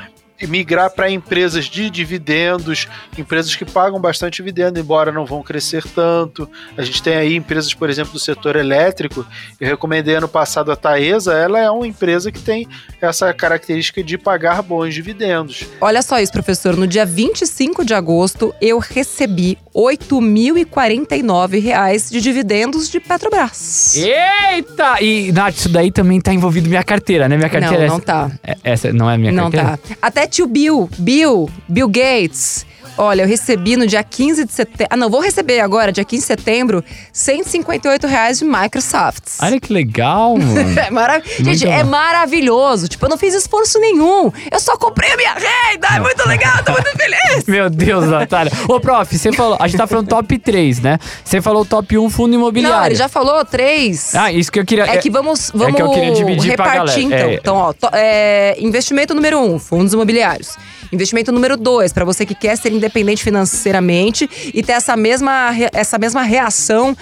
migrar 0.46 0.90
para 0.90 1.10
empresas 1.10 1.66
de 1.66 1.90
dividendos, 1.90 2.88
empresas 3.18 3.54
que 3.54 3.64
pagam 3.64 4.00
bastante 4.00 4.36
dividendo, 4.36 4.78
embora 4.80 5.12
não 5.12 5.24
vão 5.26 5.42
crescer 5.42 5.82
tanto. 5.94 6.48
A 6.76 6.82
gente 6.82 7.02
tem 7.02 7.14
aí 7.14 7.34
empresas, 7.36 7.72
por 7.74 7.88
exemplo, 7.90 8.12
do 8.12 8.18
setor 8.18 8.56
elétrico. 8.56 9.24
Eu 9.60 9.68
recomendei 9.68 10.14
ano 10.14 10.28
passado 10.28 10.70
a 10.72 10.76
Taesa, 10.76 11.34
ela 11.34 11.58
é 11.58 11.70
uma 11.70 11.86
empresa 11.86 12.30
que 12.32 12.40
tem 12.40 12.66
essa 13.00 13.32
característica 13.32 14.02
de 14.02 14.16
pagar 14.18 14.62
bons 14.62 14.94
dividendos. 14.94 15.64
Olha 15.80 16.02
só 16.02 16.18
isso, 16.20 16.32
professor. 16.32 16.76
No 16.76 16.86
dia 16.86 17.04
25 17.06 17.84
de 17.84 17.94
agosto, 17.94 18.54
eu 18.60 18.78
recebi 18.78 19.58
8.049 19.74 21.60
reais 21.62 22.10
de 22.10 22.20
dividendos 22.20 22.88
de 22.90 23.00
Petrobras. 23.00 23.96
Eita! 23.96 25.00
E, 25.02 25.32
Nath, 25.32 25.56
isso 25.56 25.68
daí 25.68 25.90
também 25.90 26.20
tá 26.20 26.32
envolvido 26.32 26.68
minha 26.68 26.82
carteira, 26.84 27.28
né? 27.28 27.36
Minha 27.36 27.48
carteira 27.48 27.78
Não, 27.78 27.84
é 27.84 27.88
não 27.88 28.00
tá. 28.00 28.30
essa. 28.42 28.60
É- 28.64 28.70
Essa 28.70 28.92
não 28.92 29.10
é 29.10 29.16
minha 29.18 29.32
Não 29.32 29.50
carteira? 29.50 29.76
tá. 29.76 29.96
Até 30.00 30.26
tio 30.30 30.46
Bill, 30.46 30.88
Bill, 30.98 31.48
Bill 31.68 31.88
Gates. 31.88 32.64
Olha, 33.02 33.22
eu 33.22 33.26
recebi 33.26 33.78
no 33.78 33.86
dia 33.86 34.04
15 34.04 34.44
de 34.44 34.52
setembro. 34.52 34.86
Ah, 34.90 34.96
não, 34.96 35.08
vou 35.08 35.20
receber 35.22 35.60
agora, 35.60 35.90
dia 35.90 36.04
15 36.04 36.20
de 36.20 36.26
setembro, 36.26 36.84
158 37.14 38.06
reais 38.06 38.38
de 38.40 38.44
Microsoft. 38.44 39.22
Olha 39.40 39.58
que 39.58 39.72
legal, 39.72 40.36
mano. 40.36 40.60
É 40.80 40.90
marav... 40.90 41.22
Gente, 41.38 41.64
bom. 41.64 41.72
é 41.72 41.82
maravilhoso. 41.82 42.88
Tipo, 42.88 43.06
eu 43.06 43.10
não 43.10 43.16
fiz 43.16 43.32
esforço 43.34 43.78
nenhum. 43.78 44.30
Eu 44.50 44.60
só 44.60 44.76
comprei 44.76 45.10
a 45.12 45.16
minha 45.16 45.32
renda. 45.32 45.88
É 45.96 46.00
muito 46.00 46.28
legal, 46.28 46.62
tô 46.62 46.72
muito 46.72 46.90
feliz. 46.90 47.44
Meu 47.46 47.70
Deus, 47.70 48.06
Natália. 48.06 48.52
Ô, 48.68 48.78
prof, 48.78 49.16
você 49.18 49.32
falou. 49.32 49.56
A 49.58 49.66
gente 49.66 49.78
tá 49.78 49.86
falando 49.86 50.08
top 50.08 50.38
3, 50.38 50.80
né? 50.80 50.98
Você 51.24 51.40
falou 51.40 51.64
top 51.64 51.96
1 51.96 52.10
fundo 52.10 52.34
imobiliário. 52.34 52.78
Não, 52.80 52.86
ele 52.86 52.94
já 52.96 53.08
falou 53.08 53.44
três. 53.44 54.14
Ah, 54.14 54.30
isso 54.30 54.52
que 54.52 54.58
eu 54.60 54.64
queria. 54.66 54.84
É 54.84 54.98
que 54.98 55.08
vamos, 55.10 55.50
vamos 55.54 55.74
que 55.74 55.82
eu 55.82 55.90
queria 55.90 56.12
dividir 56.12 56.54
pra 56.56 56.70
repartir, 56.70 57.08
galera. 57.08 57.32
então. 57.32 57.32
É. 57.32 57.34
Então, 57.34 57.56
ó, 57.56 57.72
to- 57.72 57.90
é, 57.94 58.56
investimento 58.58 59.14
número 59.14 59.38
um, 59.38 59.58
fundos 59.58 59.92
imobiliários. 59.92 60.56
Investimento 60.92 61.30
número 61.30 61.56
dois, 61.56 61.92
para 61.92 62.04
você 62.04 62.26
que 62.26 62.34
quer 62.34 62.56
ser 62.56 62.72
independente 62.72 63.22
financeiramente 63.22 64.28
e 64.52 64.62
ter 64.62 64.72
essa 64.72 64.96
mesma, 64.96 65.50
essa 65.72 65.98
mesma 65.98 66.22
reação 66.22 66.96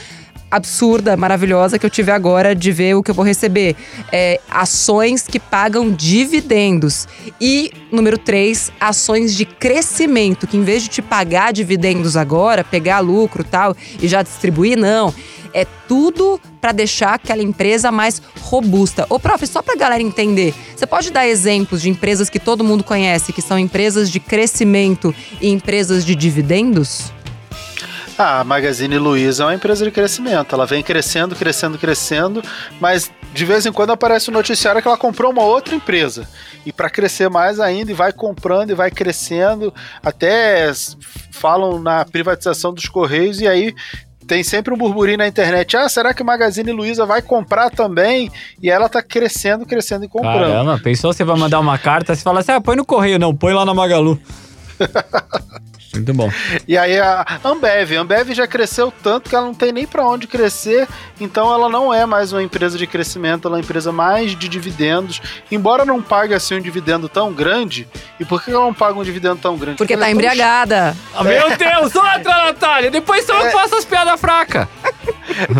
absurda, 0.50 1.16
maravilhosa 1.16 1.78
que 1.78 1.84
eu 1.84 1.90
tive 1.90 2.10
agora 2.10 2.54
de 2.54 2.72
ver 2.72 2.94
o 2.94 3.02
que 3.02 3.10
eu 3.10 3.14
vou 3.14 3.24
receber. 3.24 3.76
É, 4.10 4.40
ações 4.50 5.22
que 5.26 5.38
pagam 5.38 5.90
dividendos. 5.90 7.06
E, 7.40 7.70
número 7.92 8.18
três, 8.18 8.72
ações 8.80 9.34
de 9.34 9.44
crescimento, 9.44 10.46
que 10.46 10.56
em 10.56 10.62
vez 10.62 10.82
de 10.82 10.88
te 10.88 11.02
pagar 11.02 11.52
dividendos 11.52 12.16
agora, 12.16 12.64
pegar 12.64 13.00
lucro 13.00 13.44
tal, 13.44 13.76
e 14.00 14.08
já 14.08 14.22
distribuir, 14.22 14.78
não. 14.78 15.14
É 15.52 15.66
tudo 15.86 16.40
para 16.60 16.72
deixar 16.72 17.14
aquela 17.14 17.42
empresa 17.42 17.90
mais 17.90 18.20
robusta. 18.40 19.06
Ô, 19.08 19.18
prof, 19.18 19.46
só 19.46 19.62
pra 19.62 19.76
galera 19.76 20.02
entender, 20.02 20.54
você 20.76 20.86
pode 20.86 21.10
dar 21.10 21.26
exemplos 21.26 21.82
de 21.82 21.90
empresas 21.90 22.28
que 22.28 22.38
todo 22.38 22.64
mundo 22.64 22.84
conhece, 22.84 23.32
que 23.32 23.42
são 23.42 23.58
empresas 23.58 24.10
de 24.10 24.20
crescimento 24.20 25.14
e 25.40 25.48
empresas 25.48 26.04
de 26.04 26.14
dividendos? 26.14 27.12
Ah, 28.20 28.40
a 28.40 28.44
Magazine 28.44 28.98
Luiza 28.98 29.44
é 29.44 29.46
uma 29.46 29.54
empresa 29.54 29.84
de 29.84 29.92
crescimento. 29.92 30.52
Ela 30.52 30.66
vem 30.66 30.82
crescendo, 30.82 31.36
crescendo, 31.36 31.78
crescendo, 31.78 32.42
mas 32.80 33.08
de 33.32 33.44
vez 33.44 33.64
em 33.64 33.72
quando 33.72 33.92
aparece 33.92 34.28
um 34.28 34.32
noticiário 34.32 34.82
que 34.82 34.88
ela 34.88 34.96
comprou 34.96 35.30
uma 35.30 35.44
outra 35.44 35.76
empresa. 35.76 36.28
E 36.66 36.72
para 36.72 36.90
crescer 36.90 37.30
mais 37.30 37.60
ainda, 37.60 37.92
e 37.92 37.94
vai 37.94 38.12
comprando 38.12 38.70
e 38.70 38.74
vai 38.74 38.90
crescendo, 38.90 39.72
até 40.02 40.72
falam 41.30 41.80
na 41.80 42.04
privatização 42.04 42.74
dos 42.74 42.88
Correios, 42.88 43.40
e 43.40 43.46
aí 43.46 43.72
tem 44.28 44.44
sempre 44.44 44.72
um 44.74 44.76
burburinho 44.76 45.18
na 45.18 45.26
internet. 45.26 45.74
Ah, 45.76 45.88
será 45.88 46.12
que 46.12 46.22
Magazine 46.22 46.70
Luiza 46.70 47.06
vai 47.06 47.22
comprar 47.22 47.70
também? 47.70 48.30
E 48.62 48.70
ela 48.70 48.88
tá 48.88 49.02
crescendo, 49.02 49.64
crescendo 49.64 50.04
e 50.04 50.08
comprando. 50.08 50.40
Caramba, 50.40 50.78
pensou 50.78 51.12
você 51.12 51.24
vai 51.24 51.36
mandar 51.36 51.58
uma 51.58 51.78
carta, 51.78 52.14
você 52.14 52.22
fala 52.22 52.40
assim: 52.40 52.52
ah, 52.52 52.60
põe 52.60 52.76
no 52.76 52.84
correio, 52.84 53.18
não, 53.18 53.34
põe 53.34 53.54
lá 53.54 53.64
na 53.64 53.72
Magalu. 53.72 54.20
Muito 55.92 56.12
bom. 56.12 56.30
E 56.66 56.76
aí 56.76 56.98
a 56.98 57.24
Ambev, 57.44 57.96
a 57.96 58.00
Ambev 58.00 58.30
já 58.32 58.46
cresceu 58.46 58.92
tanto 59.02 59.30
que 59.30 59.34
ela 59.34 59.46
não 59.46 59.54
tem 59.54 59.72
nem 59.72 59.86
para 59.86 60.06
onde 60.06 60.26
crescer, 60.26 60.86
então 61.20 61.52
ela 61.52 61.68
não 61.68 61.92
é 61.92 62.04
mais 62.04 62.32
uma 62.32 62.42
empresa 62.42 62.76
de 62.76 62.86
crescimento, 62.86 63.48
ela 63.48 63.56
é 63.56 63.58
uma 63.58 63.64
empresa 63.64 63.90
mais 63.90 64.36
de 64.36 64.48
dividendos, 64.48 65.20
embora 65.50 65.84
não 65.84 66.02
pague 66.02 66.34
assim 66.34 66.56
um 66.56 66.60
dividendo 66.60 67.08
tão 67.08 67.32
grande. 67.32 67.88
E 68.20 68.24
por 68.24 68.42
que 68.42 68.50
ela 68.50 68.64
não 68.64 68.74
paga 68.74 68.98
um 68.98 69.02
dividendo 69.02 69.36
tão 69.36 69.56
grande? 69.56 69.78
Porque 69.78 69.94
ela 69.94 70.02
tá 70.02 70.08
é 70.08 70.10
tão 70.10 70.18
embriagada. 70.18 70.96
Ah, 71.14 71.24
Meu 71.24 71.56
Deus, 71.56 71.94
outra, 71.94 72.44
Natália! 72.44 72.90
Depois 72.90 73.24
só 73.24 73.38
eu 73.40 73.50
faço 73.50 73.76
as 73.76 73.84
piadas 73.84 74.20
fracas. 74.20 74.68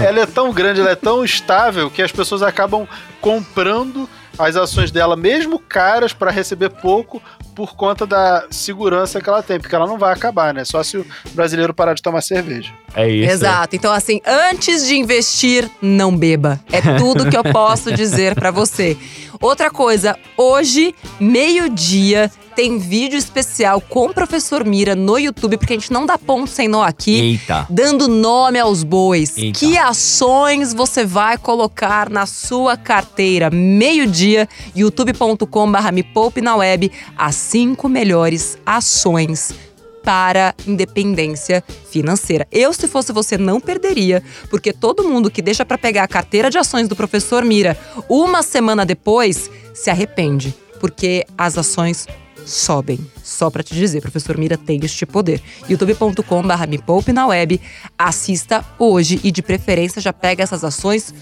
ela 0.04 0.20
é 0.20 0.26
tão 0.26 0.52
grande, 0.52 0.80
ela 0.80 0.90
é 0.90 0.96
tão 0.96 1.24
estável 1.24 1.90
que 1.90 2.02
as 2.02 2.12
pessoas 2.12 2.42
acabam 2.42 2.86
comprando 3.20 4.08
as 4.38 4.56
ações 4.56 4.90
dela, 4.90 5.16
mesmo 5.16 5.58
caras, 5.58 6.12
para 6.12 6.30
receber 6.30 6.70
pouco 6.70 7.20
por 7.54 7.74
conta 7.74 8.06
da 8.06 8.46
segurança 8.50 9.20
que 9.20 9.28
ela 9.28 9.42
tem, 9.42 9.58
porque 9.58 9.74
ela 9.74 9.86
não 9.86 9.98
vai 9.98 10.12
acabar, 10.12 10.54
né? 10.54 10.64
Só 10.64 10.80
se 10.82 10.96
o 10.96 11.06
brasileiro 11.32 11.74
parar 11.74 11.94
de 11.94 12.00
tomar 12.00 12.20
cerveja. 12.20 12.72
É 12.94 13.08
isso. 13.10 13.32
Exato. 13.32 13.74
Então, 13.74 13.92
assim, 13.92 14.20
antes 14.24 14.86
de 14.86 14.96
investir, 14.96 15.68
não 15.82 16.16
beba. 16.16 16.60
É 16.70 16.80
tudo 16.96 17.28
que 17.28 17.36
eu 17.36 17.42
posso 17.52 17.92
dizer 17.92 18.36
pra 18.36 18.52
você. 18.52 18.96
Outra 19.40 19.70
coisa, 19.70 20.16
hoje, 20.36 20.94
meio-dia, 21.18 22.30
tem 22.58 22.76
vídeo 22.76 23.16
especial 23.16 23.80
com 23.80 24.06
o 24.06 24.12
professor 24.12 24.64
Mira 24.64 24.96
no 24.96 25.16
YouTube, 25.16 25.56
porque 25.56 25.74
a 25.74 25.76
gente 25.76 25.92
não 25.92 26.04
dá 26.04 26.18
ponto 26.18 26.50
sem 26.50 26.66
nó 26.66 26.82
aqui. 26.82 27.20
Eita. 27.20 27.64
Dando 27.70 28.08
nome 28.08 28.58
aos 28.58 28.82
bois. 28.82 29.38
Eita. 29.38 29.60
Que 29.60 29.78
ações 29.78 30.74
você 30.74 31.04
vai 31.04 31.38
colocar 31.38 32.10
na 32.10 32.26
sua 32.26 32.76
carteira? 32.76 33.48
Meio-dia, 33.48 34.48
youtube.com/barra 34.74 35.92
me 35.92 36.02
poupe 36.02 36.40
na 36.40 36.56
web. 36.56 36.90
As 37.16 37.36
cinco 37.36 37.88
melhores 37.88 38.58
ações 38.66 39.54
para 40.02 40.52
independência 40.66 41.62
financeira. 41.88 42.44
Eu, 42.50 42.72
se 42.72 42.88
fosse 42.88 43.12
você, 43.12 43.38
não 43.38 43.60
perderia, 43.60 44.20
porque 44.50 44.72
todo 44.72 45.08
mundo 45.08 45.30
que 45.30 45.40
deixa 45.40 45.64
para 45.64 45.78
pegar 45.78 46.02
a 46.02 46.08
carteira 46.08 46.50
de 46.50 46.58
ações 46.58 46.88
do 46.88 46.96
professor 46.96 47.44
Mira 47.44 47.78
uma 48.08 48.42
semana 48.42 48.84
depois 48.84 49.48
se 49.72 49.90
arrepende, 49.90 50.52
porque 50.80 51.24
as 51.36 51.56
ações 51.56 52.08
sobem. 52.48 52.98
Só 53.22 53.50
para 53.50 53.62
te 53.62 53.74
dizer, 53.74 54.00
professor 54.00 54.36
Mira 54.36 54.56
tem 54.56 54.80
este 54.82 55.04
poder. 55.04 55.42
youtube.com/barra 55.68 56.66
me 56.66 56.78
poupe 56.78 57.12
na 57.12 57.26
web. 57.26 57.60
Assista 57.98 58.64
hoje 58.78 59.20
e 59.22 59.30
de 59.30 59.42
preferência 59.42 60.00
já 60.00 60.12
pega 60.12 60.42
essas 60.42 60.64
ações 60.64 61.14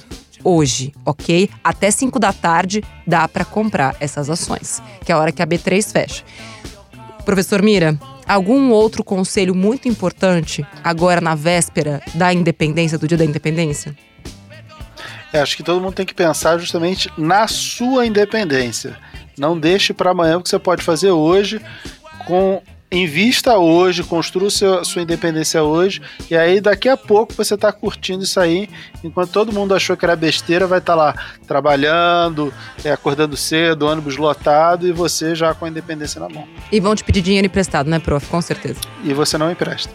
hoje, 0.44 0.92
ok? 1.04 1.50
Até 1.62 1.90
5 1.90 2.18
da 2.18 2.32
tarde 2.32 2.82
dá 3.06 3.26
para 3.26 3.44
comprar 3.44 3.96
essas 3.98 4.30
ações, 4.30 4.80
que 5.04 5.10
é 5.10 5.14
a 5.14 5.18
hora 5.18 5.32
que 5.32 5.42
a 5.42 5.46
B3 5.46 5.90
fecha. 5.90 6.22
Professor 7.24 7.60
Mira, 7.60 7.98
algum 8.26 8.70
outro 8.70 9.02
conselho 9.02 9.54
muito 9.54 9.88
importante 9.88 10.64
agora 10.84 11.20
na 11.20 11.34
véspera 11.34 12.00
da 12.14 12.32
independência, 12.32 12.96
do 12.96 13.08
dia 13.08 13.18
da 13.18 13.24
independência? 13.24 13.96
É, 15.32 15.40
acho 15.40 15.56
que 15.56 15.62
todo 15.62 15.80
mundo 15.80 15.94
tem 15.94 16.06
que 16.06 16.14
pensar 16.14 16.56
justamente 16.58 17.10
na 17.18 17.48
sua 17.48 18.06
independência. 18.06 18.96
Não 19.38 19.58
deixe 19.58 19.92
para 19.92 20.10
amanhã 20.10 20.38
o 20.38 20.42
que 20.42 20.48
você 20.48 20.58
pode 20.58 20.82
fazer 20.82 21.10
hoje 21.10 21.60
com 22.26 22.62
invista 22.90 23.58
hoje, 23.58 24.02
construa 24.02 24.50
seu, 24.50 24.84
sua 24.84 25.02
independência 25.02 25.62
hoje, 25.62 26.00
e 26.30 26.36
aí 26.36 26.60
daqui 26.60 26.88
a 26.88 26.96
pouco 26.96 27.32
você 27.32 27.54
está 27.54 27.72
curtindo 27.72 28.22
isso 28.22 28.38
aí, 28.38 28.68
enquanto 29.02 29.30
todo 29.30 29.52
mundo 29.52 29.74
achou 29.74 29.96
que 29.96 30.04
era 30.04 30.14
besteira, 30.14 30.66
vai 30.66 30.78
estar 30.78 30.92
tá 30.92 30.96
lá 30.96 31.14
trabalhando, 31.46 32.52
é, 32.84 32.92
acordando 32.92 33.36
cedo, 33.36 33.86
ônibus 33.86 34.16
lotado, 34.16 34.86
e 34.86 34.92
você 34.92 35.34
já 35.34 35.52
com 35.54 35.64
a 35.64 35.68
independência 35.68 36.20
na 36.20 36.28
mão. 36.28 36.46
E 36.70 36.80
vão 36.80 36.94
te 36.94 37.02
pedir 37.02 37.22
dinheiro 37.22 37.46
emprestado, 37.46 37.88
né, 37.90 37.98
prof? 37.98 38.26
Com 38.28 38.40
certeza. 38.40 38.80
E 39.02 39.12
você 39.12 39.36
não 39.36 39.50
empresta. 39.50 39.90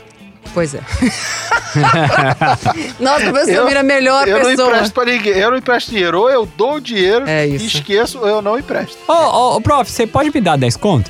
Pois 0.53 0.73
é. 0.75 0.81
Nossa, 2.99 3.31
professor 3.31 3.53
Eu- 3.53 3.65
Mira, 3.65 3.81
melhor 3.83 4.27
eu 4.27 4.39
não 4.39 4.45
pessoa. 4.45 4.67
empresto 4.69 4.93
pra 4.93 5.05
ninguém, 5.05 5.33
eu 5.33 5.51
não 5.51 5.57
empresto 5.57 5.91
dinheiro, 5.91 6.19
ou 6.19 6.29
eu 6.29 6.45
dou 6.45 6.73
o 6.75 6.81
dinheiro 6.81 7.25
É 7.27 7.47
e 7.47 7.55
esqueço, 7.55 8.19
ou 8.19 8.27
eu 8.27 8.41
não 8.41 8.59
empresto. 8.59 8.97
Ô, 9.07 9.13
ô, 9.13 9.55
ô, 9.55 9.61
prof, 9.61 9.89
você 9.89 10.05
pode 10.05 10.29
me 10.33 10.41
dar 10.41 10.57
10 10.57 10.75
conto? 10.75 11.09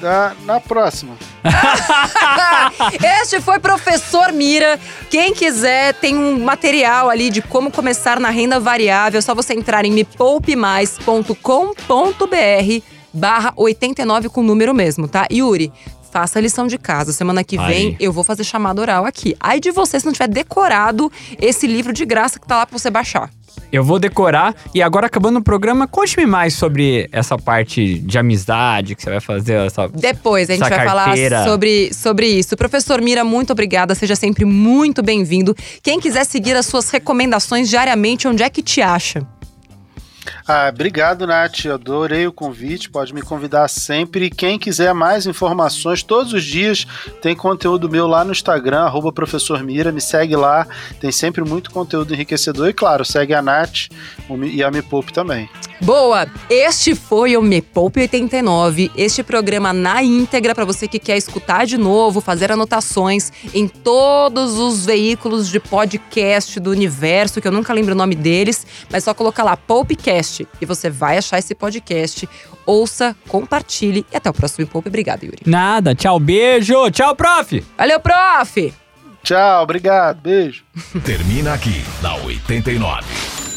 Da, 0.00 0.32
na 0.44 0.60
próxima. 0.60 1.14
Este 3.22 3.40
foi 3.40 3.58
Professor 3.58 4.30
Mira. 4.32 4.78
Quem 5.08 5.32
quiser, 5.32 5.94
tem 5.94 6.14
um 6.16 6.38
material 6.44 7.08
ali 7.08 7.30
de 7.30 7.40
como 7.40 7.70
começar 7.70 8.20
na 8.20 8.28
renda 8.30 8.60
variável. 8.60 9.18
É 9.18 9.22
só 9.22 9.34
você 9.34 9.54
entrar 9.54 9.84
em 9.86 9.92
mepoupemais.com.br 9.92 12.84
barra 13.12 13.52
89 13.56 14.28
com 14.28 14.42
número 14.42 14.74
mesmo, 14.74 15.08
tá? 15.08 15.26
Yuri, 15.32 15.72
faça 16.16 16.38
a 16.38 16.42
lição 16.42 16.66
de 16.66 16.78
casa. 16.78 17.12
Semana 17.12 17.44
que 17.44 17.58
vem 17.58 17.88
Aí. 17.88 17.96
eu 18.00 18.10
vou 18.10 18.24
fazer 18.24 18.42
chamada 18.42 18.80
oral 18.80 19.04
aqui. 19.04 19.36
Aí 19.38 19.60
de 19.60 19.70
você, 19.70 20.00
se 20.00 20.06
não 20.06 20.14
tiver 20.14 20.28
decorado 20.28 21.12
esse 21.38 21.66
livro 21.66 21.92
de 21.92 22.06
graça 22.06 22.40
que 22.40 22.46
tá 22.46 22.56
lá 22.56 22.64
pra 22.66 22.78
você 22.78 22.88
baixar. 22.88 23.28
Eu 23.70 23.84
vou 23.84 23.98
decorar. 23.98 24.54
E 24.74 24.80
agora, 24.80 25.08
acabando 25.08 25.40
o 25.40 25.42
programa, 25.42 25.86
conte-me 25.86 26.24
mais 26.24 26.54
sobre 26.54 27.06
essa 27.12 27.36
parte 27.36 27.98
de 27.98 28.18
amizade 28.18 28.94
que 28.94 29.02
você 29.02 29.10
vai 29.10 29.20
fazer. 29.20 29.66
Essa... 29.66 29.88
Depois 29.88 30.48
a 30.48 30.54
gente 30.54 30.60
vai 30.60 30.70
carteira. 30.70 31.36
falar 31.36 31.48
sobre, 31.50 31.92
sobre 31.92 32.26
isso. 32.28 32.56
Professor 32.56 33.02
Mira, 33.02 33.22
muito 33.22 33.52
obrigada. 33.52 33.94
Seja 33.94 34.16
sempre 34.16 34.46
muito 34.46 35.02
bem-vindo. 35.02 35.54
Quem 35.82 36.00
quiser 36.00 36.24
seguir 36.24 36.56
as 36.56 36.64
suas 36.64 36.88
recomendações 36.88 37.68
diariamente, 37.68 38.26
onde 38.26 38.42
é 38.42 38.48
que 38.48 38.62
te 38.62 38.80
acha? 38.80 39.26
Ah, 40.46 40.68
obrigado, 40.72 41.26
Nath. 41.26 41.66
Adorei 41.66 42.26
o 42.26 42.32
convite. 42.32 42.90
Pode 42.90 43.14
me 43.14 43.22
convidar 43.22 43.68
sempre. 43.68 44.30
Quem 44.30 44.58
quiser 44.58 44.92
mais 44.94 45.26
informações, 45.26 46.02
todos 46.02 46.32
os 46.32 46.44
dias 46.44 46.86
tem 47.20 47.34
conteúdo 47.34 47.90
meu 47.90 48.06
lá 48.06 48.24
no 48.24 48.32
Instagram, 48.32 48.80
arroba 48.80 49.12
professor 49.12 49.62
Mira. 49.62 49.92
Me 49.92 50.00
segue 50.00 50.36
lá. 50.36 50.66
Tem 51.00 51.12
sempre 51.12 51.44
muito 51.44 51.70
conteúdo 51.70 52.14
enriquecedor. 52.14 52.68
E 52.68 52.72
claro, 52.72 53.04
segue 53.04 53.34
a 53.34 53.42
Nath 53.42 53.88
e 54.52 54.62
a 54.62 54.70
Me 54.70 54.82
Poupe 54.82 55.12
também. 55.12 55.48
Boa! 55.80 56.26
Este 56.48 56.94
foi 56.94 57.36
o 57.36 57.42
Me 57.42 57.60
Poupe 57.60 58.00
89. 58.00 58.90
Este 58.96 59.22
programa 59.22 59.72
na 59.72 60.02
íntegra 60.02 60.54
para 60.54 60.64
você 60.64 60.88
que 60.88 60.98
quer 60.98 61.16
escutar 61.16 61.66
de 61.66 61.76
novo, 61.76 62.20
fazer 62.20 62.50
anotações 62.50 63.30
em 63.54 63.68
todos 63.68 64.58
os 64.58 64.86
veículos 64.86 65.48
de 65.48 65.60
podcast 65.60 66.58
do 66.58 66.70
universo, 66.70 67.40
que 67.40 67.48
eu 67.48 67.52
nunca 67.52 67.72
lembro 67.72 67.92
o 67.94 67.96
nome 67.96 68.14
deles, 68.14 68.66
mas 68.90 69.04
só 69.04 69.12
colocar 69.12 69.44
lá 69.44 69.56
Poupecast 69.56 70.48
e 70.60 70.66
você 70.66 70.88
vai 70.88 71.18
achar 71.18 71.38
esse 71.38 71.54
podcast. 71.54 72.28
Ouça, 72.64 73.14
compartilhe 73.28 74.04
e 74.12 74.16
até 74.16 74.30
o 74.30 74.34
próximo 74.34 74.64
Me 74.64 74.70
Poupe. 74.70 74.88
Obrigada, 74.88 75.24
Yuri. 75.24 75.42
Nada, 75.46 75.94
tchau, 75.94 76.18
beijo. 76.18 76.90
Tchau, 76.90 77.14
prof. 77.14 77.62
Valeu, 77.76 78.00
prof! 78.00 78.74
Tchau, 79.22 79.64
obrigado. 79.64 80.20
Beijo. 80.20 80.64
Termina 81.04 81.52
aqui 81.52 81.84
na 82.00 82.14
89. 82.16 83.45